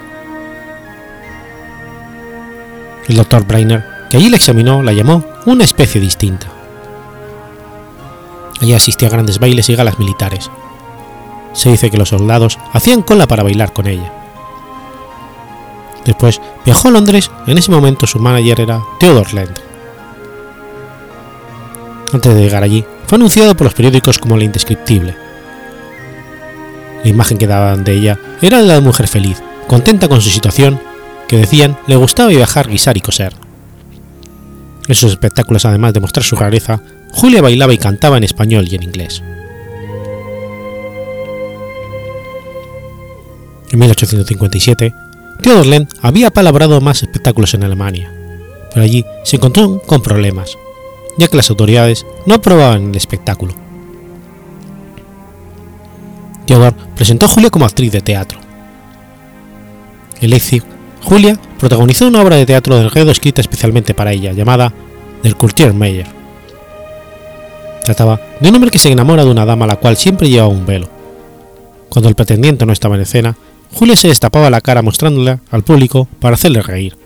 El 3.06 3.16
doctor 3.16 3.46
Brainer, 3.46 3.84
que 4.10 4.16
allí 4.16 4.28
la 4.28 4.38
examinó, 4.38 4.82
la 4.82 4.92
llamó 4.92 5.24
una 5.46 5.62
especie 5.62 6.00
distinta. 6.00 6.48
Allí 8.60 8.74
asistía 8.74 9.06
a 9.06 9.12
grandes 9.12 9.38
bailes 9.38 9.68
y 9.68 9.76
galas 9.76 10.00
militares. 10.00 10.50
Se 11.52 11.70
dice 11.70 11.92
que 11.92 11.96
los 11.96 12.08
soldados 12.08 12.58
hacían 12.72 13.02
cola 13.02 13.28
para 13.28 13.44
bailar 13.44 13.72
con 13.72 13.86
ella. 13.86 14.12
Después 16.04 16.40
viajó 16.64 16.88
a 16.88 16.90
Londres, 16.90 17.30
en 17.46 17.56
ese 17.56 17.70
momento 17.70 18.08
su 18.08 18.18
manager 18.18 18.62
era 18.62 18.82
Theodore 18.98 19.32
Land. 19.32 19.60
Antes 22.12 22.34
de 22.34 22.42
llegar 22.42 22.64
allí, 22.64 22.84
fue 23.06 23.14
anunciado 23.14 23.56
por 23.56 23.66
los 23.66 23.74
periódicos 23.74 24.18
como 24.18 24.36
la 24.36 24.42
indescriptible, 24.42 25.22
la 27.02 27.10
imagen 27.10 27.38
que 27.38 27.46
daban 27.46 27.84
de 27.84 27.94
ella 27.94 28.18
era 28.40 28.62
la 28.62 28.74
de 28.74 28.80
mujer 28.80 29.08
feliz, 29.08 29.42
contenta 29.66 30.08
con 30.08 30.20
su 30.20 30.30
situación, 30.30 30.80
que 31.28 31.36
decían 31.36 31.76
le 31.86 31.96
gustaba 31.96 32.28
viajar, 32.28 32.68
guisar 32.68 32.96
y 32.96 33.00
coser. 33.00 33.34
En 34.88 34.94
sus 34.94 35.12
espectáculos, 35.12 35.64
además 35.64 35.94
de 35.94 36.00
mostrar 36.00 36.24
su 36.24 36.36
rareza, 36.36 36.80
Julia 37.12 37.42
bailaba 37.42 37.72
y 37.72 37.78
cantaba 37.78 38.16
en 38.16 38.24
español 38.24 38.66
y 38.70 38.74
en 38.74 38.82
inglés. 38.82 39.22
En 43.70 43.78
1857, 43.78 44.92
Theodor 45.40 45.66
Lend 45.66 45.88
había 46.02 46.30
palabrado 46.30 46.80
más 46.80 47.02
espectáculos 47.02 47.54
en 47.54 47.64
Alemania, 47.64 48.12
pero 48.72 48.84
allí 48.84 49.04
se 49.24 49.36
encontró 49.36 49.80
con 49.86 50.02
problemas, 50.02 50.58
ya 51.16 51.28
que 51.28 51.36
las 51.36 51.48
autoridades 51.48 52.04
no 52.26 52.34
aprobaban 52.34 52.90
el 52.90 52.96
espectáculo. 52.96 53.61
Theodor 56.52 56.74
presentó 56.94 57.24
a 57.24 57.28
Julia 57.30 57.48
como 57.48 57.64
actriz 57.64 57.90
de 57.92 58.02
teatro. 58.02 58.38
En 60.20 60.28
Leipzig, 60.28 60.62
Julia 61.02 61.38
protagonizó 61.58 62.06
una 62.06 62.20
obra 62.20 62.36
de 62.36 62.44
teatro 62.44 62.76
de 62.76 62.82
enredo 62.82 63.10
escrita 63.10 63.40
especialmente 63.40 63.94
para 63.94 64.12
ella, 64.12 64.34
llamada 64.34 64.70
Der 65.22 65.72
Meyer. 65.72 66.06
Trataba 67.84 68.20
de 68.38 68.50
un 68.50 68.54
hombre 68.54 68.70
que 68.70 68.78
se 68.78 68.92
enamora 68.92 69.24
de 69.24 69.30
una 69.30 69.46
dama 69.46 69.64
a 69.64 69.68
la 69.68 69.76
cual 69.76 69.96
siempre 69.96 70.28
llevaba 70.28 70.52
un 70.52 70.66
velo. 70.66 70.90
Cuando 71.88 72.10
el 72.10 72.14
pretendiente 72.14 72.66
no 72.66 72.74
estaba 72.74 72.96
en 72.96 73.00
escena, 73.00 73.34
Julia 73.72 73.96
se 73.96 74.08
destapaba 74.08 74.50
la 74.50 74.60
cara 74.60 74.82
mostrándola 74.82 75.40
al 75.50 75.62
público 75.62 76.06
para 76.20 76.34
hacerle 76.34 76.60
reír. 76.60 76.98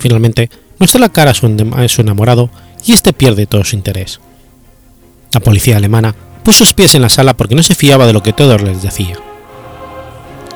Finalmente, 0.00 0.50
muestra 0.80 1.00
la 1.00 1.10
cara 1.10 1.30
a 1.30 1.88
su 1.88 2.00
enamorado 2.00 2.50
y 2.84 2.90
este 2.90 3.12
pierde 3.12 3.46
todo 3.46 3.62
su 3.62 3.76
interés. 3.76 4.18
La 5.32 5.38
policía 5.38 5.76
alemana 5.76 6.16
puso 6.48 6.64
sus 6.64 6.72
pies 6.72 6.94
en 6.94 7.02
la 7.02 7.10
sala 7.10 7.34
porque 7.34 7.54
no 7.54 7.62
se 7.62 7.74
fiaba 7.74 8.06
de 8.06 8.14
lo 8.14 8.22
que 8.22 8.32
Theodor 8.32 8.62
les 8.62 8.80
decía. 8.80 9.18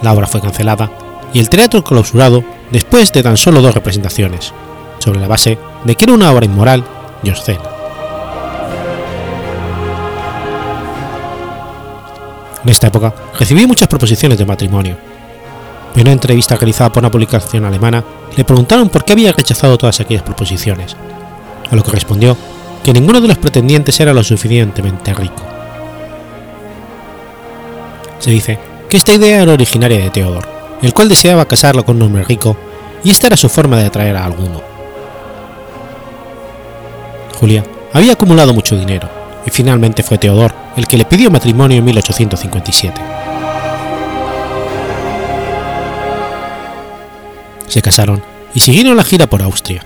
La 0.00 0.14
obra 0.14 0.26
fue 0.26 0.40
cancelada 0.40 0.90
y 1.34 1.38
el 1.38 1.50
teatro 1.50 1.84
clausurado 1.84 2.42
después 2.70 3.12
de 3.12 3.22
tan 3.22 3.36
solo 3.36 3.60
dos 3.60 3.74
representaciones, 3.74 4.54
sobre 5.00 5.20
la 5.20 5.28
base 5.28 5.58
de 5.84 5.94
que 5.94 6.06
era 6.06 6.14
una 6.14 6.32
obra 6.32 6.46
inmoral 6.46 6.82
y 7.22 7.28
obscena. 7.28 7.60
En 12.64 12.70
esta 12.70 12.86
época 12.86 13.14
recibí 13.38 13.66
muchas 13.66 13.88
proposiciones 13.88 14.38
de 14.38 14.46
matrimonio. 14.46 14.96
En 15.94 16.00
una 16.00 16.12
entrevista 16.12 16.56
realizada 16.56 16.90
por 16.90 17.02
una 17.02 17.10
publicación 17.10 17.66
alemana, 17.66 18.02
le 18.34 18.44
preguntaron 18.46 18.88
por 18.88 19.04
qué 19.04 19.12
había 19.12 19.32
rechazado 19.32 19.76
todas 19.76 20.00
aquellas 20.00 20.22
proposiciones, 20.22 20.96
a 21.70 21.76
lo 21.76 21.82
que 21.82 21.90
respondió 21.90 22.34
que 22.82 22.94
ninguno 22.94 23.20
de 23.20 23.28
los 23.28 23.36
pretendientes 23.36 24.00
era 24.00 24.14
lo 24.14 24.24
suficientemente 24.24 25.12
rico. 25.12 25.51
Se 28.22 28.30
dice 28.30 28.56
que 28.88 28.96
esta 28.96 29.12
idea 29.12 29.42
era 29.42 29.52
originaria 29.52 29.98
de 29.98 30.10
Theodor, 30.10 30.48
el 30.80 30.94
cual 30.94 31.08
deseaba 31.08 31.44
casarlo 31.44 31.84
con 31.84 31.96
un 31.96 32.02
hombre 32.02 32.22
rico, 32.22 32.56
y 33.02 33.10
esta 33.10 33.26
era 33.26 33.36
su 33.36 33.48
forma 33.48 33.76
de 33.78 33.86
atraer 33.86 34.16
a 34.16 34.24
alguno. 34.24 34.62
Julia 37.40 37.64
había 37.92 38.12
acumulado 38.12 38.54
mucho 38.54 38.78
dinero, 38.78 39.08
y 39.44 39.50
finalmente 39.50 40.04
fue 40.04 40.18
Teodor 40.18 40.54
el 40.76 40.86
que 40.86 40.98
le 40.98 41.04
pidió 41.04 41.32
matrimonio 41.32 41.78
en 41.78 41.84
1857. 41.84 43.00
Se 47.66 47.82
casaron 47.82 48.22
y 48.54 48.60
siguieron 48.60 48.96
la 48.96 49.02
gira 49.02 49.26
por 49.26 49.42
Austria. 49.42 49.84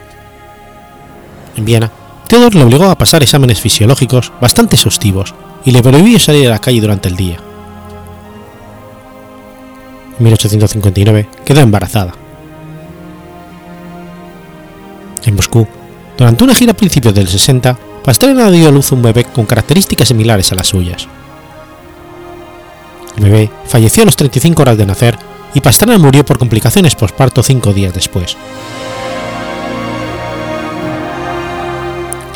En 1.56 1.64
Viena, 1.64 1.90
Teodor 2.28 2.54
le 2.54 2.64
obligó 2.64 2.84
a 2.84 2.98
pasar 2.98 3.22
exámenes 3.22 3.62
fisiológicos 3.62 4.30
bastante 4.42 4.76
exhaustivos 4.76 5.34
y 5.64 5.70
le 5.70 5.82
prohibió 5.82 6.18
salir 6.18 6.48
a 6.48 6.50
la 6.50 6.58
calle 6.58 6.82
durante 6.82 7.08
el 7.08 7.16
día. 7.16 7.45
En 10.18 10.24
1859 10.24 11.28
quedó 11.44 11.60
embarazada. 11.60 12.14
En 15.24 15.34
Moscú, 15.34 15.66
durante 16.16 16.44
una 16.44 16.54
gira 16.54 16.72
a 16.72 16.76
principios 16.76 17.14
del 17.14 17.28
60, 17.28 17.76
Pastrana 18.04 18.50
dio 18.50 18.68
a 18.68 18.70
luz 18.70 18.92
un 18.92 19.02
bebé 19.02 19.24
con 19.24 19.46
características 19.46 20.08
similares 20.08 20.52
a 20.52 20.54
las 20.54 20.68
suyas. 20.68 21.08
El 23.16 23.24
bebé 23.24 23.50
falleció 23.66 24.02
a 24.02 24.06
los 24.06 24.16
35 24.16 24.62
horas 24.62 24.78
de 24.78 24.86
nacer 24.86 25.18
y 25.54 25.60
Pastrana 25.60 25.98
murió 25.98 26.24
por 26.24 26.38
complicaciones 26.38 26.94
posparto 26.94 27.42
cinco 27.42 27.72
días 27.72 27.92
después. 27.92 28.36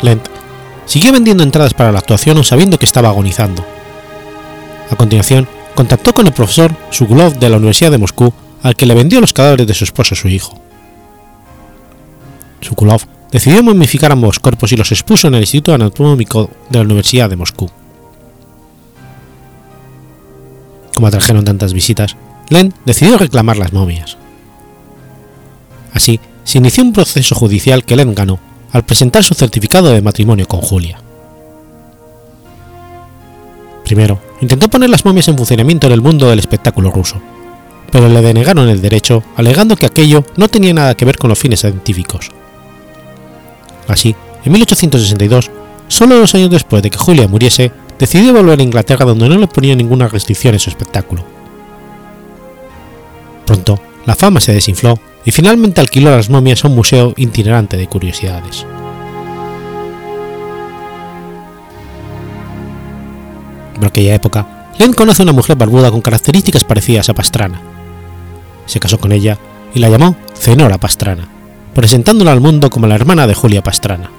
Lent 0.01 0.27
siguió 0.85 1.13
vendiendo 1.13 1.43
entradas 1.43 1.73
para 1.73 1.91
la 1.91 1.99
actuación 1.99 2.43
sabiendo 2.43 2.77
que 2.77 2.85
estaba 2.85 3.09
agonizando. 3.09 3.63
A 4.89 4.95
continuación, 4.95 5.47
contactó 5.75 6.13
con 6.13 6.27
el 6.27 6.33
profesor 6.33 6.75
Sugulov 6.89 7.37
de 7.39 7.49
la 7.49 7.57
Universidad 7.57 7.91
de 7.91 7.97
Moscú, 7.97 8.33
al 8.63 8.75
que 8.75 8.85
le 8.85 8.95
vendió 8.95 9.19
los 9.21 9.33
cadáveres 9.33 9.67
de 9.67 9.73
su 9.73 9.83
esposo 9.83 10.13
y 10.13 10.17
su 10.17 10.27
hijo. 10.27 10.61
Sukulov 12.61 13.01
decidió 13.31 13.63
momificar 13.63 14.11
ambos 14.11 14.39
cuerpos 14.39 14.71
y 14.71 14.77
los 14.77 14.91
expuso 14.91 15.27
en 15.27 15.35
el 15.35 15.41
Instituto 15.41 15.73
Anatómico 15.73 16.49
de 16.69 16.79
la 16.79 16.85
Universidad 16.85 17.29
de 17.29 17.35
Moscú. 17.35 17.69
Como 20.93 21.07
atrajeron 21.07 21.45
tantas 21.45 21.73
visitas, 21.73 22.15
Len 22.49 22.73
decidió 22.85 23.17
reclamar 23.17 23.57
las 23.57 23.73
momias. 23.73 24.17
Así, 25.93 26.19
se 26.43 26.57
inició 26.57 26.83
un 26.83 26.93
proceso 26.93 27.33
judicial 27.33 27.85
que 27.85 27.95
Len 27.95 28.13
ganó 28.13 28.39
al 28.71 28.83
presentar 28.83 29.23
su 29.23 29.33
certificado 29.33 29.89
de 29.89 30.01
matrimonio 30.01 30.47
con 30.47 30.61
Julia. 30.61 31.01
Primero, 33.91 34.21
intentó 34.39 34.69
poner 34.69 34.89
las 34.89 35.03
momias 35.03 35.27
en 35.27 35.35
funcionamiento 35.35 35.85
en 35.85 35.91
el 35.91 35.99
mundo 35.99 36.29
del 36.29 36.39
espectáculo 36.39 36.91
ruso, 36.91 37.21
pero 37.91 38.07
le 38.07 38.21
denegaron 38.21 38.69
el 38.69 38.81
derecho 38.81 39.21
alegando 39.35 39.75
que 39.75 39.85
aquello 39.85 40.23
no 40.37 40.47
tenía 40.47 40.73
nada 40.73 40.95
que 40.95 41.03
ver 41.03 41.17
con 41.17 41.27
los 41.29 41.37
fines 41.37 41.59
científicos 41.59 42.31
Así, 43.89 44.15
en 44.45 44.51
1862, 44.53 45.51
solo 45.89 46.17
dos 46.17 46.33
años 46.35 46.49
después 46.51 46.81
de 46.81 46.89
que 46.89 46.97
Julia 46.97 47.27
muriese, 47.27 47.73
decidió 47.99 48.31
volver 48.31 48.61
a 48.61 48.63
Inglaterra 48.63 49.03
donde 49.03 49.27
no 49.27 49.37
le 49.37 49.47
ponía 49.47 49.75
ninguna 49.75 50.07
restricción 50.07 50.53
en 50.53 50.61
su 50.61 50.69
espectáculo. 50.69 51.25
Pronto, 53.45 53.77
la 54.05 54.15
fama 54.15 54.39
se 54.39 54.53
desinfló 54.53 54.97
y 55.25 55.31
finalmente 55.31 55.81
alquiló 55.81 56.11
las 56.11 56.29
momias 56.29 56.63
a 56.63 56.69
un 56.69 56.75
museo 56.75 57.13
itinerante 57.17 57.75
de 57.75 57.87
curiosidades. 57.87 58.65
En 63.81 63.87
aquella 63.87 64.15
época, 64.15 64.69
Len 64.79 64.93
conoce 64.93 65.21
a 65.21 65.25
una 65.25 65.33
mujer 65.33 65.57
barbuda 65.57 65.91
con 65.91 65.99
características 66.01 66.63
parecidas 66.63 67.09
a 67.09 67.13
Pastrana. 67.13 67.61
Se 68.65 68.79
casó 68.79 68.97
con 68.97 69.11
ella 69.11 69.37
y 69.73 69.79
la 69.79 69.89
llamó 69.89 70.15
Zenora 70.33 70.77
Pastrana 70.77 71.41
presentándola 71.73 72.31
al 72.31 72.41
mundo 72.41 72.69
como 72.69 72.87
la 72.87 72.95
hermana 72.95 73.27
de 73.27 73.33
Julia 73.33 73.63
Pastrana. 73.63 74.09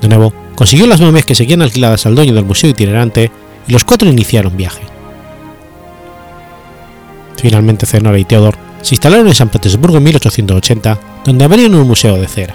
De 0.00 0.08
nuevo, 0.08 0.32
consiguió 0.54 0.86
las 0.86 1.00
momias 1.00 1.24
que 1.24 1.34
seguían 1.34 1.62
alquiladas 1.62 2.06
al 2.06 2.14
dueño 2.14 2.34
del 2.34 2.44
museo 2.44 2.70
itinerante 2.70 3.30
y 3.66 3.72
los 3.72 3.84
cuatro 3.84 4.08
iniciaron 4.08 4.56
viaje. 4.56 4.82
Finalmente 7.36 7.86
Zenora 7.86 8.18
y 8.18 8.24
Theodor 8.24 8.56
se 8.82 8.94
instalaron 8.94 9.28
en 9.28 9.34
San 9.34 9.48
Petersburgo 9.48 9.98
en 9.98 10.04
1880, 10.04 10.98
donde 11.24 11.44
abrieron 11.44 11.74
un 11.74 11.86
museo 11.86 12.16
de 12.16 12.28
cera. 12.28 12.54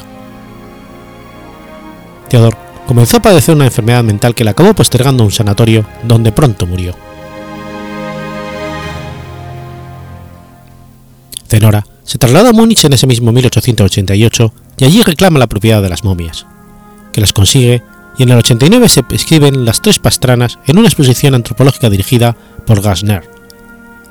Theodor 2.30 2.58
comenzó 2.88 3.18
a 3.18 3.22
padecer 3.22 3.56
una 3.56 3.66
enfermedad 3.66 4.04
mental 4.04 4.36
que 4.36 4.44
le 4.44 4.52
acabó 4.52 4.74
postergando 4.74 5.24
a 5.24 5.26
un 5.26 5.32
sanatorio, 5.32 5.86
donde 6.04 6.32
pronto 6.32 6.66
murió. 6.66 6.96
Zenora 11.48 11.86
se 12.04 12.18
traslada 12.18 12.50
a 12.50 12.54
Múnich 12.54 12.84
en 12.86 12.94
ese 12.94 13.08
mismo 13.08 13.32
1888 13.32 14.54
y 14.78 14.86
allí 14.86 15.04
reclama 15.04 15.40
la 15.40 15.48
propiedad 15.48 15.82
de 15.82 15.90
las 15.90 16.04
momias, 16.04 16.46
que 17.12 17.22
las 17.22 17.32
consigue 17.32 17.84
y 18.18 18.24
en 18.24 18.30
el 18.30 18.40
89 18.40 18.90
se 18.90 19.04
escriben 19.12 19.66
las 19.66 19.82
tres 19.82 20.00
pastranas 20.00 20.60
en 20.68 20.78
una 20.78 20.88
exposición 20.88 21.36
antropológica 21.36 21.90
dirigida 21.90 22.36
por 22.66 22.82
Gassner, 22.82 23.30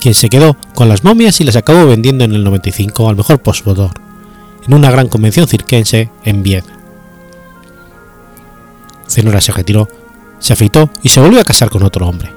quien 0.00 0.14
se 0.14 0.28
quedó 0.28 0.56
con 0.74 0.88
las 0.88 1.04
momias 1.04 1.40
y 1.40 1.44
las 1.44 1.56
acabó 1.56 1.86
vendiendo 1.86 2.24
en 2.24 2.32
el 2.32 2.44
95 2.44 3.08
al 3.08 3.16
mejor 3.16 3.42
postor, 3.42 3.90
en 4.66 4.74
una 4.74 4.90
gran 4.90 5.08
convención 5.08 5.46
cirquense 5.46 6.10
en 6.24 6.42
Viena. 6.42 6.71
Zenora 9.08 9.40
se 9.40 9.52
retiró, 9.52 9.88
se 10.38 10.52
afeitó 10.52 10.90
y 11.02 11.08
se 11.08 11.20
volvió 11.20 11.40
a 11.40 11.44
casar 11.44 11.70
con 11.70 11.82
otro 11.82 12.08
hombre. 12.08 12.32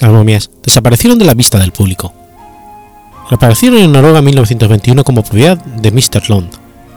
Las 0.00 0.12
momias 0.12 0.50
desaparecieron 0.62 1.18
de 1.18 1.24
la 1.24 1.34
vista 1.34 1.58
del 1.58 1.72
público. 1.72 2.12
Reaparecieron 3.30 3.80
en 3.80 3.92
Noruega 3.92 4.20
en 4.20 4.24
1921 4.26 5.04
como 5.04 5.22
propiedad 5.22 5.58
de 5.58 5.90
Mr. 5.90 6.30
Lund, 6.30 6.50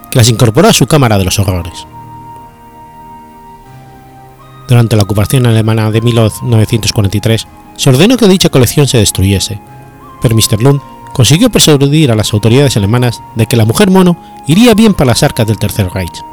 que 0.09 0.19
las 0.19 0.29
incorporó 0.29 0.67
a 0.67 0.73
su 0.73 0.85
Cámara 0.85 1.17
de 1.17 1.25
los 1.25 1.39
Horrores. 1.39 1.87
Durante 4.67 4.95
la 4.95 5.03
ocupación 5.03 5.45
alemana 5.45 5.91
de 5.91 5.99
1943, 5.99 7.47
se 7.75 7.89
ordenó 7.89 8.15
que 8.15 8.27
dicha 8.27 8.49
colección 8.49 8.87
se 8.87 8.99
destruyese, 8.99 9.59
pero 10.21 10.35
Mr. 10.35 10.61
Lund 10.61 10.79
consiguió 11.13 11.49
persuadir 11.49 12.11
a 12.11 12.15
las 12.15 12.33
autoridades 12.33 12.77
alemanas 12.77 13.21
de 13.35 13.45
que 13.45 13.57
la 13.57 13.65
mujer 13.65 13.89
mono 13.89 14.17
iría 14.47 14.73
bien 14.73 14.93
para 14.93 15.11
las 15.11 15.23
arcas 15.23 15.47
del 15.47 15.57
Tercer 15.57 15.89
Reich. 15.93 16.23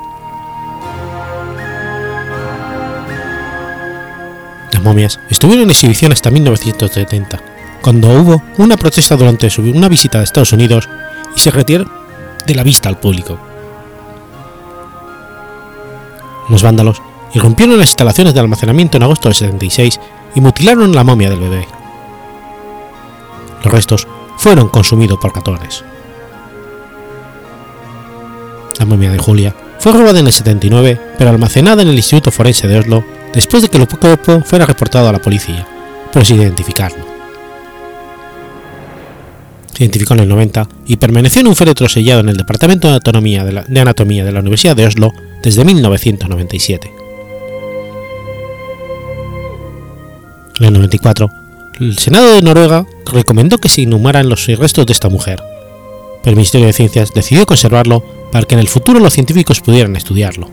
Las 4.72 4.82
momias 4.82 5.18
estuvieron 5.30 5.64
en 5.64 5.70
exhibición 5.70 6.12
hasta 6.12 6.30
1970, 6.30 7.40
cuando 7.82 8.08
hubo 8.08 8.42
una 8.58 8.76
protesta 8.76 9.16
durante 9.16 9.48
una 9.60 9.88
visita 9.88 10.20
a 10.20 10.22
Estados 10.22 10.52
Unidos 10.52 10.88
y 11.34 11.40
se 11.40 11.50
retiró 11.50 11.84
de 12.46 12.54
la 12.54 12.62
vista 12.62 12.88
al 12.88 12.98
público. 12.98 13.38
Los 16.48 16.62
vándalos 16.62 17.02
irrumpieron 17.34 17.78
las 17.78 17.90
instalaciones 17.90 18.34
de 18.34 18.40
almacenamiento 18.40 18.96
en 18.96 19.02
agosto 19.02 19.28
del 19.28 19.36
76 19.36 20.00
y 20.34 20.40
mutilaron 20.40 20.94
la 20.94 21.04
momia 21.04 21.30
del 21.30 21.40
bebé. 21.40 21.68
Los 23.64 23.72
restos 23.72 24.06
fueron 24.38 24.68
consumidos 24.68 25.18
por 25.18 25.34
ratones. 25.34 25.84
La 28.78 28.86
momia 28.86 29.10
de 29.10 29.18
Julia 29.18 29.54
fue 29.78 29.92
robada 29.92 30.20
en 30.20 30.26
el 30.26 30.32
79, 30.32 31.00
pero 31.18 31.30
almacenada 31.30 31.82
en 31.82 31.88
el 31.88 31.96
Instituto 31.96 32.30
Forense 32.30 32.66
de 32.66 32.78
Oslo 32.78 33.04
después 33.34 33.62
de 33.62 33.68
que 33.68 33.78
el 33.78 33.88
cuerpo 33.88 34.40
fuera 34.44 34.66
reportado 34.66 35.08
a 35.08 35.12
la 35.12 35.20
policía, 35.20 35.66
pero 36.12 36.24
sin 36.24 36.40
identificarlo. 36.40 37.04
Se 39.74 39.84
identificó 39.84 40.14
en 40.14 40.20
el 40.20 40.28
90 40.28 40.68
y 40.86 40.96
permaneció 40.96 41.40
en 41.40 41.48
un 41.48 41.56
féretro 41.56 41.88
sellado 41.88 42.20
en 42.20 42.28
el 42.28 42.36
Departamento 42.36 42.88
de, 42.88 43.52
la, 43.52 43.62
de 43.62 43.80
Anatomía 43.80 44.24
de 44.24 44.32
la 44.32 44.40
Universidad 44.40 44.74
de 44.74 44.86
Oslo 44.86 45.12
desde 45.42 45.64
1997. 45.64 46.92
En 50.58 50.66
el 50.66 50.72
94, 50.72 51.30
el 51.80 51.98
Senado 51.98 52.34
de 52.34 52.42
Noruega 52.42 52.86
recomendó 53.12 53.58
que 53.58 53.68
se 53.68 53.82
inhumaran 53.82 54.28
los 54.28 54.46
restos 54.46 54.86
de 54.86 54.92
esta 54.92 55.08
mujer, 55.08 55.42
pero 56.22 56.30
el 56.30 56.36
Ministerio 56.36 56.66
de 56.66 56.72
Ciencias 56.72 57.12
decidió 57.14 57.46
conservarlo 57.46 58.04
para 58.32 58.46
que 58.46 58.54
en 58.54 58.60
el 58.60 58.68
futuro 58.68 58.98
los 58.98 59.12
científicos 59.12 59.60
pudieran 59.60 59.94
estudiarlo. 59.94 60.50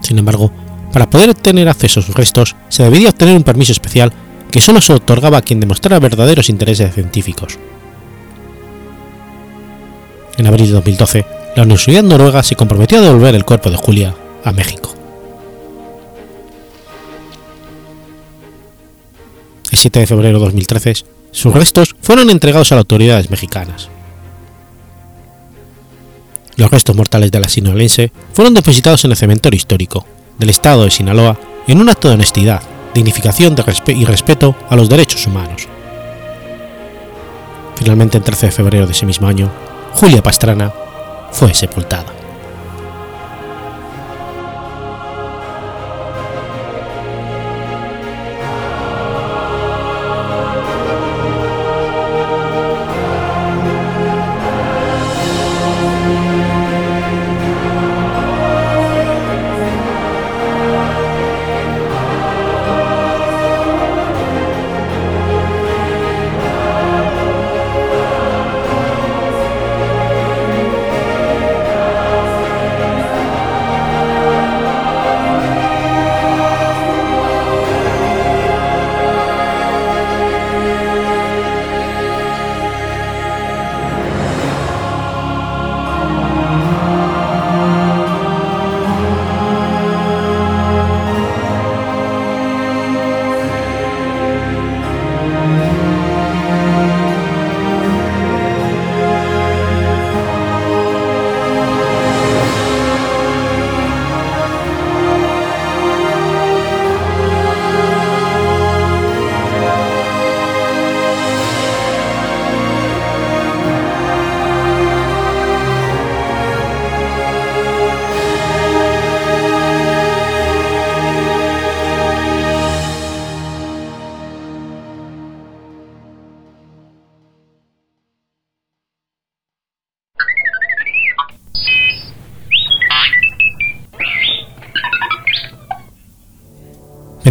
Sin 0.00 0.18
embargo, 0.18 0.52
para 0.92 1.10
poder 1.10 1.34
tener 1.34 1.68
acceso 1.68 2.00
a 2.00 2.02
sus 2.02 2.14
restos 2.14 2.56
se 2.68 2.84
debería 2.84 3.10
obtener 3.10 3.36
un 3.36 3.42
permiso 3.42 3.72
especial 3.72 4.12
que 4.50 4.60
solo 4.60 4.80
se 4.80 4.92
otorgaba 4.92 5.38
a 5.38 5.42
quien 5.42 5.60
demostrara 5.60 5.98
verdaderos 5.98 6.48
intereses 6.48 6.94
científicos. 6.94 7.58
En 10.36 10.46
abril 10.46 10.66
de 10.66 10.72
2012, 10.72 11.26
la 11.56 11.62
Universidad 11.62 12.02
Noruega 12.02 12.42
se 12.42 12.56
comprometió 12.56 12.98
a 12.98 13.02
devolver 13.02 13.34
el 13.34 13.44
cuerpo 13.44 13.70
de 13.70 13.76
Julia 13.76 14.14
a 14.44 14.52
México. 14.52 14.99
El 19.70 19.78
7 19.78 20.00
de 20.00 20.06
febrero 20.06 20.38
de 20.38 20.44
2013, 20.44 20.94
sus 21.30 21.54
restos 21.54 21.94
fueron 22.00 22.28
entregados 22.28 22.72
a 22.72 22.74
las 22.74 22.82
autoridades 22.82 23.30
mexicanas. 23.30 23.88
Los 26.56 26.70
restos 26.70 26.96
mortales 26.96 27.30
de 27.30 27.40
la 27.40 27.48
sinaloense 27.48 28.12
fueron 28.32 28.52
depositados 28.52 29.04
en 29.04 29.12
el 29.12 29.16
cementerio 29.16 29.56
histórico 29.56 30.04
del 30.38 30.50
estado 30.50 30.84
de 30.84 30.90
Sinaloa 30.90 31.38
en 31.68 31.80
un 31.80 31.88
acto 31.88 32.08
de 32.08 32.14
honestidad, 32.14 32.62
dignificación 32.94 33.54
y 33.86 34.04
respeto 34.04 34.56
a 34.68 34.76
los 34.76 34.88
derechos 34.88 35.26
humanos. 35.26 35.68
Finalmente, 37.76 38.18
el 38.18 38.24
13 38.24 38.46
de 38.46 38.52
febrero 38.52 38.86
de 38.86 38.92
ese 38.92 39.06
mismo 39.06 39.28
año, 39.28 39.50
Julia 39.94 40.22
Pastrana 40.22 40.72
fue 41.32 41.54
sepultada. 41.54 42.19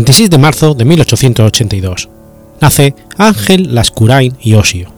26 0.10 0.32
de 0.32 0.38
marzo 0.40 0.74
de 0.74 0.86
1882. 0.86 2.10
Nace 2.62 2.96
Ángel 3.16 3.76
Lascurain 3.76 4.36
y 4.42 4.56
Osio. 4.56 4.92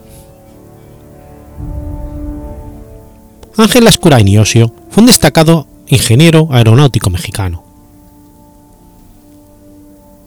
Ángel 3.58 3.84
Lascurain 3.84 4.26
y 4.26 4.38
Osio 4.38 4.72
fue 4.88 5.02
un 5.02 5.08
destacado 5.08 5.66
ingeniero 5.88 6.48
aeronáutico 6.50 7.10
mexicano. 7.10 7.62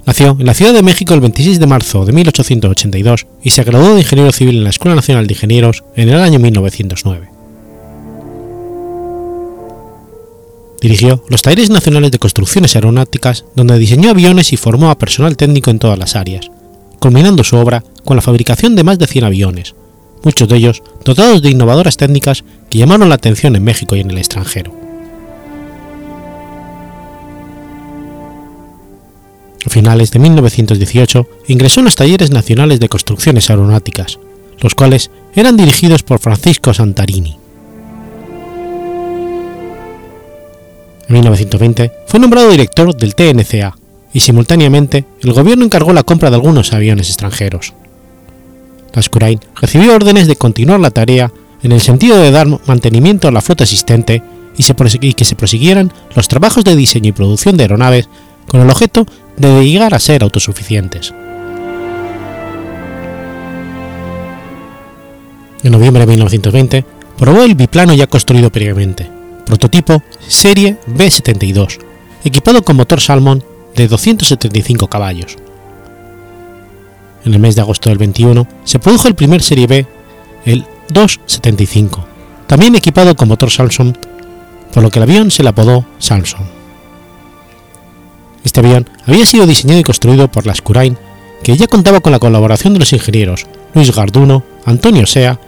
Nació 0.06 0.38
en 0.40 0.46
la 0.46 0.54
Ciudad 0.54 0.74
de 0.74 0.84
México 0.84 1.16
el 1.16 1.22
26 1.22 1.60
de 1.60 1.66
marzo 1.66 2.06
de 2.06 2.14
1882 2.14 3.26
y 3.42 3.50
se 3.50 3.64
graduó 3.64 3.96
de 3.96 4.02
ingeniero 4.02 4.32
civil 4.32 4.58
en 4.58 4.66
la 4.66 4.70
Escuela 4.70 4.94
Nacional 4.94 5.26
de 5.26 5.34
Ingenieros 5.34 5.84
en 5.96 6.10
el 6.10 6.22
año 6.22 6.38
1909. 6.38 7.35
Dirigió 10.86 11.24
los 11.30 11.42
talleres 11.42 11.72
nacionales 11.72 12.12
de 12.12 12.20
construcciones 12.20 12.76
aeronáuticas, 12.76 13.44
donde 13.56 13.80
diseñó 13.80 14.12
aviones 14.12 14.54
y 14.54 14.56
formó 14.56 14.92
a 14.92 15.00
personal 15.00 15.36
técnico 15.36 15.72
en 15.72 15.80
todas 15.80 15.98
las 15.98 16.16
áreas, 16.16 16.52
culminando 17.00 17.44
su 17.44 17.56
obra 17.58 17.84
con 18.04 18.16
la 18.16 18.22
fabricación 18.22 18.76
de 18.76 18.84
más 18.84 19.00
de 19.00 19.08
100 19.08 19.26
aviones, 19.26 19.74
muchos 20.24 20.48
de 20.48 20.58
ellos 20.58 20.84
dotados 21.04 21.42
de 21.42 21.50
innovadoras 21.50 21.98
técnicas 21.98 22.44
que 22.70 22.78
llamaron 22.78 23.10
la 23.10 23.16
atención 23.16 23.56
en 23.56 23.64
México 23.64 23.96
y 23.96 24.02
en 24.02 24.12
el 24.12 24.20
extranjero. 24.20 24.76
A 29.66 29.70
finales 29.72 30.12
de 30.12 30.20
1918 30.20 31.28
ingresó 31.48 31.80
en 31.80 31.86
los 31.86 31.96
talleres 31.96 32.30
nacionales 32.30 32.80
de 32.80 32.90
construcciones 32.90 33.50
aeronáuticas, 33.50 34.20
los 34.60 34.76
cuales 34.76 35.10
eran 35.34 35.58
dirigidos 35.58 36.04
por 36.04 36.20
Francisco 36.20 36.76
Santarini. 36.76 37.40
En 41.08 41.14
1920 41.14 41.92
fue 42.08 42.20
nombrado 42.20 42.50
director 42.50 42.96
del 42.96 43.16
TNCA 43.16 43.76
y 44.14 44.20
simultáneamente 44.22 45.06
el 45.22 45.34
gobierno 45.34 45.66
encargó 45.66 45.94
la 45.94 46.04
compra 46.04 46.30
de 46.30 46.38
algunos 46.38 46.74
aviones 46.74 47.10
extranjeros. 47.10 47.74
Lascurain 48.94 49.40
recibió 49.56 49.94
órdenes 49.94 50.28
de 50.28 50.36
continuar 50.36 50.80
la 50.80 50.90
tarea 50.90 51.32
en 51.62 51.72
el 51.72 51.82
sentido 51.82 52.18
de 52.18 52.32
dar 52.32 52.48
mantenimiento 52.66 53.28
a 53.28 53.32
la 53.32 53.42
flota 53.42 53.64
existente 53.66 54.24
y, 54.58 55.14
que 55.14 55.26
se 55.26 55.36
prosiguieran 55.36 55.92
los 56.16 56.28
trabajos 56.28 56.64
de 56.64 56.76
diseño 56.76 57.10
y 57.10 57.12
producción 57.12 57.58
de 57.58 57.64
aeronaves 57.64 58.08
con 58.48 58.62
el 58.62 58.70
objeto 58.70 59.06
de 59.38 59.66
llegar 59.66 59.94
a 59.94 60.00
ser 60.00 60.24
autosuficientes. 60.24 61.14
En 65.64 65.72
noviembre 65.72 66.06
de 66.06 66.12
1920 66.12 66.86
probó 67.18 67.44
el 67.44 67.56
biplano 67.56 67.94
ya 67.94 68.08
construido 68.08 68.52
previamente, 68.52 69.10
prototipo 69.46 70.04
Serie 70.28 70.78
B72, 70.88 71.80
equipado 72.24 72.64
con 72.64 72.76
motor 72.76 73.00
Salmon 73.00 73.44
de 73.76 73.88
275 73.88 74.88
caballos. 74.88 75.38
En 77.24 77.34
el 77.34 77.40
mes 77.40 77.56
de 77.56 77.62
agosto 77.62 77.90
del 77.90 77.98
21 77.98 78.48
se 78.64 78.80
produjo 78.80 79.08
el 79.08 79.16
primer 79.16 79.42
Serie 79.42 79.68
B, 79.68 79.86
el 80.46 80.66
275, 80.90 82.06
también 82.48 82.76
equipado 82.76 83.16
con 83.16 83.28
motor 83.28 83.50
Salmon, 83.50 83.98
por 84.74 84.84
lo 84.84 84.90
que 84.90 85.00
el 85.00 85.04
avión 85.04 85.32
se 85.32 85.44
le 85.44 85.50
apodó 85.50 85.86
Salmson. 86.00 86.46
Este 88.44 88.60
avión 88.60 88.88
había 89.08 89.26
sido 89.26 89.48
diseñado 89.48 89.80
y 89.80 89.84
construido 89.84 90.32
por 90.32 90.46
Lascurain 90.46 90.98
que 91.44 91.58
ya 91.58 91.68
contaba 91.68 92.00
con 92.00 92.12
la 92.12 92.20
colaboración 92.20 92.74
de 92.74 92.80
los 92.80 92.94
ingenieros 92.94 93.48
Luis 93.74 93.94
Garduno, 93.94 94.44
Antonio 94.66 95.06
Sea, 95.06 95.40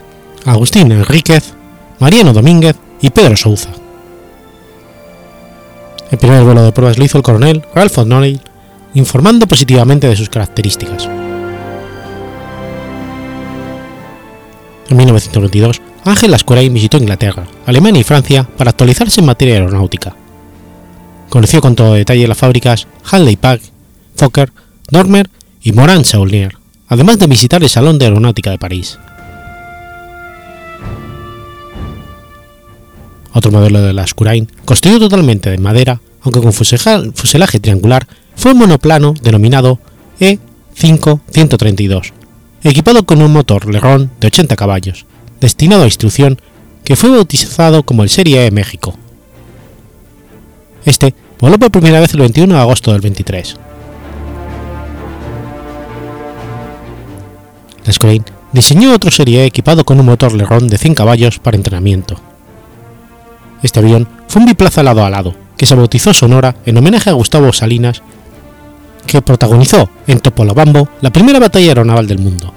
Agustín 0.46 0.92
Enríquez, 0.92 1.54
Mariano 2.00 2.34
Domínguez 2.34 2.76
y 3.02 3.10
Pedro 3.10 3.36
Souza. 3.38 3.70
El 6.12 6.18
primer 6.18 6.44
vuelo 6.44 6.64
de 6.64 6.72
pruebas 6.72 6.98
lo 6.98 7.04
hizo 7.04 7.18
el 7.18 7.24
coronel 7.24 7.64
Ralph 7.76 7.98
O'Neill, 7.98 8.40
informando 8.94 9.46
positivamente 9.48 10.08
de 10.08 10.16
sus 10.16 10.30
características. 10.30 11.10
En 14.90 14.96
1922, 14.96 15.82
Ángel 16.06 16.32
Lascurain 16.32 16.74
visitó 16.74 16.98
Inglaterra, 16.98 17.46
Alemania 17.66 18.00
y 18.00 18.06
Francia 18.06 18.48
para 18.58 18.70
actualizarse 18.70 19.20
en 19.20 19.28
materia 19.28 19.56
aeronáutica. 19.56 20.16
Conoció 21.28 21.60
con 21.60 21.76
todo 21.76 21.94
detalle 21.94 22.28
las 22.28 22.38
fábricas 22.38 22.88
Hanley 23.12 23.36
Pack, 23.36 23.62
Fokker, 24.16 24.54
Dormer 24.90 25.30
y 25.62 25.74
Morin 25.74 26.06
Saulnier, 26.06 26.56
además 26.88 27.20
de 27.20 27.28
visitar 27.28 27.62
el 27.62 27.70
Salón 27.70 28.00
de 28.00 28.06
Aeronáutica 28.06 28.52
de 28.52 28.58
París. 28.58 28.98
Otro 33.38 33.52
modelo 33.52 33.82
de 33.82 33.94
la 33.94 34.02
Lascurain, 34.02 34.50
construido 34.66 34.98
totalmente 35.02 35.52
de 35.52 35.60
madera, 35.60 36.02
aunque 36.22 36.42
con 36.42 36.54
fuselaje 36.54 37.60
triangular, 37.60 38.08
fue 38.36 38.54
un 38.54 38.58
monoplano 38.58 39.14
denominado 39.22 39.80
E-5-132, 40.20 42.14
equipado 42.64 43.06
con 43.06 43.22
un 43.22 43.32
motor 43.32 43.72
Leron 43.72 44.10
de 44.20 44.26
80 44.26 44.56
caballos, 44.56 45.06
destinado 45.40 45.84
a 45.84 45.86
instrucción, 45.86 46.42
que 46.84 46.96
fue 46.96 47.12
bautizado 47.12 47.84
como 47.84 48.02
el 48.02 48.10
Serie 48.10 48.44
E 48.44 48.50
México. 48.50 48.98
Este 50.84 51.14
voló 51.40 51.60
por 51.60 51.70
primera 51.70 52.00
vez 52.00 52.16
el 52.16 52.22
21 52.22 52.56
de 52.56 52.60
agosto 52.60 52.92
del 52.92 53.02
23. 53.02 53.56
Lascurain 57.86 58.26
diseñó 58.52 58.96
otro 58.96 59.12
Serie 59.12 59.44
E 59.44 59.46
equipado 59.46 59.86
con 59.86 60.00
un 60.00 60.08
motor 60.08 60.34
Leron 60.34 60.68
de 60.68 60.80
100 60.80 60.96
caballos 60.96 61.38
para 61.38 61.56
entrenamiento. 61.56 62.20
Este 63.64 63.80
avión 63.80 64.08
fue 64.28 64.42
un 64.42 64.48
biplaza 64.48 64.84
lado 64.84 65.04
a 65.04 65.10
lado, 65.10 65.36
que 65.58 65.66
se 65.66 65.76
bautizó 65.76 66.14
Sonora 66.14 66.56
en 66.66 66.78
homenaje 66.78 67.10
a 67.10 67.14
Gustavo 67.14 67.52
Salinas, 67.54 68.02
que 69.06 69.22
protagonizó 69.22 69.90
en 70.06 70.20
Topolobambo 70.20 70.90
la 71.02 71.10
primera 71.10 71.40
batalla 71.40 71.70
aeronaval 71.70 72.08
del 72.08 72.20
mundo. 72.20 72.54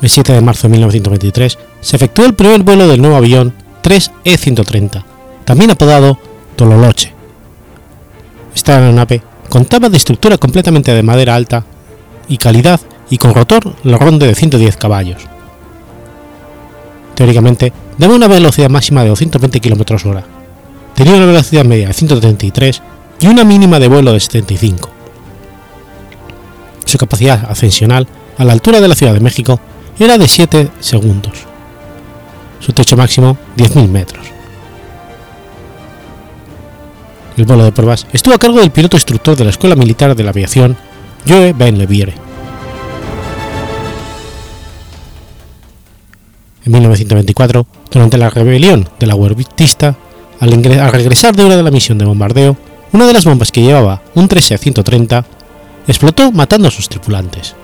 El 0.00 0.08
7 0.08 0.32
de 0.32 0.40
marzo 0.40 0.62
de 0.62 0.72
1923 0.72 1.58
se 1.80 1.96
efectuó 1.96 2.24
el 2.24 2.34
primer 2.34 2.62
vuelo 2.62 2.88
del 2.88 3.00
nuevo 3.00 3.16
avión 3.16 3.54
3E-130, 3.82 5.04
también 5.44 5.70
apodado 5.70 6.18
Tololoche. 6.56 7.12
Esta 8.54 8.78
aeronave 8.78 9.22
contaba 9.48 9.88
de 9.88 9.96
estructura 9.96 10.38
completamente 10.38 10.92
de 10.92 11.02
madera 11.02 11.34
alta 11.34 11.64
y 12.28 12.38
calidad 12.38 12.80
y 13.10 13.18
con 13.18 13.34
rotor 13.34 13.74
ronde 13.84 14.26
de 14.26 14.34
110 14.34 14.76
caballos. 14.76 15.31
Teóricamente, 17.22 17.72
daba 17.98 18.16
una 18.16 18.26
velocidad 18.26 18.68
máxima 18.68 19.04
de 19.04 19.10
220 19.10 19.60
km 19.60 20.06
hora. 20.06 20.24
Tenía 20.96 21.14
una 21.14 21.26
velocidad 21.26 21.64
media 21.64 21.86
de 21.86 21.92
133 21.94 22.82
y 23.20 23.28
una 23.28 23.44
mínima 23.44 23.78
de 23.78 23.86
vuelo 23.86 24.12
de 24.12 24.18
75. 24.18 24.90
Su 26.84 26.98
capacidad 26.98 27.48
ascensional 27.48 28.08
a 28.38 28.44
la 28.44 28.52
altura 28.52 28.80
de 28.80 28.88
la 28.88 28.96
Ciudad 28.96 29.14
de 29.14 29.20
México 29.20 29.60
era 30.00 30.18
de 30.18 30.26
7 30.26 30.68
segundos. 30.80 31.46
Su 32.58 32.72
techo 32.72 32.96
máximo 32.96 33.36
10.000 33.56 33.88
metros. 33.88 34.26
El 37.36 37.44
vuelo 37.44 37.62
de 37.62 37.70
pruebas 37.70 38.08
estuvo 38.12 38.34
a 38.34 38.38
cargo 38.38 38.58
del 38.58 38.72
piloto 38.72 38.96
instructor 38.96 39.36
de 39.36 39.44
la 39.44 39.50
Escuela 39.50 39.76
Militar 39.76 40.16
de 40.16 40.24
la 40.24 40.30
Aviación, 40.30 40.76
Joe 41.24 41.52
Ben 41.52 41.78
Leviere. 41.78 42.21
En 46.64 46.72
1924, 46.72 47.66
durante 47.90 48.18
la 48.18 48.30
rebelión 48.30 48.88
de 48.98 49.06
la 49.06 49.14
Huertista, 49.14 49.96
al, 50.38 50.52
al, 50.52 50.92
regresar 50.92 51.34
de 51.34 51.44
una 51.44 51.56
de 51.56 51.62
la 51.62 51.70
misión 51.70 51.98
de 51.98 52.04
bombardeo, 52.04 52.56
una 52.92 53.06
de 53.06 53.12
las 53.12 53.24
bombas 53.24 53.50
que 53.50 53.62
llevaba 53.62 54.02
un 54.14 54.28
13-130 54.28 55.24
explotó 55.86 56.30
matando 56.30 56.68
a 56.68 56.70
sus 56.70 56.88
tripulantes. 56.88 57.54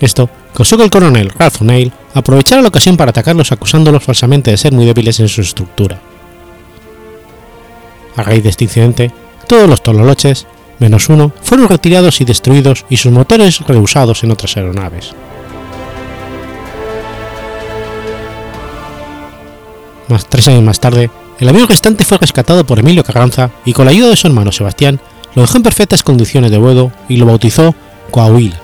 Esto 0.00 0.28
causó 0.54 0.76
que 0.76 0.84
el 0.84 0.90
coronel 0.90 1.30
Ralph 1.30 1.62
O'Neill 1.62 1.92
aprovechara 2.14 2.62
la 2.62 2.68
ocasión 2.68 2.96
para 2.96 3.10
atacarlos 3.10 3.52
acusándolos 3.52 4.02
falsamente 4.02 4.50
de 4.50 4.56
ser 4.56 4.72
muy 4.72 4.84
débiles 4.84 5.18
en 5.20 5.28
su 5.28 5.40
estructura. 5.40 6.00
A 8.16 8.22
raíz 8.22 8.42
de 8.42 8.50
este 8.50 8.64
incidente, 8.64 9.10
todos 9.46 9.68
los 9.68 9.82
tololoches, 9.82 10.46
menos 10.78 11.08
uno, 11.08 11.32
fueron 11.42 11.68
retirados 11.68 12.20
y 12.20 12.24
destruidos 12.24 12.84
y 12.90 12.96
sus 12.98 13.12
motores 13.12 13.60
reusados 13.60 14.22
en 14.22 14.32
otras 14.32 14.56
aeronaves. 14.56 15.14
Tres 20.28 20.48
años 20.48 20.62
más 20.62 20.80
tarde, 20.80 21.10
el 21.38 21.48
avión 21.48 21.68
restante 21.68 22.04
fue 22.04 22.18
rescatado 22.18 22.64
por 22.64 22.78
Emilio 22.78 23.04
Carranza 23.04 23.50
y 23.64 23.72
con 23.72 23.86
la 23.86 23.92
ayuda 23.92 24.10
de 24.10 24.16
su 24.16 24.26
hermano 24.26 24.52
Sebastián 24.52 25.00
lo 25.34 25.42
dejó 25.42 25.56
en 25.56 25.62
perfectas 25.62 26.02
condiciones 26.02 26.50
de 26.50 26.58
vuelo 26.58 26.92
y 27.08 27.16
lo 27.16 27.26
bautizó 27.26 27.74
Coahuila. 28.10 28.60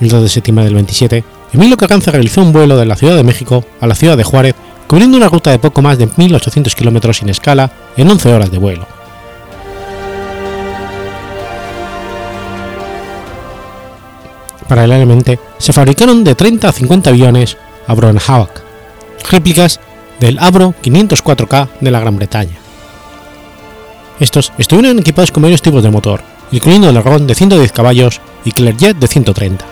El 0.00 0.08
2 0.08 0.22
de 0.22 0.28
septiembre 0.28 0.64
del 0.64 0.74
27, 0.74 1.24
Emilio 1.52 1.76
Carranza 1.76 2.10
realizó 2.10 2.42
un 2.42 2.52
vuelo 2.52 2.76
de 2.76 2.86
la 2.86 2.96
Ciudad 2.96 3.16
de 3.16 3.24
México 3.24 3.64
a 3.80 3.86
la 3.86 3.94
ciudad 3.94 4.16
de 4.16 4.24
Juárez, 4.24 4.54
cubriendo 4.86 5.16
una 5.16 5.28
ruta 5.28 5.50
de 5.50 5.58
poco 5.58 5.82
más 5.82 5.98
de 5.98 6.08
1.800 6.08 6.74
kilómetros 6.74 7.18
sin 7.18 7.28
escala 7.28 7.70
en 7.96 8.10
11 8.10 8.32
horas 8.32 8.50
de 8.50 8.58
vuelo. 8.58 8.86
Paralelamente, 14.68 15.40
se 15.58 15.72
fabricaron 15.72 16.22
de 16.22 16.34
30 16.34 16.68
a 16.68 16.72
50 16.72 17.10
aviones 17.10 17.56
Avro 17.86 18.12
Hawk, 18.26 18.50
réplicas 19.30 19.80
del 20.20 20.38
Avro 20.38 20.74
504K 20.82 21.68
de 21.80 21.90
la 21.90 22.00
Gran 22.00 22.16
Bretaña. 22.16 22.58
Estos 24.20 24.52
estuvieron 24.58 24.98
equipados 24.98 25.32
con 25.32 25.42
varios 25.42 25.62
tipos 25.62 25.82
de 25.82 25.90
motor, 25.90 26.22
incluyendo 26.52 26.90
el 26.90 27.02
Ron 27.02 27.26
de 27.26 27.34
110 27.34 27.72
caballos 27.72 28.20
y 28.44 28.52
Clearjet 28.52 28.96
de 28.98 29.08
130. 29.08 29.64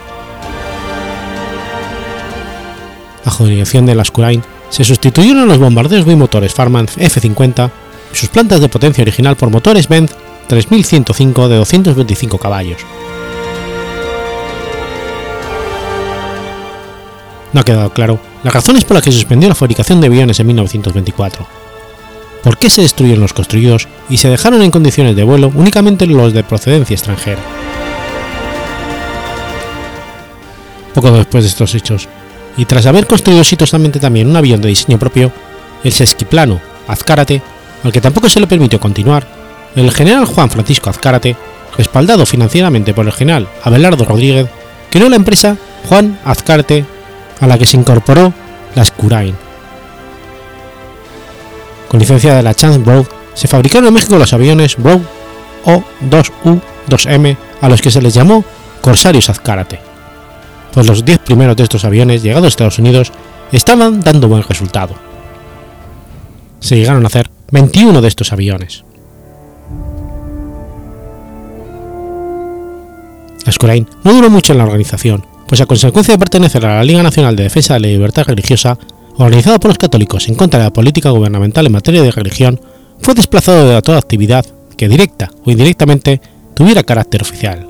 Bajo 3.24 3.44
dirección 3.44 3.84
de 3.84 3.94
Lascurain, 3.94 4.42
se 4.70 4.84
sustituyeron 4.84 5.48
los 5.48 5.58
bombarderos 5.58 6.06
bimotores 6.06 6.54
Farman 6.54 6.86
F-50 6.96 7.70
y 8.12 8.16
sus 8.16 8.30
plantas 8.30 8.60
de 8.60 8.68
potencia 8.68 9.02
original 9.02 9.36
por 9.36 9.50
motores 9.50 9.88
Benz 9.88 10.14
3105 10.48 11.48
de 11.48 11.56
225 11.56 12.38
caballos. 12.38 12.78
No 17.52 17.60
ha 17.60 17.64
quedado 17.64 17.90
claro 17.90 18.18
las 18.42 18.54
razones 18.54 18.84
por 18.84 18.94
las 18.94 19.04
que 19.04 19.10
se 19.10 19.18
suspendió 19.18 19.48
la 19.48 19.54
fabricación 19.54 20.00
de 20.00 20.06
aviones 20.06 20.38
en 20.40 20.46
1924. 20.46 21.46
¿Por 22.42 22.56
qué 22.56 22.70
se 22.70 22.82
destruyeron 22.82 23.22
los 23.22 23.32
construidos 23.32 23.88
y 24.08 24.18
se 24.18 24.28
dejaron 24.28 24.62
en 24.62 24.70
condiciones 24.70 25.16
de 25.16 25.24
vuelo 25.24 25.50
únicamente 25.54 26.06
los 26.06 26.32
de 26.32 26.44
procedencia 26.44 26.94
extranjera? 26.94 27.40
Poco 30.94 31.10
después 31.12 31.44
de 31.44 31.48
estos 31.48 31.74
hechos, 31.74 32.08
y 32.56 32.64
tras 32.64 32.86
haber 32.86 33.06
construido 33.06 33.40
exitosamente 33.40 34.00
también 34.00 34.28
un 34.28 34.36
avión 34.36 34.60
de 34.60 34.68
diseño 34.68 34.98
propio, 34.98 35.32
el 35.84 35.92
sesquiplano 35.92 36.60
Azcárate, 36.86 37.42
al 37.84 37.92
que 37.92 38.00
tampoco 38.00 38.28
se 38.28 38.40
le 38.40 38.46
permitió 38.46 38.80
continuar, 38.80 39.26
el 39.76 39.90
general 39.92 40.24
Juan 40.24 40.50
Francisco 40.50 40.90
Azcárate, 40.90 41.36
respaldado 41.76 42.26
financieramente 42.26 42.94
por 42.94 43.06
el 43.06 43.12
general 43.12 43.48
Abelardo 43.62 44.04
Rodríguez, 44.04 44.48
creó 44.90 45.08
la 45.08 45.16
empresa 45.16 45.56
Juan 45.88 46.18
Azcárate 46.24 46.84
a 47.40 47.46
la 47.46 47.58
que 47.58 47.66
se 47.66 47.76
incorporó 47.76 48.32
la 48.74 48.84
Scurain. 48.84 49.34
Con 51.88 52.00
licencia 52.00 52.34
de 52.34 52.42
la 52.42 52.54
Chance 52.54 52.78
Broad, 52.78 53.06
se 53.34 53.48
fabricaron 53.48 53.88
en 53.88 53.94
México 53.94 54.18
los 54.18 54.32
aviones 54.32 54.76
Broad 54.76 55.00
O2U-2M 55.64 57.36
a 57.60 57.68
los 57.68 57.80
que 57.80 57.90
se 57.90 58.02
les 58.02 58.14
llamó 58.14 58.44
Corsarios 58.80 59.30
Azcárate, 59.30 59.80
pues 60.72 60.86
los 60.86 61.04
10 61.04 61.18
primeros 61.20 61.56
de 61.56 61.64
estos 61.64 61.84
aviones 61.84 62.22
llegados 62.22 62.44
a 62.44 62.48
Estados 62.48 62.78
Unidos 62.78 63.12
estaban 63.52 64.00
dando 64.00 64.28
buen 64.28 64.42
resultado. 64.42 64.94
Se 66.60 66.76
llegaron 66.76 67.04
a 67.04 67.08
hacer 67.08 67.30
21 67.50 68.00
de 68.00 68.08
estos 68.08 68.32
aviones. 68.32 68.84
La 73.44 73.52
Scurain 73.52 73.88
no 74.04 74.12
duró 74.12 74.28
mucho 74.28 74.52
en 74.52 74.58
la 74.58 74.64
organización, 74.64 75.24
pues 75.48 75.62
a 75.62 75.66
consecuencia 75.66 76.12
de 76.12 76.18
pertenecer 76.18 76.64
a 76.66 76.76
la 76.76 76.84
Liga 76.84 77.02
Nacional 77.02 77.34
de 77.34 77.44
Defensa 77.44 77.74
de 77.74 77.80
la 77.80 77.88
Libertad 77.88 78.26
Religiosa, 78.26 78.78
organizada 79.16 79.58
por 79.58 79.70
los 79.70 79.78
católicos 79.78 80.28
en 80.28 80.34
contra 80.34 80.60
de 80.60 80.66
la 80.66 80.72
política 80.72 81.08
gubernamental 81.10 81.64
en 81.64 81.72
materia 81.72 82.02
de 82.02 82.10
religión, 82.10 82.60
fue 83.00 83.14
desplazado 83.14 83.66
de 83.66 83.80
toda 83.80 83.98
actividad 83.98 84.44
que 84.76 84.88
directa 84.88 85.30
o 85.44 85.50
indirectamente 85.50 86.20
tuviera 86.54 86.82
carácter 86.82 87.22
oficial. 87.22 87.66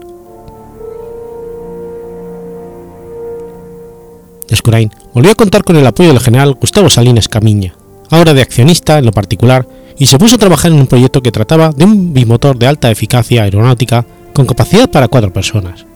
Escurain 4.51 4.91
volvió 5.15 5.31
a 5.31 5.37
contar 5.37 5.63
con 5.63 5.77
el 5.77 5.87
apoyo 5.87 6.09
del 6.09 6.21
general 6.21 6.55
Gustavo 6.55 6.91
Salinas 6.91 7.29
Camiña, 7.29 7.75
ahora 8.11 8.35
de 8.35 8.43
accionista 8.43 8.99
en 8.99 9.07
lo 9.07 9.13
particular, 9.13 9.69
y 9.97 10.07
se 10.07 10.19
puso 10.19 10.35
a 10.35 10.39
trabajar 10.39 10.73
en 10.73 10.81
un 10.81 10.87
proyecto 10.89 11.23
que 11.23 11.31
trataba 11.31 11.71
de 11.71 11.85
un 11.85 12.13
bimotor 12.13 12.59
de 12.59 12.67
alta 12.67 12.91
eficacia 12.91 13.45
aeronáutica 13.45 14.05
con 14.35 14.47
capacidad 14.47 14.91
para 14.91 15.07
cuatro 15.07 15.33
personas. 15.33 15.87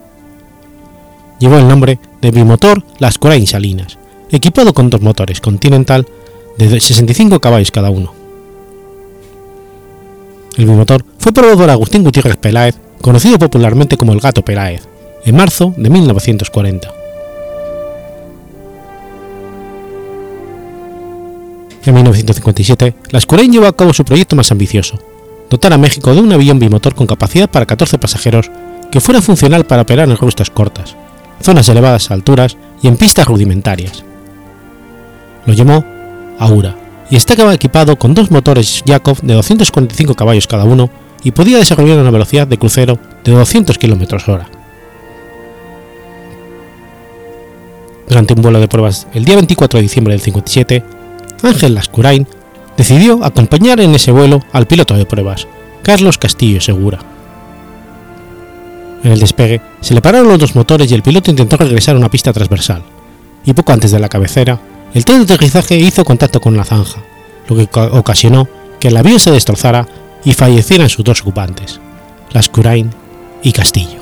Llevó 1.42 1.58
el 1.58 1.66
nombre 1.66 1.98
de 2.20 2.30
bimotor 2.30 2.84
Lascurain 3.00 3.48
Salinas, 3.48 3.98
equipado 4.30 4.72
con 4.72 4.90
dos 4.90 5.00
motores 5.00 5.40
Continental 5.40 6.06
de 6.56 6.80
65 6.80 7.40
caballos 7.40 7.72
cada 7.72 7.90
uno. 7.90 8.14
El 10.56 10.66
bimotor 10.66 11.04
fue 11.18 11.32
probado 11.32 11.58
por 11.58 11.68
Agustín 11.68 12.04
Gutiérrez 12.04 12.36
Peláez, 12.36 12.76
conocido 13.00 13.40
popularmente 13.40 13.96
como 13.96 14.12
el 14.12 14.20
Gato 14.20 14.44
Peláez, 14.44 14.86
en 15.24 15.34
marzo 15.34 15.74
de 15.76 15.90
1940. 15.90 16.94
En 21.84 21.92
1957, 21.92 22.94
la 23.06 23.10
Lascurain 23.10 23.50
llevó 23.50 23.66
a 23.66 23.76
cabo 23.76 23.92
su 23.92 24.04
proyecto 24.04 24.36
más 24.36 24.52
ambicioso, 24.52 25.00
dotar 25.50 25.72
a 25.72 25.78
México 25.78 26.14
de 26.14 26.20
un 26.20 26.32
avión 26.32 26.60
bimotor 26.60 26.94
con 26.94 27.08
capacidad 27.08 27.50
para 27.50 27.66
14 27.66 27.98
pasajeros 27.98 28.48
que 28.92 29.00
fuera 29.00 29.20
funcional 29.20 29.66
para 29.66 29.82
operar 29.82 30.08
en 30.08 30.16
rutas 30.16 30.48
cortas, 30.48 30.94
zonas 31.42 31.66
de 31.66 31.72
elevadas 31.72 32.10
alturas 32.10 32.56
y 32.80 32.88
en 32.88 32.96
pistas 32.96 33.26
rudimentarias. 33.26 34.04
Lo 35.46 35.52
llamó 35.54 35.84
Aura 36.38 36.76
y 37.10 37.16
estaba 37.16 37.52
equipado 37.52 37.96
con 37.96 38.14
dos 38.14 38.30
motores 38.30 38.82
Yakov 38.86 39.20
de 39.20 39.34
245 39.34 40.14
caballos 40.14 40.46
cada 40.46 40.64
uno 40.64 40.90
y 41.22 41.32
podía 41.32 41.58
desarrollar 41.58 41.98
una 41.98 42.10
velocidad 42.10 42.46
de 42.46 42.58
crucero 42.58 42.98
de 43.24 43.32
200 43.32 43.78
km 43.78 44.28
hora. 44.28 44.48
Durante 48.08 48.34
un 48.34 48.42
vuelo 48.42 48.60
de 48.60 48.68
pruebas 48.68 49.06
el 49.14 49.24
día 49.24 49.36
24 49.36 49.78
de 49.78 49.82
diciembre 49.82 50.12
del 50.12 50.20
57, 50.20 50.84
Ángel 51.42 51.74
Lascurain 51.74 52.26
decidió 52.76 53.24
acompañar 53.24 53.80
en 53.80 53.94
ese 53.94 54.12
vuelo 54.12 54.42
al 54.52 54.66
piloto 54.66 54.94
de 54.94 55.06
pruebas, 55.06 55.46
Carlos 55.82 56.18
Castillo 56.18 56.60
Segura. 56.60 56.98
En 59.02 59.12
el 59.12 59.20
despegue 59.20 59.60
se 59.80 59.94
le 59.94 60.00
pararon 60.00 60.28
los 60.28 60.38
dos 60.38 60.54
motores 60.54 60.90
y 60.90 60.94
el 60.94 61.02
piloto 61.02 61.30
intentó 61.30 61.56
regresar 61.56 61.94
a 61.94 61.98
una 61.98 62.10
pista 62.10 62.32
transversal, 62.32 62.82
y 63.44 63.52
poco 63.52 63.72
antes 63.72 63.90
de 63.90 63.98
la 63.98 64.08
cabecera, 64.08 64.60
el 64.94 65.04
tren 65.04 65.18
de 65.18 65.24
aterrizaje 65.24 65.76
hizo 65.76 66.04
contacto 66.04 66.40
con 66.40 66.56
la 66.56 66.64
zanja, 66.64 67.02
lo 67.48 67.56
que 67.56 67.68
ocasionó 67.80 68.48
que 68.78 68.88
el 68.88 68.96
avión 68.96 69.20
se 69.20 69.30
destrozara 69.30 69.86
y 70.24 70.34
fallecieran 70.34 70.88
sus 70.88 71.04
dos 71.04 71.22
ocupantes, 71.22 71.80
Lascurain 72.32 72.90
y 73.42 73.52
Castillo. 73.52 74.01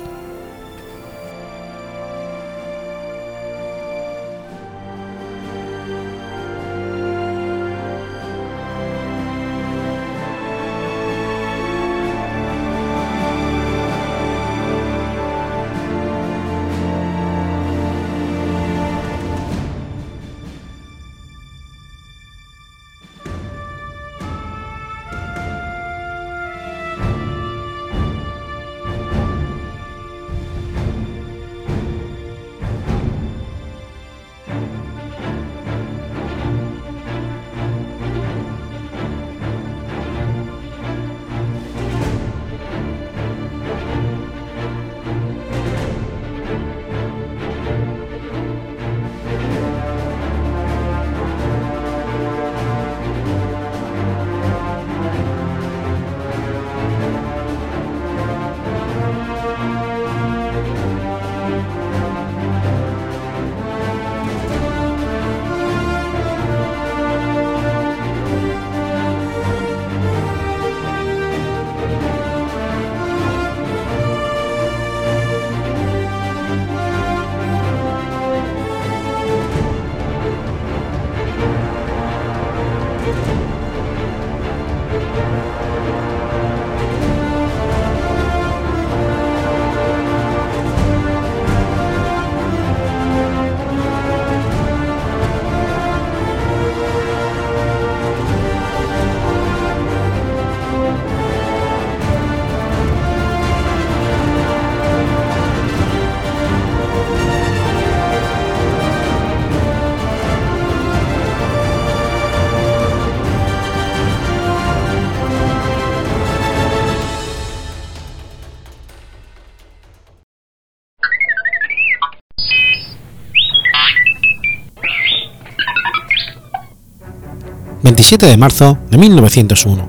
27 128.10 128.26
de 128.26 128.36
marzo 128.38 128.76
de 128.90 128.98
1901, 128.98 129.88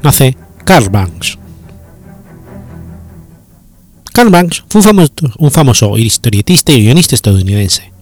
nace 0.00 0.36
Carl 0.64 0.88
Banks. 0.88 1.36
Carl 4.12 4.30
Banks 4.30 4.62
fue 4.68 4.82
un 5.38 5.50
famoso, 5.50 5.98
historietista 5.98 6.70
y 6.70 6.82
guionista 6.82 7.16
estadounidense. 7.16 7.92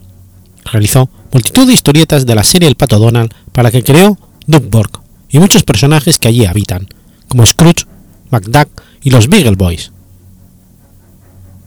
Realizó 0.70 1.08
multitud 1.32 1.66
de 1.66 1.72
historietas 1.72 2.26
de 2.26 2.34
la 2.34 2.44
serie 2.44 2.68
El 2.68 2.74
Pato 2.74 2.98
Donald 2.98 3.32
para 3.52 3.70
que 3.70 3.82
creó 3.82 4.18
Doug 4.46 4.68
Borg 4.68 5.00
y 5.30 5.38
muchos 5.38 5.62
personajes 5.62 6.18
que 6.18 6.28
allí 6.28 6.44
habitan, 6.44 6.86
como 7.28 7.46
Scrooge, 7.46 7.86
McDuck 8.30 8.68
y 9.02 9.08
los 9.08 9.28
Beagle 9.30 9.56
Boys. 9.56 9.92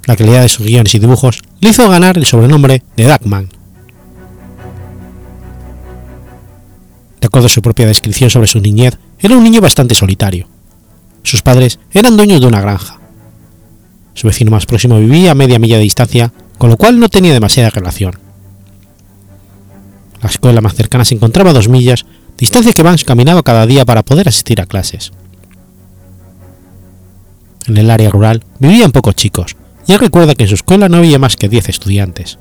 La 0.06 0.16
calidad 0.16 0.44
de 0.44 0.50
sus 0.50 0.68
guiones 0.68 0.94
y 0.94 1.00
dibujos 1.00 1.40
le 1.62 1.70
hizo 1.70 1.90
ganar 1.90 2.16
el 2.20 2.28
sobrenombre 2.28 2.84
de 2.96 3.06
Duckman, 3.06 3.50
A 7.38 7.50
su 7.50 7.62
propia 7.62 7.86
descripción 7.86 8.32
sobre 8.32 8.48
su 8.48 8.60
niñez, 8.60 8.98
era 9.20 9.38
un 9.38 9.44
niño 9.44 9.62
bastante 9.62 9.94
solitario. 9.94 10.48
Sus 11.22 11.44
padres 11.44 11.80
eran 11.92 12.18
dueños 12.18 12.42
de 12.42 12.48
una 12.48 12.62
granja. 12.62 13.00
Su 14.16 14.26
vecino 14.26 14.50
más 14.50 14.66
próximo 14.66 15.00
vivía 15.00 15.32
a 15.32 15.36
media 15.36 15.60
milla 15.60 15.78
de 15.78 15.84
distancia, 15.84 16.34
con 16.58 16.72
lo 16.72 16.78
cual 16.78 17.00
no 17.00 17.10
tenía 17.10 17.34
demasiada 17.34 17.70
relación. 17.70 18.18
La 20.20 20.30
escuela 20.30 20.62
más 20.62 20.74
cercana 20.74 21.06
se 21.06 21.14
encontraba 21.14 21.52
a 21.52 21.54
dos 21.54 21.70
millas, 21.70 22.08
distancia 22.40 22.74
que 22.74 22.82
Vance 22.82 23.06
caminaba 23.06 23.44
cada 23.44 23.68
día 23.68 23.86
para 23.86 24.02
poder 24.02 24.28
asistir 24.28 24.60
a 24.60 24.66
clases. 24.66 25.12
En 27.68 27.78
el 27.78 27.92
área 27.92 28.10
rural 28.10 28.44
vivían 28.58 28.92
pocos 28.92 29.16
chicos, 29.16 29.56
y 29.86 29.94
él 29.94 30.00
recuerda 30.00 30.34
que 30.34 30.46
en 30.46 30.50
su 30.50 30.56
escuela 30.56 30.90
no 30.90 30.98
había 30.98 31.20
más 31.20 31.36
que 31.36 31.50
10 31.50 31.70
estudiantes. 31.70 32.40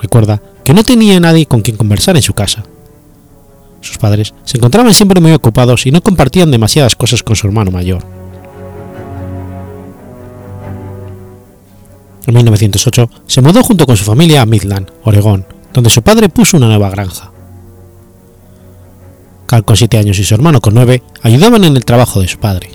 Recuerda 0.00 0.40
que 0.64 0.72
no 0.72 0.82
tenía 0.82 1.20
nadie 1.20 1.44
con 1.44 1.60
quien 1.60 1.76
conversar 1.76 2.16
en 2.16 2.22
su 2.22 2.32
casa, 2.32 2.64
sus 3.82 3.98
padres 3.98 4.32
se 4.44 4.56
encontraban 4.56 4.94
siempre 4.94 5.20
muy 5.20 5.32
ocupados 5.32 5.86
y 5.86 5.90
no 5.90 6.00
compartían 6.00 6.50
demasiadas 6.50 6.96
cosas 6.96 7.22
con 7.22 7.36
su 7.36 7.46
hermano 7.46 7.70
mayor. 7.70 8.02
En 12.26 12.34
1908 12.34 13.10
se 13.26 13.42
mudó 13.42 13.62
junto 13.62 13.84
con 13.84 13.96
su 13.96 14.04
familia 14.04 14.42
a 14.42 14.46
Midland, 14.46 14.88
Oregón, 15.02 15.44
donde 15.74 15.90
su 15.90 16.02
padre 16.02 16.28
puso 16.28 16.56
una 16.56 16.68
nueva 16.68 16.88
granja. 16.90 17.32
Carl 19.46 19.64
con 19.64 19.76
7 19.76 19.98
años 19.98 20.18
y 20.18 20.24
su 20.24 20.34
hermano 20.34 20.60
con 20.60 20.74
9 20.74 21.02
ayudaban 21.22 21.64
en 21.64 21.76
el 21.76 21.84
trabajo 21.84 22.20
de 22.20 22.28
su 22.28 22.38
padre. 22.38 22.70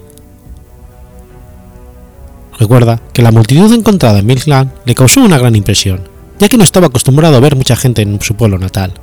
Recuerda 2.60 3.02
que 3.14 3.22
la 3.22 3.32
multitud 3.32 3.74
encontrada 3.74 4.20
en 4.20 4.26
Midland 4.26 4.72
le 4.86 4.96
causó 4.96 5.22
una 5.22 5.38
gran 5.38 5.56
impresión, 5.56 6.10
ya 6.38 6.50
que 6.50 6.58
no 6.58 6.64
estaba 6.64 6.88
acostumbrado 6.88 7.38
a 7.38 7.40
ver 7.40 7.56
mucha 7.56 7.78
gente 7.78 8.02
en 8.02 8.20
su 8.20 8.36
pueblo 8.36 8.60
natal 8.60 8.94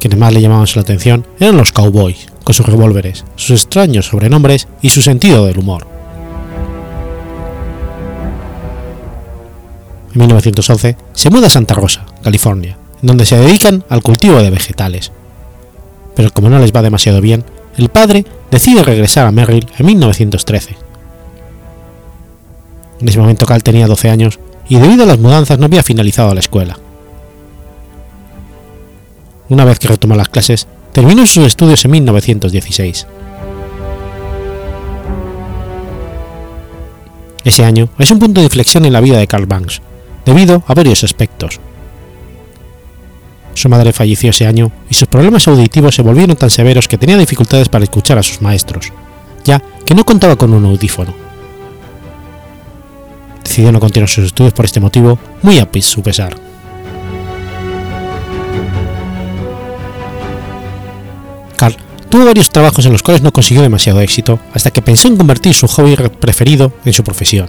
Quienes 0.00 0.18
más 0.18 0.32
le 0.32 0.40
llamaban 0.40 0.66
la 0.74 0.80
atención 0.80 1.26
eran 1.38 1.58
los 1.58 1.72
cowboys, 1.72 2.26
con 2.42 2.54
sus 2.54 2.64
revólveres, 2.64 3.24
sus 3.36 3.50
extraños 3.62 4.06
sobrenombres 4.06 4.66
y 4.80 4.88
su 4.90 5.02
sentido 5.02 5.44
del 5.44 5.58
humor. 5.58 5.86
En 10.14 10.20
1911 10.20 10.96
se 11.12 11.30
muda 11.30 11.46
a 11.46 11.50
Santa 11.50 11.74
Rosa, 11.74 12.06
California, 12.22 12.78
donde 13.02 13.26
se 13.26 13.36
dedican 13.36 13.84
al 13.90 14.02
cultivo 14.02 14.38
de 14.38 14.50
vegetales. 14.50 15.12
Pero 16.16 16.30
como 16.32 16.48
no 16.48 16.58
les 16.58 16.72
va 16.72 16.82
demasiado 16.82 17.20
bien, 17.20 17.44
el 17.76 17.90
padre 17.90 18.24
decide 18.50 18.82
regresar 18.82 19.26
a 19.26 19.32
Merrill 19.32 19.68
en 19.78 19.86
1913. 19.86 20.76
En 23.00 23.08
ese 23.08 23.18
momento 23.18 23.46
Cal 23.46 23.62
tenía 23.62 23.86
12 23.86 24.10
años 24.10 24.38
y 24.68 24.78
debido 24.78 25.04
a 25.04 25.06
las 25.06 25.18
mudanzas 25.18 25.58
no 25.58 25.66
había 25.66 25.82
finalizado 25.82 26.34
la 26.34 26.40
escuela. 26.40 26.78
Una 29.50 29.64
vez 29.64 29.80
que 29.80 29.88
retomó 29.88 30.14
las 30.14 30.28
clases, 30.28 30.68
terminó 30.92 31.26
sus 31.26 31.44
estudios 31.44 31.84
en 31.84 31.90
1916. 31.90 33.06
Ese 37.42 37.64
año 37.64 37.88
es 37.98 38.10
un 38.12 38.20
punto 38.20 38.40
de 38.40 38.46
inflexión 38.46 38.84
en 38.84 38.92
la 38.92 39.00
vida 39.00 39.18
de 39.18 39.26
Carl 39.26 39.46
Banks, 39.46 39.82
debido 40.24 40.62
a 40.68 40.74
varios 40.74 41.02
aspectos. 41.02 41.58
Su 43.54 43.68
madre 43.68 43.92
falleció 43.92 44.30
ese 44.30 44.46
año 44.46 44.70
y 44.88 44.94
sus 44.94 45.08
problemas 45.08 45.48
auditivos 45.48 45.96
se 45.96 46.02
volvieron 46.02 46.36
tan 46.36 46.50
severos 46.50 46.86
que 46.86 46.96
tenía 46.96 47.18
dificultades 47.18 47.68
para 47.68 47.82
escuchar 47.82 48.18
a 48.18 48.22
sus 48.22 48.40
maestros, 48.40 48.92
ya 49.44 49.60
que 49.84 49.96
no 49.96 50.04
contaba 50.04 50.36
con 50.36 50.54
un 50.54 50.64
audífono. 50.64 51.12
Decidió 53.42 53.72
no 53.72 53.80
continuar 53.80 54.08
sus 54.08 54.26
estudios 54.26 54.54
por 54.54 54.64
este 54.64 54.78
motivo, 54.78 55.18
muy 55.42 55.58
a 55.58 55.68
su 55.80 56.02
pesar. 56.02 56.49
Tuvo 62.10 62.26
varios 62.26 62.50
trabajos 62.50 62.84
en 62.84 62.92
los 62.92 63.02
cuales 63.02 63.22
no 63.22 63.32
consiguió 63.32 63.62
demasiado 63.62 64.00
éxito 64.00 64.40
hasta 64.52 64.70
que 64.70 64.82
pensó 64.82 65.08
en 65.08 65.16
convertir 65.16 65.54
su 65.54 65.66
hobby 65.68 65.96
preferido 66.20 66.72
en 66.84 66.92
su 66.92 67.02
profesión. 67.04 67.48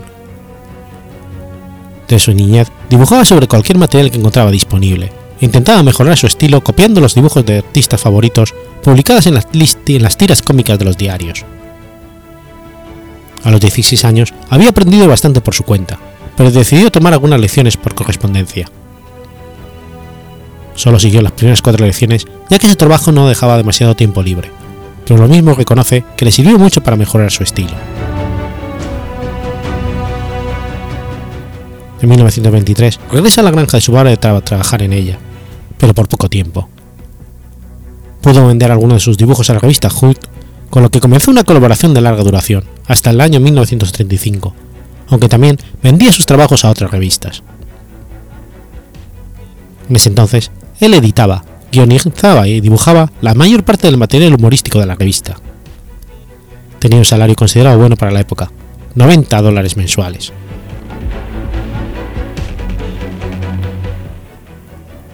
De 2.07 2.20
su 2.20 2.34
niñez 2.34 2.68
dibujaba 2.89 3.26
sobre 3.26 3.47
cualquier 3.47 3.78
material 3.78 4.12
que 4.12 4.18
encontraba 4.18 4.51
disponible, 4.51 5.12
intentaba 5.41 5.84
mejorar 5.84 6.18
su 6.18 6.28
estilo 6.28 6.64
copiando 6.64 7.01
los 7.01 7.16
dibujos 7.16 7.45
de 7.45 7.57
artistas 7.57 7.99
favoritos 7.99 8.53
publicados 8.84 9.26
en 9.26 9.36
en 9.36 10.03
las 10.03 10.18
tiras 10.18 10.41
cómicas 10.41 10.78
de 10.78 10.86
los 10.86 10.97
diarios. 10.97 11.43
A 13.43 13.49
los 13.49 13.59
16 13.59 14.05
años 14.05 14.34
había 14.49 14.70
aprendido 14.70 15.07
bastante 15.07 15.41
por 15.41 15.55
su 15.55 15.64
cuenta, 15.64 15.97
pero 16.38 16.51
decidió 16.51 16.91
tomar 16.91 17.14
algunas 17.14 17.39
lecciones 17.39 17.78
por 17.78 17.95
correspondencia. 17.95 18.70
Solo 20.82 20.97
siguió 20.99 21.21
las 21.21 21.34
primeras 21.34 21.61
cuatro 21.61 21.86
lecciones 21.86 22.25
ya 22.49 22.57
que 22.57 22.67
su 22.67 22.75
trabajo 22.75 23.11
no 23.11 23.29
dejaba 23.29 23.55
demasiado 23.55 23.95
tiempo 23.95 24.23
libre, 24.23 24.49
pero 25.05 25.19
lo 25.19 25.27
mismo 25.27 25.53
reconoce 25.53 26.03
que 26.17 26.25
le 26.25 26.32
sirvió 26.32 26.57
mucho 26.57 26.82
para 26.82 26.97
mejorar 26.97 27.29
su 27.29 27.43
estilo. 27.43 27.69
En 32.01 32.09
1923 32.09 32.99
regresa 33.11 33.41
a 33.41 33.43
la 33.43 33.51
granja 33.51 33.77
de 33.77 33.82
su 33.82 33.93
padre 33.93 34.17
para 34.17 34.41
trabajar 34.41 34.82
en 34.82 34.93
ella, 34.93 35.19
pero 35.77 35.93
por 35.93 36.07
poco 36.07 36.27
tiempo. 36.29 36.67
Pudo 38.21 38.47
vender 38.47 38.71
algunos 38.71 38.95
de 38.95 39.01
sus 39.01 39.17
dibujos 39.17 39.51
a 39.51 39.53
la 39.53 39.59
revista 39.59 39.91
Hood, 39.91 40.17
con 40.71 40.82
lo 40.82 40.89
que 40.89 40.99
comenzó 40.99 41.29
una 41.29 41.43
colaboración 41.43 41.93
de 41.93 42.01
larga 42.01 42.23
duración, 42.23 42.63
hasta 42.88 43.11
el 43.11 43.21
año 43.21 43.39
1935, 43.39 44.55
aunque 45.09 45.29
también 45.29 45.59
vendía 45.84 46.11
sus 46.11 46.25
trabajos 46.25 46.65
a 46.65 46.71
otras 46.71 46.89
revistas. 46.89 47.43
En 49.87 49.95
ese 49.95 50.09
entonces, 50.09 50.49
él 50.86 50.93
editaba, 50.93 51.43
guionizaba 51.71 52.47
y 52.47 52.59
dibujaba 52.62 53.12
la 53.21 53.33
mayor 53.33 53.63
parte 53.63 53.87
del 53.87 53.97
material 53.97 54.36
humorístico 54.36 54.79
de 54.79 54.86
la 54.86 54.95
revista. 54.95 55.37
Tenía 56.79 56.99
un 56.99 57.05
salario 57.05 57.36
considerado 57.36 57.78
bueno 57.78 57.95
para 57.95 58.12
la 58.12 58.20
época, 58.20 58.51
90 58.95 59.41
dólares 59.41 59.78
mensuales. 59.78 60.33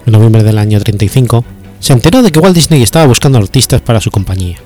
en 0.07 0.14
noviembre 0.14 0.41
del 0.41 0.57
año 0.57 0.80
35, 0.80 1.44
se 1.80 1.94
enteró 1.94 2.23
de 2.23 2.31
que 2.31 2.39
Walt 2.39 2.56
Disney 2.56 2.81
estaba 2.81 3.06
buscando 3.06 3.38
artistas 3.38 3.81
para 3.81 3.99
su 3.99 4.10
compañía. 4.10 4.57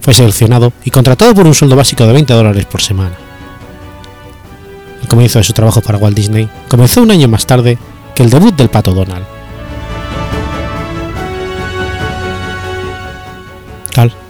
Fue 0.00 0.12
seleccionado 0.12 0.72
y 0.84 0.90
contratado 0.90 1.34
por 1.34 1.46
un 1.46 1.54
sueldo 1.54 1.76
básico 1.76 2.04
de 2.04 2.12
20 2.12 2.34
dólares 2.34 2.66
por 2.66 2.82
semana. 2.82 3.16
El 5.00 5.08
comienzo 5.08 5.38
de 5.38 5.44
su 5.44 5.52
trabajo 5.52 5.80
para 5.80 5.98
Walt 5.98 6.16
Disney 6.16 6.48
comenzó 6.68 7.00
un 7.00 7.12
año 7.12 7.28
más 7.28 7.46
tarde 7.46 7.78
que 8.14 8.24
el 8.24 8.30
debut 8.30 8.56
del 8.56 8.70
pato 8.70 8.92
Donald. 8.92 9.35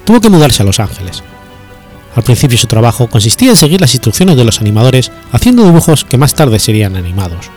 Tuvo 0.05 0.21
que 0.21 0.29
mudarse 0.29 0.63
a 0.63 0.67
Los 0.67 0.79
Ángeles. 0.79 1.23
Al 2.15 2.23
principio 2.23 2.57
su 2.57 2.67
trabajo 2.67 3.09
consistía 3.09 3.51
en 3.51 3.57
seguir 3.57 3.81
las 3.81 3.95
instrucciones 3.95 4.37
de 4.37 4.45
los 4.45 4.61
animadores 4.61 5.11
haciendo 5.33 5.65
dibujos 5.65 6.05
que 6.05 6.17
más 6.17 6.35
tarde 6.35 6.59
serían 6.59 6.97
animados. 6.97 7.51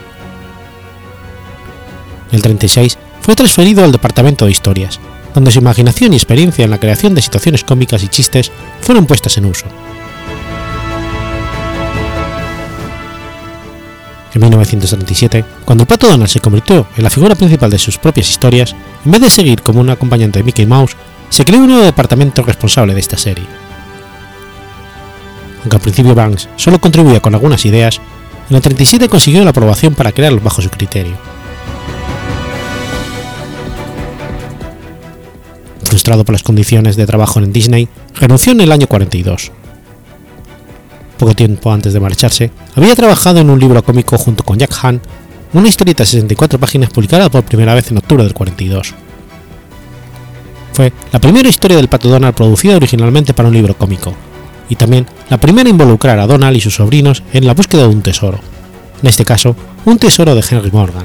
En 2.32 2.36
el 2.36 2.42
36 2.42 2.98
fue 3.22 3.36
transferido 3.36 3.84
al 3.84 3.92
departamento 3.92 4.46
de 4.46 4.52
historias, 4.52 5.00
donde 5.34 5.52
su 5.52 5.60
imaginación 5.60 6.14
y 6.14 6.16
experiencia 6.16 6.66
en 6.66 6.72
la 6.72 6.80
creación 6.80 7.14
de 7.14 7.22
situaciones 7.22 7.64
cómicas 7.64 8.04
y 8.04 8.08
chistes 8.08 8.52
fueron 8.82 9.06
puestas 9.06 9.38
en 9.38 9.46
uso. 9.46 9.66
En 14.34 14.42
1937, 14.42 15.46
cuando 15.66 15.84
el 15.84 15.88
pato 15.88 16.08
Donald 16.08 16.30
se 16.30 16.40
convirtió 16.40 16.88
en 16.98 17.04
la 17.04 17.10
figura 17.10 17.36
principal 17.36 17.70
de 17.70 17.80
sus 17.80 17.98
propias 17.98 18.30
historias, 18.30 18.76
en 19.06 19.12
vez 19.12 19.22
de 19.22 19.30
seguir 19.30 19.62
como 19.62 19.80
un 19.82 19.90
acompañante 19.90 20.40
de 20.40 20.44
Mickey 20.44 20.66
Mouse, 20.66 20.96
se 21.30 21.46
creó 21.46 21.60
un 21.60 21.68
nuevo 21.68 21.84
departamento 21.84 22.42
responsable 22.44 22.94
de 22.94 23.00
esta 23.00 23.18
serie. 23.18 23.46
Aunque 25.62 25.76
al 25.76 25.82
principio 25.82 26.16
Banks 26.16 26.50
solo 26.56 26.80
contribuía 26.80 27.20
con 27.20 27.34
algunas 27.34 27.66
ideas, 27.66 28.00
en 28.50 28.56
el 28.56 28.62
37 28.62 29.10
consiguió 29.10 29.44
la 29.44 29.52
aprobación 29.52 29.94
para 29.94 30.12
crearlos 30.12 30.44
bajo 30.44 30.62
su 30.62 30.70
criterio. 30.70 31.18
frustrado 35.90 36.24
por 36.24 36.34
las 36.34 36.44
condiciones 36.44 36.96
de 36.96 37.06
trabajo 37.06 37.40
en 37.40 37.52
Disney, 37.52 37.90
renunció 38.16 38.54
en 38.54 38.62
el 38.62 38.72
año 38.72 38.88
42. 38.88 39.52
Poco 41.18 41.36
tiempo 41.36 41.74
antes 41.74 41.94
de 41.94 42.00
marcharse, 42.00 42.52
había 42.76 42.96
trabajado 42.96 43.40
en 43.40 43.50
un 43.50 43.60
libro 43.60 43.84
cómico 43.84 44.18
junto 44.18 44.44
con 44.44 44.58
Jack 44.58 44.72
Han, 44.84 45.02
una 45.52 45.68
historieta 45.68 46.04
de 46.04 46.08
64 46.08 46.60
páginas 46.60 46.92
publicada 46.92 47.30
por 47.30 47.44
primera 47.44 47.74
vez 47.74 47.92
en 47.92 47.98
octubre 47.98 48.24
del 48.24 48.34
42. 48.34 48.94
Fue 50.80 50.94
la 51.12 51.20
primera 51.20 51.50
historia 51.50 51.76
del 51.76 51.90
pato 51.90 52.08
Donald 52.08 52.34
producida 52.34 52.78
originalmente 52.78 53.34
para 53.34 53.50
un 53.50 53.54
libro 53.54 53.78
cómico, 53.78 54.14
y 54.70 54.78
también 54.78 55.06
la 55.30 55.38
primera 55.38 55.68
en 55.70 55.76
involucrar 55.76 56.18
a 56.20 56.26
Donald 56.26 56.56
y 56.56 56.62
sus 56.62 56.76
sobrinos 56.76 57.22
en 57.34 57.46
la 57.46 57.54
búsqueda 57.54 57.82
de 57.82 57.90
un 57.90 58.02
tesoro, 58.02 58.40
en 59.02 59.10
este 59.10 59.26
caso, 59.26 59.58
un 59.84 60.00
tesoro 60.00 60.34
de 60.36 60.46
Henry 60.50 60.72
Morgan. 60.72 61.04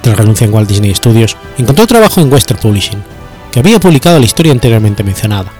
Tras 0.00 0.16
renuncia 0.16 0.46
en 0.46 0.54
Walt 0.54 0.70
Disney 0.70 0.94
Studios, 0.94 1.36
encontró 1.58 1.86
trabajo 1.86 2.22
en 2.22 2.32
Western 2.32 2.58
Publishing, 2.58 3.02
que 3.52 3.60
había 3.60 3.78
publicado 3.78 4.18
la 4.18 4.24
historia 4.24 4.52
anteriormente 4.52 5.04
mencionada. 5.04 5.52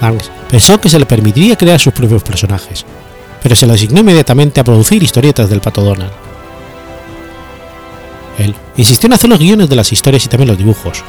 Banks 0.00 0.30
pensó 0.48 0.80
que 0.80 0.88
se 0.88 1.00
le 1.00 1.06
permitiría 1.06 1.56
crear 1.56 1.80
sus 1.80 1.92
propios 1.92 2.22
personajes, 2.22 2.86
pero 3.42 3.56
se 3.56 3.66
le 3.66 3.72
asignó 3.72 3.98
inmediatamente 3.98 4.60
a 4.60 4.64
producir 4.64 5.02
historietas 5.02 5.50
del 5.50 5.60
Pato 5.60 5.82
Donald. 5.82 6.29
Él 8.40 8.54
insistió 8.76 9.06
en 9.06 9.12
hacer 9.12 9.30
los 9.30 9.38
guiones 9.38 9.68
de 9.68 9.76
las 9.76 9.92
historias 9.92 10.24
y 10.24 10.28
también 10.28 10.48
los 10.48 10.58
dibujos. 10.58 11.04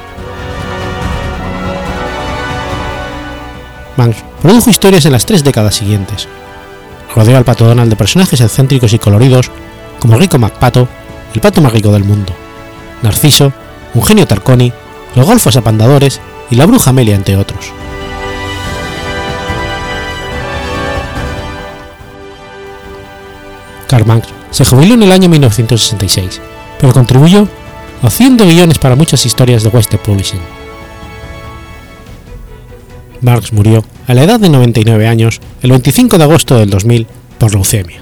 Banks 3.97 4.23
produjo 4.41 4.69
historias 4.69 5.05
en 5.05 5.11
las 5.11 5.25
tres 5.25 5.43
décadas 5.43 5.75
siguientes. 5.75 6.27
Rodeó 7.15 7.37
al 7.37 7.45
Pato 7.45 7.65
Donald 7.65 7.89
de 7.89 7.95
personajes 7.95 8.39
excéntricos 8.41 8.93
y 8.93 8.99
coloridos 8.99 9.51
como 9.99 10.17
Rico 10.17 10.39
MacPato 10.39 10.87
el 11.33 11.41
pato 11.41 11.61
más 11.61 11.71
rico 11.71 11.91
del 11.91 12.03
mundo, 12.03 12.33
Narciso, 13.01 13.53
un 13.93 14.03
genio 14.03 14.27
Tarconi, 14.27 14.73
los 15.15 15.25
golfos 15.25 15.55
apandadores 15.55 16.19
y 16.49 16.55
la 16.55 16.65
bruja 16.65 16.89
Amelia, 16.89 17.15
entre 17.15 17.37
otros. 17.37 17.71
Karl 23.87 24.05
Marx 24.05 24.27
se 24.51 24.65
jubiló 24.65 24.93
en 24.95 25.03
el 25.03 25.11
año 25.11 25.29
1966, 25.29 26.41
pero 26.81 26.93
contribuyó 26.93 27.47
haciendo 28.01 28.45
guiones 28.45 28.79
para 28.79 28.95
muchas 28.95 29.25
historias 29.25 29.61
de 29.61 29.69
Western 29.69 30.01
Publishing. 30.03 30.41
Marx 33.21 33.53
murió 33.53 33.85
a 34.07 34.15
la 34.15 34.23
edad 34.23 34.39
de 34.39 34.49
99 34.49 35.07
años 35.07 35.39
el 35.61 35.69
25 35.69 36.17
de 36.17 36.23
agosto 36.23 36.57
del 36.57 36.71
2000 36.71 37.05
por 37.37 37.53
leucemia. 37.53 38.01